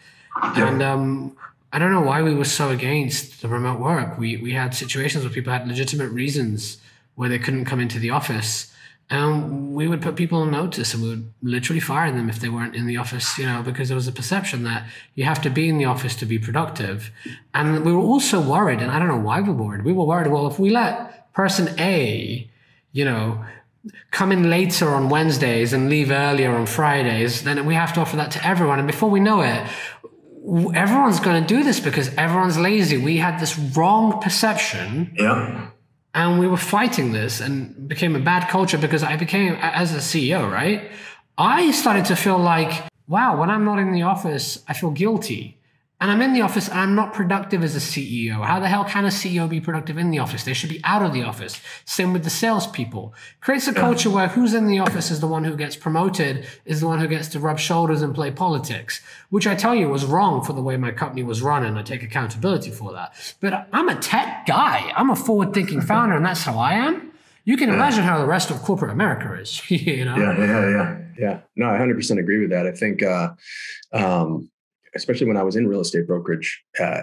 and 0.43 0.83
um, 0.83 1.37
I 1.73 1.79
don't 1.79 1.93
know 1.93 2.03
why 2.03 2.23
we 2.23 2.35
were 2.35 2.45
so 2.45 2.71
against 2.71 3.43
the 3.43 3.49
remote 3.49 3.79
work. 3.79 4.19
We 4.19 4.39
we 4.39 4.53
had 4.53 4.75
situations 4.75 5.23
where 5.23 5.33
people 5.33 5.53
had 5.53 5.69
legitimate 5.69 6.09
reasons 6.09 6.79
where 7.15 7.29
they 7.29 7.39
couldn't 7.39 7.67
come 7.67 7.79
into 7.79 8.01
the 8.01 8.11
office 8.11 8.72
and 9.11 9.75
we 9.75 9.89
would 9.89 10.01
put 10.01 10.17
people 10.17 10.39
on 10.39 10.51
notice 10.51 10.95
and 10.95 11.03
we 11.03 11.09
would 11.11 11.33
literally 11.43 11.81
fire 11.81 12.11
them 12.11 12.31
if 12.31 12.41
they 12.41 12.49
weren't 12.49 12.75
in 12.75 12.87
the 12.87 12.97
office, 12.97 13.39
you 13.39 13.45
know, 13.45 13.63
because 13.63 13.89
there 13.89 13.95
was 13.95 14.09
a 14.09 14.13
perception 14.13 14.65
that 14.65 14.87
you 15.15 15.25
have 15.25 15.43
to 15.43 15.51
be 15.51 15.69
in 15.69 15.77
the 15.77 15.85
office 15.85 16.17
to 16.17 16.27
be 16.27 16.39
productive. 16.39 17.11
And 17.53 17.85
we 17.85 17.93
were 17.93 18.01
also 18.01 18.41
worried, 18.41 18.81
and 18.81 18.91
I 18.91 18.99
don't 18.99 19.09
know 19.09 19.19
why 19.19 19.41
we 19.43 19.51
were 19.51 19.65
worried. 19.65 19.85
We 19.85 19.93
were 19.93 20.07
worried, 20.07 20.31
well, 20.31 20.47
if 20.47 20.59
we 20.59 20.71
let 20.71 21.33
person 21.35 21.79
A, 21.79 22.49
you 22.93 23.05
know, 23.05 23.45
come 24.13 24.33
in 24.33 24.49
later 24.49 24.89
on 24.91 25.11
Wednesdays 25.11 25.73
and 25.73 25.91
leave 25.91 26.11
earlier 26.11 26.55
on 26.55 26.67
Fridays, 26.67 27.43
then 27.43 27.67
we 27.67 27.75
have 27.75 27.93
to 27.95 28.01
offer 28.01 28.17
that 28.17 28.31
to 28.31 28.47
everyone. 28.47 28.79
And 28.79 28.87
before 28.87 29.11
we 29.11 29.21
know 29.21 29.43
it, 29.43 29.67
everyone's 30.75 31.21
going 31.21 31.43
to 31.43 31.47
do 31.47 31.63
this 31.65 31.81
because 31.81 32.09
everyone's 32.17 32.59
lazy. 32.59 32.97
We 32.97 33.19
had 33.19 33.41
this 33.41 33.59
wrong 33.59 34.23
perception. 34.23 35.15
Yeah 35.19 35.72
and 36.15 36.39
we 36.39 36.47
were 36.47 36.57
fighting 36.57 37.13
this 37.13 37.41
and 37.41 37.89
became 37.89 38.15
a 38.15 38.21
bad 38.21 38.49
culture 38.49 38.79
because 38.79 39.03
I 39.03 39.17
became 39.17 39.55
as 39.61 39.95
a 39.95 39.99
CEO, 39.99 40.51
right? 40.51 40.91
I 41.39 41.71
started 41.71 42.05
to 42.07 42.17
feel 42.17 42.39
like, 42.39 42.85
wow, 43.09 43.39
when 43.39 43.51
I'm 43.51 43.65
not 43.65 43.79
in 43.79 43.93
the 43.93 44.03
office, 44.03 44.63
I 44.69 44.75
feel 44.75 44.91
guilty 44.91 45.59
and 46.03 46.11
I'm 46.11 46.21
in 46.21 46.33
the 46.33 46.41
office 46.41 46.69
and 46.69 46.81
I'm 46.81 46.95
not 46.97 47.15
productive 47.15 47.63
as 47.63 47.77
a 47.77 47.79
CEO. 47.79 48.45
How 48.45 48.59
the 48.59 48.67
hell 48.67 48.85
can 48.85 49.05
a 49.05 49.09
CEO 49.09 49.49
be 49.49 49.61
productive 49.61 49.97
in 49.99 50.11
the 50.11 50.19
office? 50.19 50.43
They 50.43 50.53
should 50.53 50.69
be 50.69 50.81
out 50.83 51.01
of 51.01 51.13
the 51.13 51.23
office. 51.23 51.61
Same 51.85 52.13
with 52.13 52.25
the 52.25 52.31
salespeople. 52.31 53.15
Creates 53.41 53.69
a 53.69 53.73
culture 53.73 54.11
where 54.11 54.27
who's 54.27 54.53
in 54.53 54.67
the 54.67 54.81
office 54.81 55.13
is 55.13 55.21
the 55.21 55.29
one 55.29 55.45
who 55.45 55.55
gets 55.55 55.77
promoted, 55.77 56.45
is 56.65 56.81
the 56.81 56.89
one 56.89 56.99
who 56.99 57.07
gets 57.07 57.29
to 57.29 57.39
rub 57.39 57.61
shoulders 57.61 58.03
and 58.03 58.17
play 58.17 58.33
politics, 58.33 59.01
which 59.31 59.47
I 59.47 59.55
tell 59.55 59.77
you 59.77 59.89
was 59.89 60.05
wrong 60.05 60.43
for 60.43 60.55
the 60.55 60.61
way 60.61 60.77
my 60.77 60.91
company 60.91 61.23
was 61.23 61.41
run, 61.41 61.65
and 61.65 61.79
I 61.79 61.83
take 61.83 62.03
accountability 62.03 62.73
for 62.73 62.93
that. 62.95 63.15
But 63.39 63.69
I'm 63.73 63.89
a 63.89 63.95
tech 63.95 64.45
guy. 64.45 64.93
I'm 64.97 65.11
a 65.11 65.15
forward-thinking 65.15 65.83
founder, 65.83 66.17
and 66.17 66.27
that's 66.27 66.43
how 66.43 66.59
I 66.59 66.73
am. 66.73 67.13
You 67.45 67.57
can 67.57 67.69
imagine 67.69 68.03
how 68.03 68.19
the 68.19 68.27
rest 68.27 68.51
of 68.51 68.61
corporate 68.63 68.91
America 68.91 69.41
is. 69.41 69.71
you 69.71 70.05
know? 70.05 70.17
Yeah, 70.17 70.37
yeah, 70.37 70.69
yeah, 70.69 70.99
yeah. 71.17 71.41
No, 71.55 71.67
I 71.67 71.79
100% 71.79 72.19
agree 72.19 72.41
with 72.41 72.51
that. 72.51 72.67
I 72.67 72.73
think. 72.73 73.05
Uh, 73.05 73.35
um, 73.93 74.49
especially 74.95 75.27
when 75.27 75.37
I 75.37 75.43
was 75.43 75.57
in 75.57 75.67
real 75.67 75.81
estate 75.81 76.07
brokerage, 76.07 76.63
uh, 76.79 77.03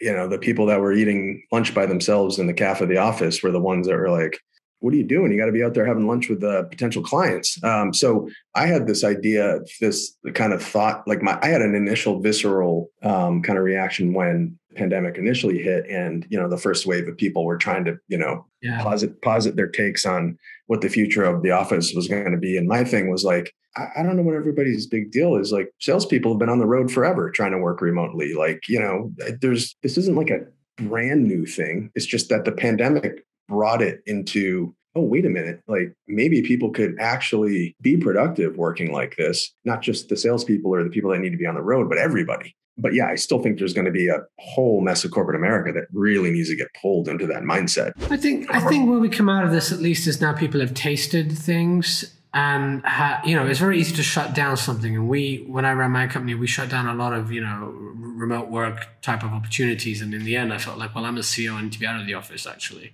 you 0.00 0.12
know, 0.12 0.28
the 0.28 0.38
people 0.38 0.66
that 0.66 0.80
were 0.80 0.92
eating 0.92 1.42
lunch 1.52 1.74
by 1.74 1.86
themselves 1.86 2.38
in 2.38 2.46
the 2.46 2.54
cafe 2.54 2.84
of 2.84 2.90
the 2.90 2.96
office 2.96 3.42
were 3.42 3.50
the 3.50 3.60
ones 3.60 3.86
that 3.86 3.96
were 3.96 4.10
like, 4.10 4.38
what 4.80 4.94
are 4.94 4.96
you 4.96 5.04
doing? 5.04 5.30
You 5.30 5.38
got 5.38 5.46
to 5.46 5.52
be 5.52 5.62
out 5.62 5.74
there 5.74 5.86
having 5.86 6.06
lunch 6.06 6.28
with 6.28 6.40
the 6.40 6.64
potential 6.70 7.02
clients. 7.02 7.62
Um, 7.62 7.92
so 7.92 8.30
I 8.54 8.66
had 8.66 8.86
this 8.86 9.04
idea, 9.04 9.58
this 9.80 10.16
kind 10.32 10.54
of 10.54 10.62
thought, 10.62 11.06
like 11.06 11.22
my, 11.22 11.38
I 11.42 11.48
had 11.48 11.60
an 11.60 11.74
initial 11.74 12.20
visceral 12.20 12.90
um, 13.02 13.42
kind 13.42 13.58
of 13.58 13.64
reaction 13.64 14.14
when 14.14 14.58
pandemic 14.76 15.16
initially 15.16 15.58
hit, 15.58 15.86
and 15.88 16.26
you 16.30 16.38
know, 16.38 16.48
the 16.48 16.58
first 16.58 16.86
wave 16.86 17.08
of 17.08 17.16
people 17.16 17.44
were 17.44 17.56
trying 17.56 17.84
to, 17.84 17.98
you 18.08 18.18
know, 18.18 18.46
yeah. 18.62 18.82
posit 18.82 19.20
posit 19.22 19.56
their 19.56 19.68
takes 19.68 20.06
on 20.06 20.38
what 20.66 20.80
the 20.80 20.88
future 20.88 21.24
of 21.24 21.42
the 21.42 21.50
office 21.50 21.92
was 21.94 22.08
going 22.08 22.32
to 22.32 22.38
be. 22.38 22.56
And 22.56 22.68
my 22.68 22.84
thing 22.84 23.10
was 23.10 23.24
like, 23.24 23.52
I, 23.76 23.88
I 23.98 24.02
don't 24.02 24.16
know 24.16 24.22
what 24.22 24.34
everybody's 24.34 24.86
big 24.86 25.10
deal 25.10 25.36
is. 25.36 25.52
Like 25.52 25.72
salespeople 25.80 26.32
have 26.32 26.38
been 26.38 26.48
on 26.48 26.58
the 26.58 26.66
road 26.66 26.90
forever 26.90 27.30
trying 27.30 27.52
to 27.52 27.58
work 27.58 27.80
remotely. 27.80 28.34
Like, 28.34 28.62
you 28.68 28.80
know, 28.80 29.12
there's 29.40 29.76
this 29.82 29.98
isn't 29.98 30.16
like 30.16 30.30
a 30.30 30.46
brand 30.82 31.24
new 31.24 31.46
thing. 31.46 31.90
It's 31.94 32.06
just 32.06 32.28
that 32.28 32.44
the 32.44 32.52
pandemic 32.52 33.24
brought 33.48 33.82
it 33.82 34.00
into 34.06 34.74
oh 34.96 35.02
wait 35.02 35.26
a 35.26 35.28
minute 35.28 35.60
like 35.68 35.92
maybe 36.08 36.42
people 36.42 36.70
could 36.70 36.94
actually 36.98 37.76
be 37.80 37.96
productive 37.96 38.56
working 38.56 38.92
like 38.92 39.16
this 39.16 39.52
not 39.64 39.82
just 39.82 40.08
the 40.08 40.16
salespeople 40.16 40.72
or 40.72 40.82
the 40.82 40.90
people 40.90 41.10
that 41.10 41.20
need 41.20 41.30
to 41.30 41.36
be 41.36 41.46
on 41.46 41.54
the 41.54 41.62
road 41.62 41.88
but 41.88 41.98
everybody 41.98 42.54
but 42.80 42.94
yeah 42.94 43.06
i 43.06 43.14
still 43.14 43.42
think 43.42 43.58
there's 43.58 43.74
going 43.74 43.84
to 43.84 43.90
be 43.90 44.08
a 44.08 44.18
whole 44.38 44.80
mess 44.80 45.04
of 45.04 45.10
corporate 45.10 45.36
america 45.36 45.72
that 45.72 45.86
really 45.92 46.30
needs 46.30 46.48
to 46.48 46.56
get 46.56 46.68
pulled 46.80 47.08
into 47.08 47.26
that 47.26 47.42
mindset. 47.42 47.92
I 48.10 48.16
think 48.16 48.50
i 48.50 48.60
think 48.68 48.88
where 48.88 48.98
we 48.98 49.08
come 49.08 49.28
out 49.28 49.44
of 49.44 49.52
this 49.52 49.72
at 49.72 49.80
least 49.80 50.06
is 50.06 50.20
now 50.20 50.32
people 50.32 50.60
have 50.60 50.74
tasted 50.74 51.36
things 51.36 52.16
and 52.32 52.84
ha- 52.84 53.20
you 53.24 53.34
know 53.34 53.46
it's 53.46 53.58
very 53.58 53.80
easy 53.80 53.94
to 53.96 54.02
shut 54.02 54.34
down 54.34 54.56
something. 54.56 54.94
And 54.94 55.08
we 55.08 55.44
when 55.48 55.64
i 55.64 55.72
ran 55.72 55.90
my 55.90 56.06
company 56.06 56.34
we 56.34 56.46
shut 56.46 56.68
down 56.68 56.86
a 56.86 56.94
lot 56.94 57.12
of 57.12 57.32
you 57.32 57.40
know 57.40 57.74
remote 58.00 58.48
work 58.48 58.88
type 59.02 59.22
of 59.22 59.32
opportunities. 59.32 60.00
And 60.00 60.14
in 60.14 60.24
the 60.24 60.36
end 60.36 60.52
i 60.52 60.58
felt 60.58 60.78
like 60.78 60.94
well 60.94 61.04
i'm 61.04 61.16
a 61.16 61.20
ceo 61.20 61.58
and 61.58 61.72
to 61.72 61.78
be 61.78 61.86
out 61.86 62.00
of 62.00 62.06
the 62.06 62.14
office 62.14 62.46
actually. 62.46 62.92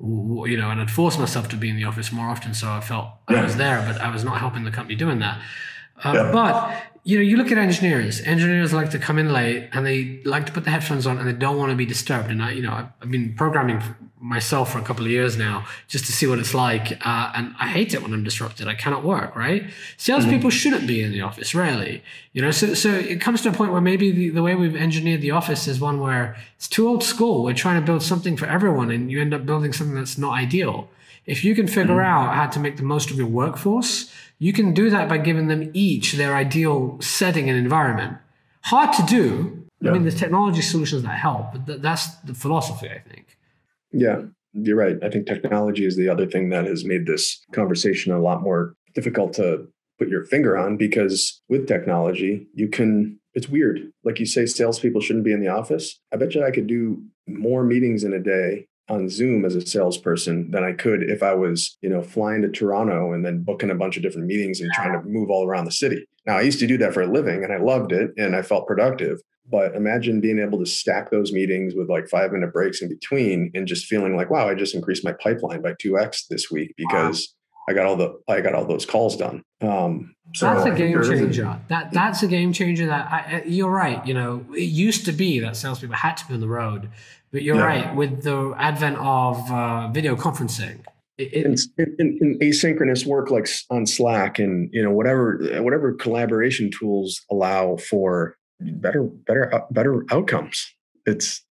You 0.00 0.56
know 0.56 0.70
and 0.70 0.80
i'd 0.80 0.90
forced 0.90 1.18
myself 1.18 1.48
to 1.48 1.56
be 1.56 1.68
in 1.68 1.76
the 1.76 1.84
office 1.84 2.12
more 2.12 2.28
often. 2.28 2.54
So 2.54 2.68
i 2.70 2.80
felt 2.80 3.08
i 3.28 3.42
was 3.42 3.56
there 3.56 3.84
but 3.86 4.00
i 4.00 4.10
was 4.10 4.24
not 4.24 4.38
helping 4.38 4.64
the 4.64 4.70
company 4.70 4.94
doing 4.94 5.18
that 5.18 5.40
uh, 6.04 6.12
yeah. 6.14 6.32
but 6.32 6.82
you 7.08 7.16
know, 7.16 7.22
you 7.22 7.38
look 7.38 7.50
at 7.50 7.56
engineers. 7.56 8.20
Engineers 8.20 8.74
like 8.74 8.90
to 8.90 8.98
come 8.98 9.18
in 9.18 9.32
late 9.32 9.70
and 9.72 9.86
they 9.86 10.20
like 10.24 10.44
to 10.44 10.52
put 10.52 10.64
the 10.64 10.70
headphones 10.70 11.06
on 11.06 11.16
and 11.16 11.26
they 11.26 11.32
don't 11.32 11.56
want 11.56 11.70
to 11.70 11.76
be 11.76 11.86
disturbed. 11.86 12.30
And 12.30 12.42
I, 12.42 12.52
you 12.52 12.60
know, 12.60 12.72
I've, 12.72 12.88
I've 13.00 13.10
been 13.10 13.34
programming 13.34 13.80
myself 14.20 14.72
for 14.72 14.78
a 14.78 14.82
couple 14.82 15.04
of 15.06 15.10
years 15.10 15.36
now 15.36 15.64
just 15.86 16.04
to 16.06 16.12
see 16.12 16.26
what 16.26 16.38
it's 16.38 16.52
like. 16.52 16.92
Uh, 17.06 17.32
and 17.34 17.54
I 17.58 17.68
hate 17.68 17.94
it 17.94 18.02
when 18.02 18.12
I'm 18.12 18.24
disrupted. 18.24 18.68
I 18.68 18.74
cannot 18.74 19.04
work, 19.04 19.34
right? 19.34 19.70
Salespeople 19.96 20.38
mm-hmm. 20.38 20.48
shouldn't 20.50 20.86
be 20.86 21.02
in 21.02 21.12
the 21.12 21.22
office, 21.22 21.54
really. 21.54 22.02
You 22.34 22.42
know, 22.42 22.50
so, 22.50 22.74
so 22.74 22.90
it 22.92 23.22
comes 23.22 23.40
to 23.40 23.48
a 23.48 23.52
point 23.52 23.72
where 23.72 23.80
maybe 23.80 24.10
the, 24.10 24.28
the 24.28 24.42
way 24.42 24.54
we've 24.54 24.76
engineered 24.76 25.22
the 25.22 25.30
office 25.30 25.66
is 25.66 25.80
one 25.80 26.00
where 26.00 26.36
it's 26.56 26.68
too 26.68 26.88
old 26.88 27.02
school. 27.02 27.42
We're 27.42 27.54
trying 27.54 27.80
to 27.80 27.86
build 27.86 28.02
something 28.02 28.36
for 28.36 28.44
everyone 28.44 28.90
and 28.90 29.10
you 29.10 29.20
end 29.20 29.32
up 29.32 29.46
building 29.46 29.72
something 29.72 29.94
that's 29.94 30.18
not 30.18 30.34
ideal. 30.34 30.90
If 31.28 31.44
you 31.44 31.54
can 31.54 31.66
figure 31.66 31.96
mm-hmm. 31.96 32.28
out 32.28 32.34
how 32.34 32.46
to 32.46 32.58
make 32.58 32.78
the 32.78 32.82
most 32.82 33.10
of 33.10 33.18
your 33.18 33.26
workforce, 33.26 34.10
you 34.38 34.54
can 34.54 34.72
do 34.72 34.88
that 34.88 35.10
by 35.10 35.18
giving 35.18 35.48
them 35.48 35.70
each 35.74 36.14
their 36.14 36.34
ideal 36.34 36.98
setting 37.02 37.50
and 37.50 37.58
environment. 37.58 38.16
Hard 38.62 38.94
to 38.94 39.02
do. 39.02 39.66
Yeah. 39.80 39.90
I 39.90 39.92
mean, 39.92 40.02
there's 40.02 40.18
technology 40.18 40.62
solutions 40.62 41.02
that 41.02 41.18
help, 41.18 41.52
but 41.52 41.66
th- 41.66 41.82
that's 41.82 42.14
the 42.20 42.32
philosophy, 42.32 42.88
I 42.88 43.00
think. 43.00 43.36
Yeah, 43.92 44.22
you're 44.54 44.76
right. 44.76 44.96
I 45.02 45.10
think 45.10 45.26
technology 45.26 45.84
is 45.84 45.96
the 45.96 46.08
other 46.08 46.26
thing 46.26 46.48
that 46.48 46.64
has 46.64 46.84
made 46.86 47.06
this 47.06 47.44
conversation 47.52 48.10
a 48.12 48.20
lot 48.20 48.42
more 48.42 48.74
difficult 48.94 49.34
to 49.34 49.68
put 49.98 50.08
your 50.08 50.24
finger 50.24 50.56
on 50.56 50.78
because 50.78 51.42
with 51.50 51.68
technology, 51.68 52.46
you 52.54 52.68
can, 52.68 53.20
it's 53.34 53.50
weird. 53.50 53.92
Like 54.02 54.18
you 54.18 54.26
say, 54.26 54.46
salespeople 54.46 55.02
shouldn't 55.02 55.26
be 55.26 55.32
in 55.32 55.40
the 55.40 55.48
office. 55.48 56.00
I 56.10 56.16
bet 56.16 56.34
you 56.34 56.42
I 56.42 56.52
could 56.52 56.66
do 56.66 57.02
more 57.26 57.64
meetings 57.64 58.02
in 58.02 58.14
a 58.14 58.18
day 58.18 58.66
on 58.88 59.08
Zoom 59.08 59.44
as 59.44 59.54
a 59.54 59.66
salesperson 59.66 60.50
than 60.50 60.64
I 60.64 60.72
could 60.72 61.02
if 61.02 61.22
I 61.22 61.34
was, 61.34 61.76
you 61.82 61.88
know, 61.88 62.02
flying 62.02 62.42
to 62.42 62.48
Toronto 62.48 63.12
and 63.12 63.24
then 63.24 63.42
booking 63.42 63.70
a 63.70 63.74
bunch 63.74 63.96
of 63.96 64.02
different 64.02 64.26
meetings 64.26 64.60
and 64.60 64.70
trying 64.72 64.92
to 64.92 65.02
move 65.06 65.30
all 65.30 65.46
around 65.46 65.66
the 65.66 65.72
city. 65.72 66.06
Now, 66.26 66.38
I 66.38 66.42
used 66.42 66.60
to 66.60 66.66
do 66.66 66.78
that 66.78 66.94
for 66.94 67.02
a 67.02 67.06
living 67.06 67.44
and 67.44 67.52
I 67.52 67.58
loved 67.58 67.92
it 67.92 68.10
and 68.16 68.34
I 68.34 68.42
felt 68.42 68.66
productive. 68.66 69.20
But 69.50 69.74
imagine 69.74 70.20
being 70.20 70.38
able 70.38 70.58
to 70.58 70.66
stack 70.66 71.10
those 71.10 71.32
meetings 71.32 71.74
with 71.74 71.88
like 71.88 72.08
five 72.08 72.32
minute 72.32 72.52
breaks 72.52 72.82
in 72.82 72.88
between 72.88 73.50
and 73.54 73.66
just 73.66 73.86
feeling 73.86 74.14
like, 74.14 74.30
wow, 74.30 74.48
I 74.48 74.54
just 74.54 74.74
increased 74.74 75.04
my 75.04 75.12
pipeline 75.12 75.62
by 75.62 75.72
2x 75.74 76.26
this 76.28 76.50
week 76.50 76.74
because 76.76 77.34
I 77.68 77.74
got 77.74 77.84
all 77.84 77.96
the 77.96 78.18
I 78.28 78.40
got 78.40 78.54
all 78.54 78.64
those 78.64 78.86
calls 78.86 79.16
done. 79.16 79.42
Um, 79.60 80.14
so 80.34 80.46
that's 80.46 80.66
a 80.66 80.70
game 80.70 81.02
changer. 81.02 81.44
A, 81.44 81.60
that 81.68 81.92
that's 81.92 82.22
a 82.22 82.26
game 82.26 82.52
changer. 82.52 82.86
That 82.86 83.12
I, 83.12 83.42
you're 83.46 83.70
right. 83.70 84.04
You 84.06 84.14
know, 84.14 84.46
it 84.52 84.62
used 84.62 85.04
to 85.04 85.12
be 85.12 85.38
that 85.40 85.56
salespeople 85.56 85.96
had 85.96 86.16
to 86.18 86.26
be 86.26 86.34
on 86.34 86.40
the 86.40 86.48
road, 86.48 86.90
but 87.32 87.42
you're 87.42 87.56
yeah. 87.56 87.64
right. 87.64 87.96
With 87.96 88.22
the 88.22 88.54
advent 88.56 88.96
of 88.98 89.50
uh, 89.50 89.88
video 89.88 90.16
conferencing, 90.16 90.84
it, 91.18 91.32
in, 91.32 91.56
in, 91.98 92.18
in, 92.20 92.38
asynchronous 92.38 93.04
work 93.04 93.30
like 93.30 93.48
on 93.70 93.86
Slack 93.86 94.38
and 94.38 94.70
you 94.72 94.82
know 94.82 94.90
whatever 94.90 95.40
whatever 95.62 95.92
collaboration 95.94 96.70
tools 96.70 97.20
allow 97.30 97.76
for 97.76 98.36
better 98.60 99.02
better 99.02 99.54
uh, 99.54 99.66
better 99.70 100.04
outcomes. 100.10 100.74
It's 101.06 101.44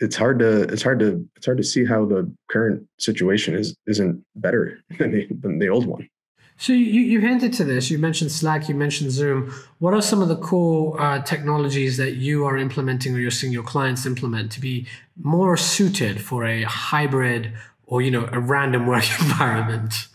it's 0.00 0.16
hard 0.16 0.38
to 0.38 0.62
it's 0.62 0.82
hard 0.82 0.98
to 1.00 1.26
it's 1.36 1.46
hard 1.46 1.58
to 1.58 1.64
see 1.64 1.84
how 1.84 2.06
the 2.06 2.32
current 2.50 2.86
situation 2.98 3.54
is 3.54 3.76
isn't 3.86 4.24
better 4.36 4.78
than 4.98 5.12
the, 5.12 5.28
than 5.40 5.58
the 5.58 5.68
old 5.68 5.86
one. 5.86 6.08
So 6.56 6.72
you, 6.72 7.02
you 7.02 7.20
hinted 7.20 7.52
to 7.54 7.64
this. 7.64 7.90
You 7.90 7.98
mentioned 7.98 8.30
Slack. 8.30 8.68
You 8.68 8.74
mentioned 8.74 9.10
Zoom. 9.10 9.52
What 9.80 9.92
are 9.92 10.02
some 10.02 10.22
of 10.22 10.28
the 10.28 10.36
core 10.36 11.00
uh, 11.00 11.20
technologies 11.22 11.96
that 11.96 12.14
you 12.14 12.44
are 12.44 12.56
implementing 12.56 13.14
or 13.14 13.18
you're 13.18 13.30
seeing 13.30 13.52
your 13.52 13.64
clients 13.64 14.06
implement 14.06 14.52
to 14.52 14.60
be 14.60 14.86
more 15.20 15.56
suited 15.56 16.20
for 16.20 16.44
a 16.44 16.62
hybrid 16.62 17.52
or 17.86 18.02
you 18.02 18.10
know 18.10 18.28
a 18.32 18.38
random 18.38 18.86
work 18.86 19.04
environment? 19.20 20.08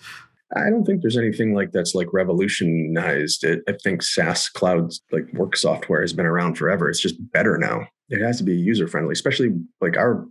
I 0.55 0.69
don't 0.69 0.83
think 0.83 1.01
there's 1.01 1.17
anything 1.17 1.53
like 1.53 1.71
that's 1.71 1.93
like 1.93 2.11
revolutionized 2.11 3.43
it. 3.43 3.61
I 3.67 3.73
think 3.83 4.01
SaaS 4.01 4.49
clouds 4.49 5.01
like 5.11 5.31
work 5.33 5.55
software 5.55 6.01
has 6.01 6.13
been 6.13 6.25
around 6.25 6.57
forever. 6.57 6.89
It's 6.89 7.01
just 7.01 7.15
better 7.31 7.57
now. 7.57 7.85
It 8.09 8.23
has 8.23 8.37
to 8.39 8.43
be 8.43 8.55
user 8.55 8.87
friendly, 8.87 9.13
especially 9.13 9.49
like 9.81 9.97
our 9.97 10.25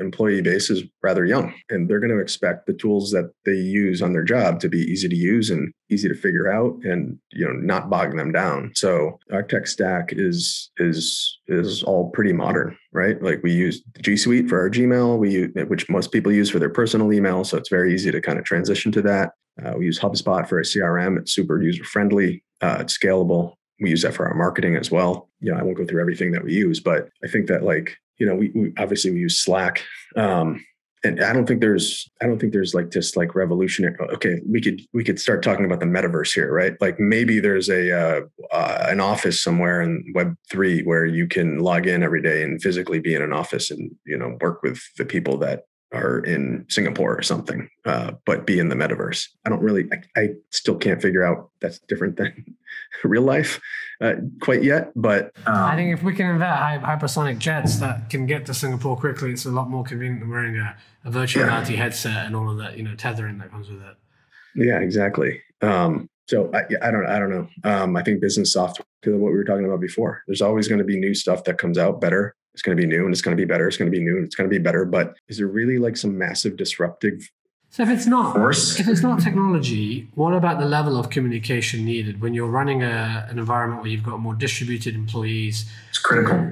employee 0.00 0.40
base 0.40 0.70
is 0.70 0.82
rather 1.02 1.26
young 1.26 1.52
and 1.68 1.88
they're 1.88 2.00
going 2.00 2.14
to 2.14 2.22
expect 2.22 2.66
the 2.66 2.72
tools 2.72 3.10
that 3.10 3.30
they 3.44 3.54
use 3.54 4.00
on 4.00 4.12
their 4.12 4.22
job 4.22 4.60
to 4.60 4.68
be 4.68 4.78
easy 4.78 5.08
to 5.08 5.16
use 5.16 5.50
and 5.50 5.72
easy 5.90 6.08
to 6.08 6.14
figure 6.14 6.50
out 6.50 6.74
and 6.84 7.18
you 7.32 7.44
know 7.44 7.52
not 7.52 7.90
bog 7.90 8.16
them 8.16 8.32
down. 8.32 8.72
So 8.74 9.18
our 9.32 9.42
tech 9.42 9.66
stack 9.66 10.12
is 10.12 10.70
is 10.78 11.38
is 11.48 11.82
all 11.82 12.10
pretty 12.10 12.32
modern 12.32 12.76
right? 12.92 13.22
Like 13.22 13.42
we 13.42 13.52
use 13.52 13.82
g 14.00 14.16
suite 14.16 14.48
for 14.48 14.60
our 14.60 14.70
gmail 14.70 15.18
we 15.18 15.30
use, 15.30 15.50
which 15.66 15.88
most 15.88 16.12
people 16.12 16.32
use 16.32 16.50
for 16.50 16.58
their 16.58 16.70
personal 16.70 17.12
email 17.12 17.44
so 17.44 17.56
it's 17.56 17.70
very 17.70 17.94
easy 17.94 18.10
to 18.10 18.20
kind 18.20 18.38
of 18.38 18.44
transition 18.44 18.92
to 18.92 19.02
that. 19.02 19.30
Uh, 19.62 19.74
we 19.76 19.84
use 19.84 20.00
hubspot 20.00 20.48
for 20.48 20.58
a 20.58 20.62
crm 20.62 21.18
it's 21.18 21.34
super 21.34 21.60
user 21.60 21.84
friendly 21.84 22.42
uh, 22.62 22.78
it's 22.80 22.96
scalable. 22.96 23.54
We 23.80 23.90
use 23.90 24.02
that 24.02 24.14
for 24.14 24.26
our 24.28 24.34
marketing 24.34 24.76
as 24.76 24.90
well. 24.90 25.28
You 25.40 25.52
know, 25.52 25.58
I 25.58 25.62
won't 25.62 25.76
go 25.76 25.84
through 25.84 26.00
everything 26.00 26.30
that 26.32 26.44
we 26.44 26.54
use, 26.54 26.78
but 26.78 27.08
I 27.24 27.28
think 27.28 27.48
that 27.48 27.64
like 27.64 27.96
you 28.18 28.26
know, 28.26 28.34
we, 28.34 28.50
we 28.54 28.72
obviously 28.78 29.10
we 29.10 29.20
use 29.20 29.38
Slack. 29.38 29.82
Um, 30.16 30.64
and 31.04 31.22
I 31.22 31.32
don't 31.32 31.46
think 31.46 31.60
there's 31.60 32.08
I 32.20 32.26
don't 32.26 32.38
think 32.38 32.52
there's 32.52 32.74
like 32.74 32.90
just 32.90 33.16
like 33.16 33.34
revolutionary. 33.34 33.96
Okay, 34.14 34.40
we 34.48 34.60
could 34.60 34.80
we 34.92 35.02
could 35.02 35.18
start 35.18 35.42
talking 35.42 35.64
about 35.64 35.80
the 35.80 35.86
metaverse 35.86 36.32
here, 36.32 36.52
right? 36.52 36.74
Like 36.80 37.00
maybe 37.00 37.40
there's 37.40 37.68
a 37.68 37.90
uh, 37.92 38.20
uh, 38.52 38.86
an 38.88 39.00
office 39.00 39.42
somewhere 39.42 39.82
in 39.82 40.04
Web 40.14 40.36
three 40.50 40.82
where 40.82 41.04
you 41.04 41.26
can 41.26 41.58
log 41.58 41.86
in 41.86 42.02
every 42.02 42.22
day 42.22 42.42
and 42.42 42.62
physically 42.62 43.00
be 43.00 43.14
in 43.14 43.22
an 43.22 43.32
office 43.32 43.70
and 43.70 43.90
you 44.06 44.16
know 44.16 44.36
work 44.40 44.62
with 44.62 44.80
the 44.96 45.04
people 45.04 45.38
that 45.38 45.64
are 45.92 46.20
in 46.20 46.64
Singapore 46.68 47.16
or 47.16 47.22
something, 47.22 47.68
uh, 47.84 48.12
but 48.24 48.46
be 48.46 48.58
in 48.58 48.68
the 48.68 48.74
metaverse. 48.74 49.28
I 49.44 49.50
don't 49.50 49.62
really, 49.62 49.88
I, 49.92 50.20
I, 50.20 50.28
still 50.50 50.76
can't 50.76 51.02
figure 51.02 51.22
out 51.22 51.50
that's 51.60 51.78
different 51.80 52.16
than 52.16 52.56
real 53.04 53.22
life 53.22 53.60
uh, 54.00 54.14
quite 54.40 54.62
yet. 54.62 54.92
But 54.96 55.32
um, 55.46 55.54
I 55.54 55.76
think 55.76 55.92
if 55.92 56.02
we 56.02 56.14
can 56.14 56.26
invent 56.26 56.82
hypersonic 56.82 57.38
jets 57.38 57.76
that 57.76 58.08
can 58.10 58.26
get 58.26 58.46
to 58.46 58.54
Singapore 58.54 58.96
quickly, 58.96 59.32
it's 59.32 59.44
a 59.44 59.50
lot 59.50 59.68
more 59.68 59.84
convenient 59.84 60.20
than 60.20 60.30
wearing 60.30 60.56
a, 60.56 60.76
a 61.04 61.10
virtual 61.10 61.44
reality 61.44 61.76
headset 61.76 62.26
and 62.26 62.34
all 62.34 62.50
of 62.50 62.58
that, 62.58 62.76
you 62.76 62.82
know, 62.82 62.94
tethering 62.94 63.38
that 63.38 63.50
comes 63.50 63.68
with 63.68 63.82
it. 63.82 63.96
Yeah, 64.54 64.80
exactly. 64.80 65.42
Um, 65.60 66.08
so 66.28 66.50
I, 66.54 66.62
I 66.86 66.90
don't, 66.90 67.06
I 67.06 67.18
don't 67.18 67.30
know. 67.30 67.48
Um, 67.64 67.96
I 67.96 68.02
think 68.02 68.20
business 68.20 68.52
software, 68.52 68.86
what 69.04 69.32
we 69.32 69.36
were 69.36 69.44
talking 69.44 69.66
about 69.66 69.80
before, 69.80 70.22
there's 70.26 70.42
always 70.42 70.68
going 70.68 70.78
to 70.78 70.84
be 70.84 70.98
new 70.98 71.14
stuff 71.14 71.44
that 71.44 71.58
comes 71.58 71.78
out 71.78 72.00
better 72.00 72.34
it's 72.54 72.62
going 72.62 72.76
to 72.76 72.80
be 72.80 72.86
new 72.86 73.04
and 73.04 73.12
it's 73.12 73.22
going 73.22 73.36
to 73.36 73.40
be 73.40 73.46
better. 73.46 73.66
It's 73.66 73.76
going 73.76 73.90
to 73.90 73.96
be 73.96 74.02
new 74.02 74.16
and 74.16 74.24
it's 74.24 74.34
going 74.34 74.48
to 74.48 74.54
be 74.54 74.62
better. 74.62 74.84
But 74.84 75.16
is 75.28 75.38
there 75.38 75.46
really 75.46 75.78
like 75.78 75.96
some 75.96 76.18
massive 76.18 76.56
disruptive? 76.56 77.30
So 77.70 77.82
if 77.82 77.88
it's 77.88 78.06
not, 78.06 78.34
force? 78.36 78.78
if 78.78 78.86
it's 78.86 79.00
not 79.00 79.20
technology, 79.20 80.08
what 80.14 80.34
about 80.34 80.58
the 80.58 80.66
level 80.66 80.98
of 80.98 81.08
communication 81.08 81.86
needed 81.86 82.20
when 82.20 82.34
you're 82.34 82.50
running 82.50 82.82
a, 82.82 83.26
an 83.30 83.38
environment 83.38 83.80
where 83.80 83.90
you've 83.90 84.02
got 84.02 84.20
more 84.20 84.34
distributed 84.34 84.94
employees? 84.94 85.64
It's 85.88 85.98
critical. 85.98 86.50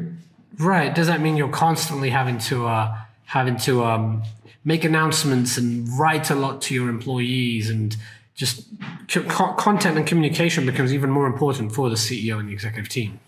Right. 0.59 0.95
Does 0.95 1.09
that 1.09 1.21
mean 1.21 1.37
you're 1.37 1.49
constantly 1.49 2.09
having 2.09 2.39
to 2.39 2.67
uh, 2.67 2.97
having 3.27 3.59
to 3.59 3.85
um, 3.85 4.23
make 4.65 4.83
announcements 4.85 5.59
and 5.59 5.87
write 5.99 6.31
a 6.31 6.35
lot 6.35 6.63
to 6.63 6.75
your 6.75 6.89
employees 6.89 7.69
and 7.69 7.97
just 8.35 8.67
co- 9.09 9.53
content 9.53 9.99
and 9.99 10.07
communication 10.07 10.65
becomes 10.65 10.95
even 10.95 11.11
more 11.11 11.27
important 11.27 11.73
for 11.73 11.91
the 11.91 11.97
CEO 11.97 12.39
and 12.39 12.49
the 12.49 12.53
executive 12.55 12.89
team? 12.89 13.21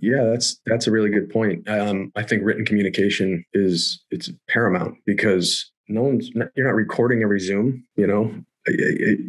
Yeah, 0.00 0.24
that's 0.24 0.60
that's 0.66 0.86
a 0.86 0.90
really 0.90 1.10
good 1.10 1.30
point. 1.30 1.68
Um, 1.68 2.10
I 2.16 2.22
think 2.22 2.42
written 2.44 2.64
communication 2.64 3.44
is 3.52 4.02
it's 4.10 4.30
paramount 4.48 4.96
because 5.04 5.70
no 5.88 6.02
one's 6.02 6.30
not, 6.34 6.48
you're 6.56 6.66
not 6.66 6.74
recording 6.74 7.22
every 7.22 7.40
Zoom. 7.40 7.84
You 7.96 8.06
know, 8.06 8.34
it, 8.66 9.18
it, 9.18 9.20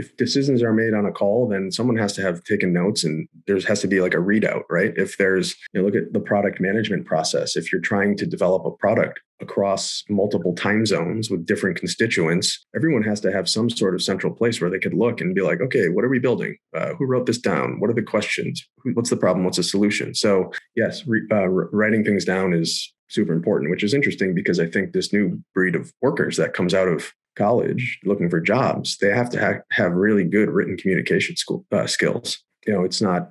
if 0.00 0.16
decisions 0.16 0.62
are 0.62 0.72
made 0.72 0.94
on 0.94 1.04
a 1.04 1.12
call, 1.12 1.46
then 1.46 1.70
someone 1.70 1.96
has 1.96 2.14
to 2.14 2.22
have 2.22 2.42
taken 2.44 2.72
notes 2.72 3.04
and 3.04 3.28
there 3.46 3.60
has 3.60 3.82
to 3.82 3.86
be 3.86 4.00
like 4.00 4.14
a 4.14 4.24
readout, 4.30 4.62
right? 4.70 4.94
If 4.96 5.18
there's, 5.18 5.54
you 5.72 5.80
know, 5.80 5.86
look 5.86 5.94
at 5.94 6.14
the 6.14 6.20
product 6.20 6.58
management 6.58 7.04
process. 7.04 7.54
If 7.54 7.70
you're 7.70 7.82
trying 7.82 8.16
to 8.16 8.26
develop 8.26 8.64
a 8.64 8.70
product 8.70 9.20
across 9.42 10.02
multiple 10.08 10.54
time 10.54 10.86
zones 10.86 11.30
with 11.30 11.44
different 11.44 11.76
constituents, 11.76 12.66
everyone 12.74 13.02
has 13.02 13.20
to 13.20 13.30
have 13.30 13.46
some 13.46 13.68
sort 13.68 13.94
of 13.94 14.02
central 14.02 14.32
place 14.32 14.58
where 14.58 14.70
they 14.70 14.78
could 14.78 14.94
look 14.94 15.20
and 15.20 15.34
be 15.34 15.42
like, 15.42 15.60
okay, 15.60 15.90
what 15.90 16.04
are 16.04 16.08
we 16.08 16.18
building? 16.18 16.56
Uh, 16.74 16.94
who 16.94 17.04
wrote 17.04 17.26
this 17.26 17.38
down? 17.38 17.78
What 17.78 17.90
are 17.90 17.94
the 17.94 18.02
questions? 18.02 18.66
What's 18.94 19.10
the 19.10 19.18
problem? 19.18 19.44
What's 19.44 19.58
the 19.58 19.62
solution? 19.62 20.14
So, 20.14 20.50
yes, 20.76 21.06
re, 21.06 21.20
uh, 21.30 21.48
writing 21.48 22.04
things 22.04 22.24
down 22.24 22.54
is 22.54 22.90
super 23.08 23.32
important, 23.32 23.70
which 23.70 23.84
is 23.84 23.92
interesting 23.92 24.34
because 24.34 24.58
I 24.60 24.66
think 24.66 24.92
this 24.92 25.12
new 25.12 25.42
breed 25.54 25.74
of 25.74 25.92
workers 26.00 26.36
that 26.38 26.54
comes 26.54 26.72
out 26.72 26.88
of 26.88 27.12
college 27.36 27.98
looking 28.04 28.28
for 28.28 28.40
jobs, 28.40 28.96
they 28.98 29.10
have 29.10 29.30
to 29.30 29.40
ha- 29.40 29.62
have 29.70 29.92
really 29.92 30.24
good 30.24 30.50
written 30.50 30.76
communication 30.76 31.36
school, 31.36 31.64
uh, 31.72 31.86
skills. 31.86 32.38
You 32.66 32.74
know, 32.74 32.84
it's 32.84 33.00
not, 33.00 33.30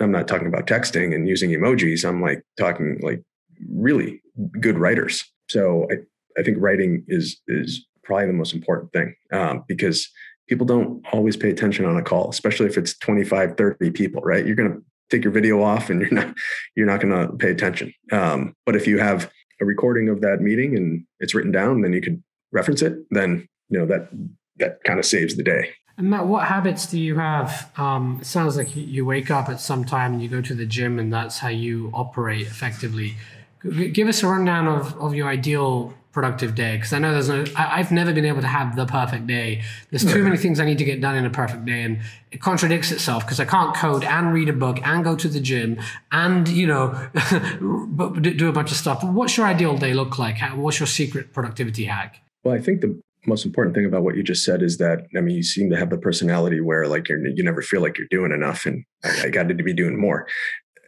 I'm 0.00 0.12
not 0.12 0.28
talking 0.28 0.46
about 0.46 0.66
texting 0.66 1.14
and 1.14 1.28
using 1.28 1.50
emojis. 1.50 2.08
I'm 2.08 2.22
like 2.22 2.42
talking 2.58 2.98
like 3.02 3.22
really 3.68 4.22
good 4.60 4.78
writers. 4.78 5.24
So 5.48 5.86
I, 5.90 5.96
I 6.38 6.42
think 6.42 6.58
writing 6.60 7.04
is, 7.08 7.40
is 7.48 7.86
probably 8.04 8.26
the 8.26 8.32
most 8.32 8.54
important 8.54 8.92
thing 8.92 9.14
um, 9.32 9.64
because 9.68 10.08
people 10.48 10.66
don't 10.66 11.04
always 11.12 11.36
pay 11.36 11.50
attention 11.50 11.84
on 11.84 11.96
a 11.96 12.02
call, 12.02 12.28
especially 12.30 12.66
if 12.66 12.76
it's 12.76 12.96
25, 12.98 13.56
30 13.56 13.90
people, 13.90 14.22
right? 14.22 14.46
You're 14.46 14.56
going 14.56 14.72
to 14.72 14.82
take 15.10 15.24
your 15.24 15.32
video 15.32 15.62
off 15.62 15.90
and 15.90 16.00
you're 16.00 16.10
not, 16.10 16.34
you're 16.76 16.86
not 16.86 17.00
going 17.00 17.12
to 17.12 17.36
pay 17.36 17.50
attention. 17.50 17.92
Um, 18.12 18.54
but 18.64 18.76
if 18.76 18.86
you 18.86 18.98
have 18.98 19.30
a 19.60 19.64
recording 19.64 20.08
of 20.08 20.20
that 20.22 20.40
meeting 20.40 20.76
and 20.76 21.04
it's 21.18 21.34
written 21.34 21.52
down, 21.52 21.82
then 21.82 21.92
you 21.92 22.00
could 22.00 22.22
reference 22.52 22.82
it, 22.82 22.94
then 23.10 23.48
you 23.68 23.78
know 23.78 23.86
that 23.86 24.08
that 24.56 24.82
kind 24.84 24.98
of 24.98 25.06
saves 25.06 25.36
the 25.36 25.42
day. 25.42 25.70
And 25.96 26.08
Matt, 26.08 26.26
what 26.26 26.46
habits 26.46 26.86
do 26.86 26.98
you 26.98 27.18
have? 27.18 27.70
Um, 27.76 28.18
it 28.22 28.26
sounds 28.26 28.56
like 28.56 28.74
you 28.74 29.04
wake 29.04 29.30
up 29.30 29.48
at 29.48 29.60
some 29.60 29.84
time 29.84 30.14
and 30.14 30.22
you 30.22 30.28
go 30.28 30.40
to 30.40 30.54
the 30.54 30.66
gym, 30.66 30.98
and 30.98 31.12
that's 31.12 31.38
how 31.38 31.48
you 31.48 31.90
operate 31.92 32.46
effectively. 32.46 33.16
Give 33.92 34.08
us 34.08 34.22
a 34.22 34.26
rundown 34.26 34.66
of, 34.66 34.98
of 34.98 35.14
your 35.14 35.28
ideal 35.28 35.94
productive 36.12 36.54
day 36.54 36.76
because 36.76 36.92
I 36.92 36.98
know 36.98 37.12
there's 37.12 37.28
no, 37.28 37.44
I, 37.54 37.76
have 37.76 37.92
never 37.92 38.12
been 38.12 38.24
able 38.24 38.40
to 38.40 38.46
have 38.46 38.74
the 38.74 38.86
perfect 38.86 39.26
day. 39.26 39.62
There's 39.90 40.04
too 40.04 40.24
many 40.24 40.36
things 40.36 40.58
I 40.58 40.64
need 40.64 40.78
to 40.78 40.84
get 40.84 41.00
done 41.00 41.16
in 41.16 41.24
a 41.24 41.30
perfect 41.30 41.66
day, 41.66 41.82
and 41.82 42.00
it 42.32 42.40
contradicts 42.40 42.90
itself 42.90 43.24
because 43.24 43.38
I 43.38 43.44
can't 43.44 43.76
code 43.76 44.02
and 44.02 44.32
read 44.32 44.48
a 44.48 44.52
book 44.52 44.78
and 44.82 45.04
go 45.04 45.14
to 45.16 45.28
the 45.28 45.40
gym 45.40 45.78
and 46.10 46.48
you 46.48 46.66
know 46.66 47.08
do 48.20 48.48
a 48.48 48.52
bunch 48.52 48.70
of 48.70 48.76
stuff. 48.76 49.04
What's 49.04 49.36
your 49.36 49.46
ideal 49.46 49.76
day 49.76 49.94
look 49.94 50.18
like? 50.18 50.38
What's 50.54 50.80
your 50.80 50.86
secret 50.86 51.32
productivity 51.32 51.84
hack? 51.84 52.22
Well, 52.44 52.54
I 52.54 52.60
think 52.60 52.80
the 52.80 53.00
most 53.26 53.44
important 53.44 53.74
thing 53.74 53.84
about 53.84 54.02
what 54.02 54.16
you 54.16 54.22
just 54.22 54.44
said 54.44 54.62
is 54.62 54.78
that 54.78 55.06
I 55.16 55.20
mean 55.20 55.36
you 55.36 55.42
seem 55.42 55.70
to 55.70 55.76
have 55.76 55.90
the 55.90 55.98
personality 55.98 56.60
where 56.60 56.86
like 56.86 57.08
you're 57.08 57.24
you 57.26 57.42
never 57.42 57.62
feel 57.62 57.82
like 57.82 57.98
you're 57.98 58.06
doing 58.10 58.32
enough, 58.32 58.66
and 58.66 58.84
I, 59.04 59.26
I 59.26 59.28
got 59.28 59.48
to 59.48 59.54
be 59.54 59.74
doing 59.74 59.98
more. 59.98 60.26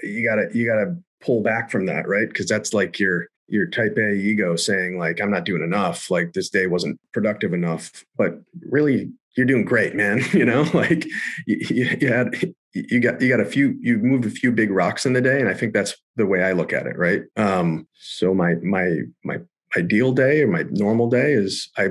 You 0.03 0.29
gotta 0.29 0.49
you 0.57 0.67
gotta 0.67 0.97
pull 1.21 1.43
back 1.43 1.71
from 1.71 1.87
that, 1.87 2.09
right? 2.09 2.29
Because 2.29 2.47
that's 2.49 2.73
like 2.73 2.99
your 2.99 3.27
your 3.49 3.67
type 3.67 3.97
A 3.99 4.13
ego 4.13 4.57
saying 4.57 4.99
like 4.99 5.21
I'm 5.21 5.31
not 5.31 5.45
doing 5.45 5.63
enough, 5.63 6.11
like 6.11 6.33
this 6.33 6.49
day 6.49 6.67
wasn't 6.67 6.99
productive 7.13 7.53
enough, 7.53 8.05
but 8.17 8.41
really 8.71 9.13
you're 9.37 9.47
doing 9.47 9.65
great, 9.65 9.95
man. 9.95 10.23
You 10.33 10.45
know, 10.45 10.63
like 10.75 11.05
you, 11.47 11.87
you, 12.01 12.09
had 12.09 12.35
you 12.73 13.01
got 13.01 13.21
you 13.21 13.29
got 13.29 13.41
a 13.41 13.45
few 13.45 13.77
you 13.81 13.99
moved 13.99 14.25
a 14.25 14.31
few 14.31 14.53
big 14.53 14.71
rocks 14.71 15.05
in 15.05 15.13
the 15.13 15.21
day, 15.21 15.39
and 15.39 15.49
I 15.49 15.55
think 15.55 15.75
that's 15.75 15.95
the 16.17 16.27
way 16.27 16.43
I 16.43 16.53
look 16.53 16.73
at 16.73 16.87
it, 16.87 16.97
right? 16.97 17.23
Um, 17.37 17.87
so 17.95 18.35
my 18.35 18.55
my 18.63 19.01
my 19.25 19.39
ideal 19.77 20.13
day 20.13 20.43
or 20.43 20.49
my 20.49 20.65
normal 20.71 21.09
day 21.09 21.33
is 21.33 21.71
I 21.77 21.89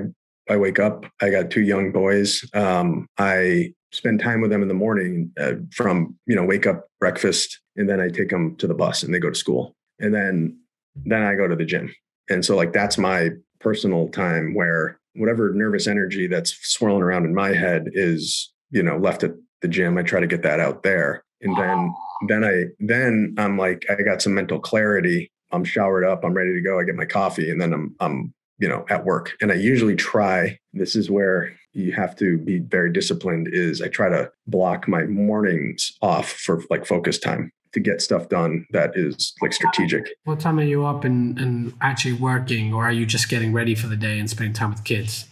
I 0.48 0.56
wake 0.56 0.78
up. 0.78 1.06
I 1.20 1.30
got 1.30 1.50
two 1.50 1.62
young 1.62 1.92
boys. 1.92 2.44
Um, 2.52 3.06
I 3.18 3.72
spend 3.92 4.20
time 4.20 4.40
with 4.40 4.50
them 4.50 4.62
in 4.62 4.68
the 4.68 4.74
morning 4.74 5.30
uh, 5.38 5.54
from 5.72 6.16
you 6.26 6.34
know 6.34 6.44
wake 6.44 6.66
up, 6.66 6.86
breakfast, 7.00 7.60
and 7.76 7.88
then 7.88 8.00
I 8.00 8.08
take 8.08 8.30
them 8.30 8.56
to 8.56 8.66
the 8.66 8.74
bus 8.74 9.02
and 9.02 9.14
they 9.14 9.18
go 9.18 9.30
to 9.30 9.38
school, 9.38 9.74
and 9.98 10.14
then 10.14 10.58
then 11.04 11.22
I 11.22 11.34
go 11.34 11.48
to 11.48 11.56
the 11.56 11.64
gym. 11.64 11.94
And 12.28 12.44
so 12.44 12.56
like 12.56 12.72
that's 12.72 12.98
my 12.98 13.30
personal 13.60 14.08
time 14.08 14.54
where 14.54 14.98
whatever 15.14 15.52
nervous 15.52 15.86
energy 15.86 16.26
that's 16.26 16.56
swirling 16.68 17.02
around 17.02 17.24
in 17.24 17.34
my 17.34 17.52
head 17.52 17.90
is, 17.92 18.52
you 18.70 18.82
know, 18.82 18.96
left 18.96 19.22
at 19.22 19.32
the 19.60 19.68
gym. 19.68 19.98
I 19.98 20.02
try 20.02 20.20
to 20.20 20.26
get 20.26 20.42
that 20.42 20.60
out 20.60 20.82
there. 20.82 21.24
And 21.40 21.56
then 21.56 21.94
then 22.28 22.44
I 22.44 22.64
then 22.78 23.34
I'm 23.38 23.58
like, 23.58 23.84
I 23.90 24.02
got 24.02 24.22
some 24.22 24.34
mental 24.34 24.60
clarity. 24.60 25.31
I'm 25.52 25.64
showered 25.64 26.04
up, 26.04 26.24
I'm 26.24 26.34
ready 26.34 26.54
to 26.54 26.60
go. 26.60 26.78
I 26.78 26.84
get 26.84 26.94
my 26.94 27.04
coffee, 27.04 27.50
and 27.50 27.60
then 27.60 27.72
I'm 27.72 27.94
I'm 28.00 28.34
you 28.58 28.68
know 28.68 28.84
at 28.90 29.04
work. 29.04 29.32
And 29.40 29.50
I 29.52 29.56
usually 29.56 29.96
try, 29.96 30.58
this 30.72 30.96
is 30.96 31.10
where 31.10 31.52
you 31.72 31.92
have 31.92 32.14
to 32.16 32.38
be 32.38 32.58
very 32.58 32.92
disciplined, 32.92 33.48
is 33.50 33.80
I 33.80 33.88
try 33.88 34.08
to 34.08 34.30
block 34.46 34.88
my 34.88 35.04
mornings 35.04 35.92
off 36.02 36.30
for 36.30 36.62
like 36.70 36.86
focus 36.86 37.18
time 37.18 37.50
to 37.72 37.80
get 37.80 38.02
stuff 38.02 38.28
done 38.28 38.66
that 38.70 38.92
is 38.94 39.32
like 39.40 39.52
strategic. 39.52 40.10
What 40.24 40.40
time 40.40 40.58
are 40.60 40.64
you 40.64 40.84
up 40.84 41.04
and, 41.04 41.38
and 41.38 41.72
actually 41.80 42.12
working, 42.12 42.72
or 42.72 42.84
are 42.84 42.92
you 42.92 43.06
just 43.06 43.28
getting 43.28 43.52
ready 43.52 43.74
for 43.74 43.86
the 43.86 43.96
day 43.96 44.18
and 44.18 44.28
spending 44.28 44.52
time 44.52 44.70
with 44.70 44.84
kids? 44.84 45.26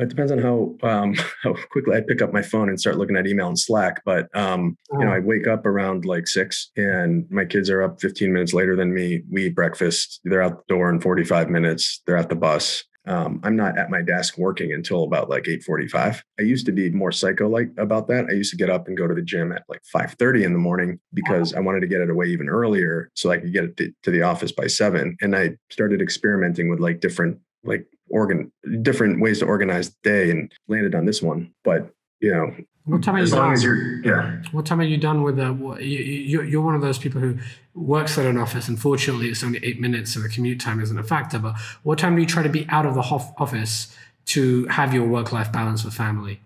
It 0.00 0.08
depends 0.08 0.32
on 0.32 0.38
how 0.38 0.74
um, 0.82 1.14
how 1.42 1.54
quickly 1.70 1.96
I 1.96 2.00
pick 2.00 2.22
up 2.22 2.32
my 2.32 2.42
phone 2.42 2.68
and 2.68 2.80
start 2.80 2.98
looking 2.98 3.16
at 3.16 3.26
email 3.26 3.48
and 3.48 3.58
Slack. 3.58 4.02
But 4.04 4.34
um, 4.36 4.76
you 4.92 5.04
know, 5.04 5.12
I 5.12 5.18
wake 5.18 5.46
up 5.46 5.66
around 5.66 6.04
like 6.04 6.26
six, 6.26 6.70
and 6.76 7.26
my 7.30 7.44
kids 7.44 7.70
are 7.70 7.82
up 7.82 8.00
15 8.00 8.32
minutes 8.32 8.54
later 8.54 8.76
than 8.76 8.94
me. 8.94 9.22
We 9.30 9.46
eat 9.46 9.54
breakfast. 9.54 10.20
They're 10.24 10.42
out 10.42 10.66
the 10.66 10.74
door 10.74 10.90
in 10.90 11.00
45 11.00 11.50
minutes. 11.50 12.02
They're 12.06 12.16
at 12.16 12.28
the 12.28 12.36
bus 12.36 12.84
um, 13.06 13.40
I'm 13.42 13.56
not 13.56 13.78
at 13.78 13.90
my 13.90 14.02
desk 14.02 14.36
working 14.36 14.72
until 14.72 15.04
about 15.04 15.30
like 15.30 15.44
8:45. 15.44 16.22
I 16.38 16.42
used 16.42 16.66
to 16.66 16.72
be 16.72 16.90
more 16.90 17.12
psycho 17.12 17.48
like 17.48 17.70
about 17.78 18.08
that. 18.08 18.26
I 18.28 18.32
used 18.32 18.50
to 18.50 18.56
get 18.56 18.70
up 18.70 18.88
and 18.88 18.96
go 18.96 19.06
to 19.06 19.14
the 19.14 19.22
gym 19.22 19.52
at 19.52 19.64
like 19.68 19.82
5:30 19.94 20.44
in 20.44 20.52
the 20.52 20.58
morning 20.58 21.00
because 21.14 21.54
I 21.54 21.60
wanted 21.60 21.80
to 21.80 21.86
get 21.86 22.02
it 22.02 22.10
away 22.10 22.26
even 22.26 22.48
earlier 22.48 23.10
so 23.14 23.30
I 23.30 23.38
could 23.38 23.52
get 23.52 23.80
it 23.80 23.94
to 24.02 24.10
the 24.10 24.22
office 24.22 24.52
by 24.52 24.66
seven. 24.66 25.16
And 25.20 25.34
I 25.34 25.56
started 25.70 26.02
experimenting 26.02 26.68
with 26.68 26.80
like 26.80 27.00
different 27.00 27.38
like 27.64 27.86
organ 28.10 28.52
different 28.82 29.20
ways 29.20 29.38
to 29.40 29.46
organize 29.46 29.90
the 29.90 29.96
day 30.02 30.30
and 30.30 30.52
landed 30.68 30.94
on 30.94 31.06
this 31.06 31.22
one. 31.22 31.52
But 31.64 31.92
you 32.20 32.32
know, 32.32 32.54
what 32.84 33.02
time 33.02 33.16
are 33.16 33.18
as 33.18 33.30
you 33.30 33.36
long 33.36 33.46
done? 33.46 33.52
as 33.52 33.64
you're 33.64 34.04
yeah. 34.04 34.42
What 34.52 34.66
time 34.66 34.80
are 34.80 34.84
you 34.84 34.96
done 34.96 35.22
with 35.22 35.36
the? 35.36 35.52
You, 35.80 36.42
you're 36.42 36.62
one 36.62 36.74
of 36.74 36.80
those 36.80 36.98
people 36.98 37.20
who 37.20 37.38
works 37.74 38.18
at 38.18 38.26
an 38.26 38.36
office. 38.36 38.68
Unfortunately, 38.68 39.28
it's 39.28 39.44
only 39.44 39.60
eight 39.62 39.80
minutes, 39.80 40.14
so 40.14 40.20
the 40.20 40.28
commute 40.28 40.60
time 40.60 40.80
isn't 40.80 40.98
a 40.98 41.04
factor. 41.04 41.38
But 41.38 41.56
what 41.82 41.98
time 41.98 42.14
do 42.16 42.22
you 42.22 42.26
try 42.26 42.42
to 42.42 42.48
be 42.48 42.66
out 42.68 42.86
of 42.86 42.94
the 42.94 43.02
office 43.02 43.96
to 44.26 44.66
have 44.66 44.92
your 44.94 45.06
work-life 45.06 45.52
balance 45.52 45.84
with 45.84 45.94
family? 45.94 46.40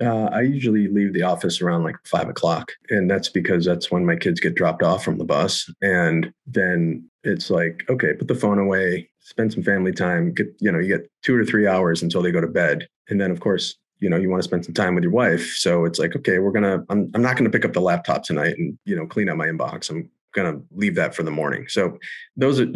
Uh, 0.00 0.30
I 0.32 0.40
usually 0.42 0.88
leave 0.88 1.12
the 1.12 1.22
office 1.22 1.60
around 1.60 1.84
like 1.84 1.96
five 2.04 2.28
o'clock, 2.28 2.72
and 2.88 3.10
that's 3.10 3.28
because 3.28 3.64
that's 3.64 3.90
when 3.90 4.06
my 4.06 4.16
kids 4.16 4.40
get 4.40 4.54
dropped 4.54 4.82
off 4.82 5.04
from 5.04 5.18
the 5.18 5.24
bus, 5.24 5.70
and 5.82 6.32
then 6.46 7.04
it's 7.22 7.50
like, 7.50 7.84
okay, 7.90 8.14
put 8.14 8.28
the 8.28 8.34
phone 8.34 8.58
away, 8.58 9.10
spend 9.30 9.52
some 9.52 9.62
family 9.62 9.92
time. 9.92 10.34
Get 10.34 10.48
you 10.60 10.70
know, 10.70 10.78
you 10.78 10.98
get 10.98 11.10
two 11.22 11.34
or 11.34 11.44
three 11.44 11.66
hours 11.66 12.02
until 12.02 12.20
they 12.20 12.32
go 12.32 12.40
to 12.40 12.46
bed, 12.46 12.88
and 13.08 13.20
then 13.20 13.30
of 13.30 13.40
course 13.40 13.76
you 14.00 14.10
know 14.10 14.16
you 14.16 14.28
want 14.28 14.42
to 14.42 14.48
spend 14.48 14.64
some 14.64 14.74
time 14.74 14.94
with 14.94 15.04
your 15.04 15.12
wife. 15.12 15.46
So 15.56 15.84
it's 15.84 15.98
like 15.98 16.16
okay 16.16 16.38
we're 16.38 16.52
gonna 16.52 16.84
i'm, 16.90 17.10
I'm 17.14 17.22
not 17.22 17.36
gonna 17.36 17.50
pick 17.50 17.64
up 17.64 17.72
the 17.72 17.80
laptop 17.80 18.24
tonight 18.24 18.56
and 18.58 18.78
you 18.84 18.96
know 18.96 19.06
clean 19.06 19.28
up 19.28 19.36
my 19.36 19.46
inbox. 19.46 19.90
I'm 19.90 20.10
gonna 20.34 20.60
leave 20.72 20.96
that 20.96 21.14
for 21.14 21.22
the 21.22 21.30
morning. 21.30 21.66
So 21.68 21.98
those 22.36 22.60
are 22.60 22.66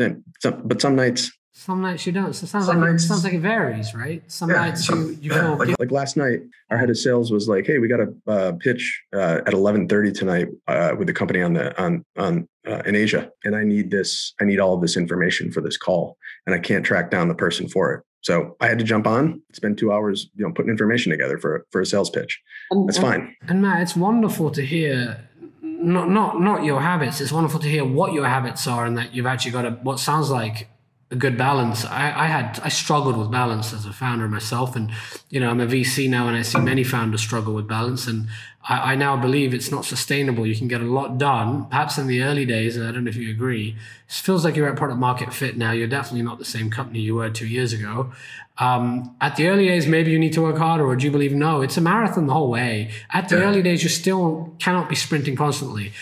some, 0.40 0.62
but 0.64 0.80
some 0.80 0.96
nights 0.96 1.30
some 1.56 1.80
nights 1.80 2.04
you 2.04 2.12
don't 2.12 2.32
so 2.34 2.44
it 2.44 2.48
sounds 2.48 2.66
some 2.66 2.80
like 2.80 2.90
nights, 2.90 3.04
it 3.04 3.06
sounds 3.06 3.22
like 3.22 3.32
it 3.32 3.40
varies 3.40 3.94
right 3.94 4.22
some 4.30 4.50
yeah, 4.50 4.56
nights 4.56 4.86
some, 4.86 5.02
you, 5.02 5.18
you 5.20 5.32
yeah, 5.32 5.40
feel 5.40 5.56
like, 5.56 5.78
like, 5.78 5.90
last 5.92 6.16
night 6.16 6.40
our 6.70 6.76
head 6.76 6.90
of 6.90 6.98
sales 6.98 7.30
was 7.30 7.48
like 7.48 7.64
hey 7.64 7.78
we 7.78 7.86
got 7.86 8.00
a 8.00 8.12
uh, 8.26 8.52
pitch 8.58 9.02
uh, 9.14 9.40
at 9.46 9.54
11.30 9.54 10.12
tonight 10.12 10.48
uh, 10.66 10.94
with 10.98 11.06
the 11.06 11.12
company 11.12 11.40
on 11.40 11.52
the 11.52 11.80
on 11.80 12.04
on 12.16 12.48
uh, 12.66 12.82
in 12.86 12.96
asia 12.96 13.30
and 13.44 13.54
i 13.54 13.62
need 13.62 13.90
this 13.90 14.34
i 14.40 14.44
need 14.44 14.58
all 14.58 14.74
of 14.74 14.80
this 14.80 14.96
information 14.96 15.52
for 15.52 15.60
this 15.60 15.76
call 15.76 16.16
and 16.46 16.56
i 16.56 16.58
can't 16.58 16.84
track 16.84 17.08
down 17.10 17.28
the 17.28 17.34
person 17.34 17.68
for 17.68 17.94
it 17.94 18.04
so 18.24 18.56
I 18.58 18.68
had 18.68 18.78
to 18.78 18.84
jump 18.84 19.06
on, 19.06 19.42
spend 19.52 19.76
two 19.76 19.92
hours, 19.92 20.30
you 20.34 20.46
know, 20.46 20.52
putting 20.54 20.70
information 20.70 21.10
together 21.10 21.36
for 21.36 21.66
for 21.70 21.82
a 21.82 21.86
sales 21.86 22.08
pitch. 22.08 22.40
And, 22.70 22.88
That's 22.88 22.96
fine. 22.98 23.36
And 23.46 23.60
Matt, 23.60 23.82
it's 23.82 23.94
wonderful 23.94 24.50
to 24.52 24.62
hear 24.62 25.28
not 25.60 26.08
not 26.08 26.40
not 26.40 26.64
your 26.64 26.80
habits. 26.80 27.20
It's 27.20 27.32
wonderful 27.32 27.60
to 27.60 27.68
hear 27.68 27.84
what 27.84 28.14
your 28.14 28.26
habits 28.26 28.66
are, 28.66 28.86
and 28.86 28.96
that 28.96 29.14
you've 29.14 29.26
actually 29.26 29.52
got 29.52 29.66
a 29.66 29.72
what 29.82 29.98
sounds 29.98 30.30
like 30.30 30.70
a 31.14 31.16
good 31.16 31.38
balance. 31.38 31.84
I, 31.84 32.24
I 32.24 32.26
had 32.26 32.60
I 32.62 32.68
struggled 32.68 33.16
with 33.16 33.30
balance 33.30 33.72
as 33.72 33.86
a 33.86 33.92
founder 33.92 34.28
myself, 34.28 34.76
and 34.76 34.90
you 35.30 35.40
know 35.40 35.48
I'm 35.48 35.60
a 35.60 35.66
VC 35.66 36.10
now, 36.10 36.28
and 36.28 36.36
I 36.36 36.42
see 36.42 36.58
many 36.58 36.84
founders 36.84 37.22
struggle 37.22 37.54
with 37.54 37.68
balance, 37.68 38.06
and 38.06 38.28
I, 38.68 38.92
I, 38.92 38.94
now 38.96 39.16
believe 39.16 39.54
it's 39.54 39.70
not 39.70 39.84
sustainable. 39.84 40.46
You 40.46 40.56
can 40.56 40.68
get 40.68 40.80
a 40.80 40.84
lot 40.84 41.16
done, 41.16 41.66
perhaps 41.66 41.98
in 41.98 42.08
the 42.08 42.22
early 42.22 42.44
days, 42.44 42.76
and 42.76 42.86
I 42.86 42.90
don't 42.92 43.04
know 43.04 43.10
if 43.10 43.16
you 43.16 43.30
agree. 43.30 43.76
It 44.08 44.12
feels 44.12 44.44
like 44.44 44.56
you're 44.56 44.68
at 44.68 44.76
product 44.76 44.98
market 44.98 45.32
fit 45.32 45.56
now. 45.56 45.70
You're 45.70 45.86
definitely 45.86 46.22
not 46.22 46.38
the 46.38 46.44
same 46.44 46.68
company 46.68 47.00
you 47.00 47.14
were 47.14 47.30
two 47.30 47.46
years 47.46 47.72
ago. 47.72 48.12
Um, 48.58 49.16
at 49.20 49.36
the 49.36 49.48
early 49.48 49.66
days, 49.66 49.86
maybe 49.86 50.10
you 50.10 50.18
need 50.18 50.32
to 50.34 50.42
work 50.42 50.58
harder, 50.58 50.84
or 50.84 50.96
do 50.96 51.06
you 51.06 51.12
believe 51.12 51.32
no? 51.32 51.62
It's 51.62 51.76
a 51.76 51.80
marathon 51.80 52.26
the 52.26 52.32
whole 52.32 52.50
way. 52.50 52.90
At 53.12 53.28
the 53.28 53.42
early 53.42 53.62
days, 53.62 53.82
you 53.82 53.88
still 53.88 54.54
cannot 54.58 54.88
be 54.88 54.96
sprinting 54.96 55.36
constantly. 55.36 55.92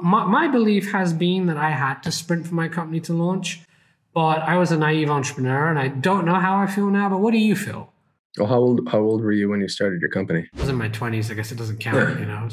My, 0.00 0.24
my 0.24 0.48
belief 0.48 0.92
has 0.92 1.12
been 1.12 1.46
that 1.46 1.56
I 1.56 1.70
had 1.70 2.02
to 2.04 2.12
sprint 2.12 2.46
for 2.46 2.54
my 2.54 2.68
company 2.68 3.00
to 3.00 3.12
launch, 3.12 3.60
but 4.14 4.42
I 4.42 4.56
was 4.56 4.70
a 4.70 4.76
naive 4.76 5.10
entrepreneur, 5.10 5.68
and 5.68 5.78
I 5.78 5.88
don't 5.88 6.24
know 6.24 6.34
how 6.34 6.56
I 6.56 6.66
feel 6.66 6.86
now. 6.86 7.08
But 7.08 7.18
what 7.18 7.32
do 7.32 7.38
you 7.38 7.56
feel? 7.56 7.92
Well, 8.38 8.48
how 8.48 8.58
old 8.58 8.88
how 8.88 9.00
old 9.00 9.22
were 9.22 9.32
you 9.32 9.48
when 9.48 9.60
you 9.60 9.68
started 9.68 10.00
your 10.00 10.10
company? 10.10 10.48
I 10.56 10.60
was 10.60 10.68
in 10.68 10.76
my 10.76 10.88
twenties. 10.88 11.30
I 11.30 11.34
guess 11.34 11.52
it 11.52 11.58
doesn't 11.58 11.78
count, 11.80 12.18
you 12.18 12.26
know. 12.26 12.48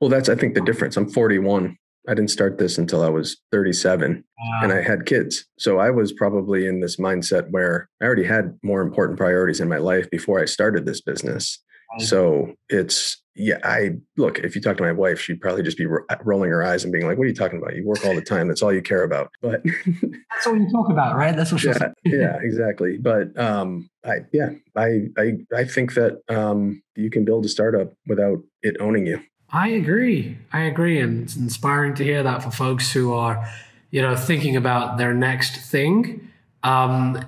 Well, 0.00 0.10
that's 0.10 0.28
I 0.28 0.34
think 0.34 0.54
the 0.54 0.60
difference. 0.60 0.96
I'm 0.96 1.08
41. 1.08 1.76
I 2.08 2.14
didn't 2.14 2.30
start 2.30 2.56
this 2.56 2.78
until 2.78 3.02
I 3.02 3.10
was 3.10 3.36
37 3.52 4.24
wow. 4.38 4.60
and 4.62 4.72
I 4.72 4.80
had 4.80 5.04
kids. 5.04 5.44
So 5.58 5.78
I 5.78 5.90
was 5.90 6.10
probably 6.10 6.66
in 6.66 6.80
this 6.80 6.96
mindset 6.96 7.50
where 7.50 7.90
I 8.00 8.06
already 8.06 8.24
had 8.24 8.58
more 8.62 8.80
important 8.80 9.18
priorities 9.18 9.60
in 9.60 9.68
my 9.68 9.76
life 9.76 10.08
before 10.08 10.40
I 10.40 10.46
started 10.46 10.86
this 10.86 11.02
business. 11.02 11.58
So 11.98 12.54
it's 12.68 13.20
yeah, 13.38 13.58
I 13.62 13.92
look, 14.16 14.40
if 14.40 14.56
you 14.56 14.60
talk 14.60 14.76
to 14.78 14.82
my 14.82 14.92
wife, 14.92 15.20
she'd 15.20 15.40
probably 15.40 15.62
just 15.62 15.78
be 15.78 15.86
ro- 15.86 16.04
rolling 16.24 16.50
her 16.50 16.64
eyes 16.64 16.82
and 16.82 16.92
being 16.92 17.06
like, 17.06 17.16
What 17.16 17.24
are 17.24 17.28
you 17.28 17.34
talking 17.34 17.58
about? 17.58 17.76
You 17.76 17.86
work 17.86 18.04
all 18.04 18.14
the 18.14 18.20
time. 18.20 18.48
That's 18.48 18.62
all 18.62 18.72
you 18.72 18.82
care 18.82 19.04
about. 19.04 19.30
But 19.40 19.62
that's 20.34 20.46
all 20.46 20.56
you 20.56 20.68
talk 20.70 20.90
about, 20.90 21.16
right? 21.16 21.36
That's 21.36 21.52
what 21.52 21.62
yeah, 21.62 21.92
yeah, 22.04 22.38
exactly. 22.42 22.98
But 22.98 23.38
um, 23.38 23.88
I, 24.04 24.16
yeah, 24.32 24.50
I, 24.76 25.08
I, 25.16 25.32
I 25.56 25.64
think 25.64 25.94
that 25.94 26.20
um, 26.28 26.82
you 26.96 27.10
can 27.10 27.24
build 27.24 27.44
a 27.44 27.48
startup 27.48 27.92
without 28.06 28.38
it 28.62 28.76
owning 28.80 29.06
you. 29.06 29.20
I 29.50 29.68
agree. 29.68 30.36
I 30.52 30.62
agree. 30.62 31.00
And 31.00 31.22
it's 31.22 31.36
inspiring 31.36 31.94
to 31.94 32.04
hear 32.04 32.22
that 32.22 32.42
for 32.42 32.50
folks 32.50 32.92
who 32.92 33.14
are, 33.14 33.48
you 33.90 34.02
know, 34.02 34.16
thinking 34.16 34.56
about 34.56 34.98
their 34.98 35.14
next 35.14 35.56
thing. 35.70 36.28
Um, 36.62 37.24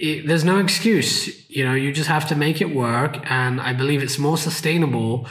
it, 0.00 0.26
there's 0.26 0.44
no 0.44 0.58
excuse. 0.58 1.48
You 1.50 1.64
know, 1.64 1.74
you 1.74 1.92
just 1.92 2.08
have 2.08 2.26
to 2.28 2.34
make 2.34 2.60
it 2.60 2.74
work. 2.74 3.18
And 3.30 3.60
I 3.60 3.72
believe 3.72 4.02
it's 4.02 4.18
more 4.18 4.38
sustainable. 4.38 5.26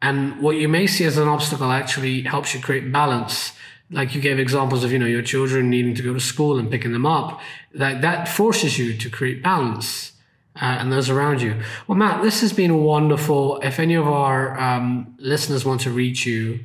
And 0.00 0.40
what 0.40 0.56
you 0.56 0.68
may 0.68 0.86
see 0.86 1.04
as 1.04 1.18
an 1.18 1.28
obstacle 1.28 1.70
actually 1.70 2.22
helps 2.22 2.54
you 2.54 2.60
create 2.60 2.90
balance. 2.90 3.52
Like 3.90 4.14
you 4.14 4.20
gave 4.20 4.38
examples 4.38 4.82
of, 4.82 4.92
you 4.92 4.98
know, 4.98 5.06
your 5.06 5.22
children 5.22 5.70
needing 5.70 5.94
to 5.94 6.02
go 6.02 6.14
to 6.14 6.20
school 6.20 6.58
and 6.58 6.70
picking 6.70 6.92
them 6.92 7.06
up. 7.06 7.40
That 7.74 8.00
that 8.02 8.28
forces 8.28 8.78
you 8.78 8.96
to 8.96 9.10
create 9.10 9.42
balance. 9.42 10.12
Uh, 10.56 10.78
and 10.78 10.92
those 10.92 11.10
around 11.10 11.42
you. 11.42 11.60
Well, 11.88 11.98
Matt, 11.98 12.22
this 12.22 12.40
has 12.40 12.52
been 12.52 12.84
wonderful. 12.84 13.58
If 13.60 13.80
any 13.80 13.94
of 13.94 14.06
our 14.06 14.58
um, 14.58 15.16
listeners 15.18 15.64
want 15.64 15.80
to 15.80 15.90
reach 15.90 16.26
you, 16.26 16.64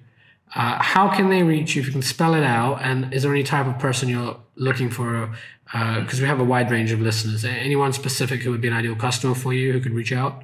uh, 0.55 0.81
how 0.81 1.09
can 1.09 1.29
they 1.29 1.41
reach 1.41 1.75
you? 1.75 1.81
If 1.81 1.87
you 1.87 1.93
can 1.93 2.03
spell 2.03 2.35
it 2.35 2.43
out, 2.43 2.83
and 2.83 3.11
is 3.11 3.23
there 3.23 3.31
any 3.31 3.43
type 3.43 3.65
of 3.65 3.79
person 3.79 4.07
you're 4.07 4.37
looking 4.55 4.91
for 4.91 5.35
because 5.71 6.19
uh, 6.19 6.23
we 6.23 6.27
have 6.27 6.39
a 6.39 6.43
wide 6.43 6.71
range 6.71 6.91
of 6.91 6.99
listeners. 6.99 7.45
Anyone 7.45 7.93
specific 7.93 8.41
who 8.41 8.51
would 8.51 8.61
be 8.61 8.67
an 8.67 8.73
ideal 8.73 8.95
customer 8.95 9.35
for 9.35 9.53
you 9.53 9.71
who 9.71 9.79
could 9.79 9.93
reach 9.93 10.11
out? 10.11 10.43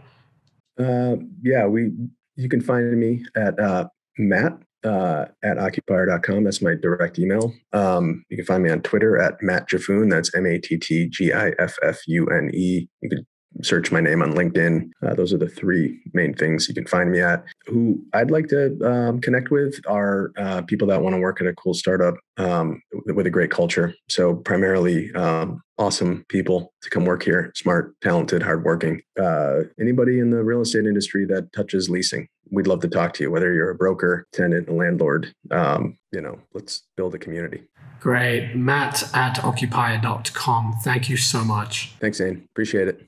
Uh, 0.80 1.16
yeah, 1.42 1.66
we 1.66 1.92
you 2.36 2.50
can 2.50 2.62
find 2.62 3.00
me 3.00 3.26
at 3.36 3.60
uh, 3.60 3.88
Matt 4.18 4.60
uh, 4.84 5.26
at 5.44 5.58
occupier.com. 5.58 6.44
That's 6.44 6.62
my 6.62 6.76
direct 6.76 7.18
email. 7.18 7.54
Um, 7.74 8.24
you 8.30 8.38
can 8.38 8.46
find 8.46 8.64
me 8.64 8.70
on 8.70 8.82
Twitter 8.82 9.18
at 9.18 9.42
Matt 9.42 9.70
Giffune. 9.70 10.10
That's 10.12 10.34
M 10.36 10.46
A 10.46 10.60
T 10.60 10.78
T 10.78 11.08
G 11.08 11.34
I 11.34 11.52
F 11.58 11.78
F 11.82 12.02
U 12.08 12.28
N 12.28 12.52
E. 12.54 12.88
You 13.02 13.10
can 13.10 13.26
search 13.64 13.92
my 13.92 14.00
name 14.00 14.22
on 14.22 14.34
LinkedIn. 14.34 14.90
Uh, 15.06 15.14
those 15.14 15.34
are 15.34 15.38
the 15.38 15.50
three 15.50 16.00
main 16.14 16.34
things 16.34 16.68
you 16.68 16.76
can 16.76 16.86
find 16.86 17.12
me 17.12 17.22
at. 17.22 17.44
Who 17.66 18.04
I'd 18.14 18.32
like 18.32 18.48
to 18.48 18.78
um, 18.84 19.22
connect 19.22 19.52
with 19.52 19.80
are 19.88 20.32
uh, 20.38 20.62
people 20.64 20.88
that 20.90 21.02
want 21.02 21.16
to 21.16 21.20
work 21.20 21.42
at 21.42 21.48
a 21.48 21.54
cool 21.54 21.74
startup 21.74 22.16
um, 22.38 22.82
with 23.06 23.26
a 23.26 23.30
great 23.30 23.52
culture. 23.52 23.94
So 24.10 24.36
primarily 24.36 25.14
um, 25.14 25.62
awesome 25.78 26.26
people 26.30 26.74
to 26.82 26.90
come 26.90 27.06
work 27.06 27.24
here, 27.24 27.52
smart, 27.56 27.96
talented, 28.02 28.44
hardworking. 28.44 29.02
Uh, 29.20 29.62
anybody 29.80 30.20
in 30.20 30.30
the 30.30 30.44
real 30.44 30.62
estate 30.62 30.86
industry 30.86 31.26
that 31.26 31.52
touches 31.54 31.90
leasing, 31.90 32.28
we'd 32.52 32.68
love 32.68 32.82
to 32.82 32.88
talk 32.88 33.14
to 33.14 33.24
you. 33.24 33.32
Whether 33.32 33.54
you're 33.54 33.72
a 33.72 33.76
broker, 33.76 34.26
tenant, 34.34 34.70
a 34.70 34.74
landlord, 34.74 35.34
um, 35.52 35.98
you 36.12 36.22
know, 36.22 36.40
let's 36.54 36.84
build 36.96 37.16
a 37.16 37.18
community. 37.18 37.64
Great. 38.00 38.56
Matt 38.56 39.10
at 39.16 39.44
occupier.com. 39.44 40.74
Thank 40.84 41.10
you 41.10 41.18
so 41.18 41.44
much. 41.44 41.94
Thanks, 42.00 42.20
Zain. 42.20 42.48
Appreciate 42.52 42.88
it. 42.88 43.08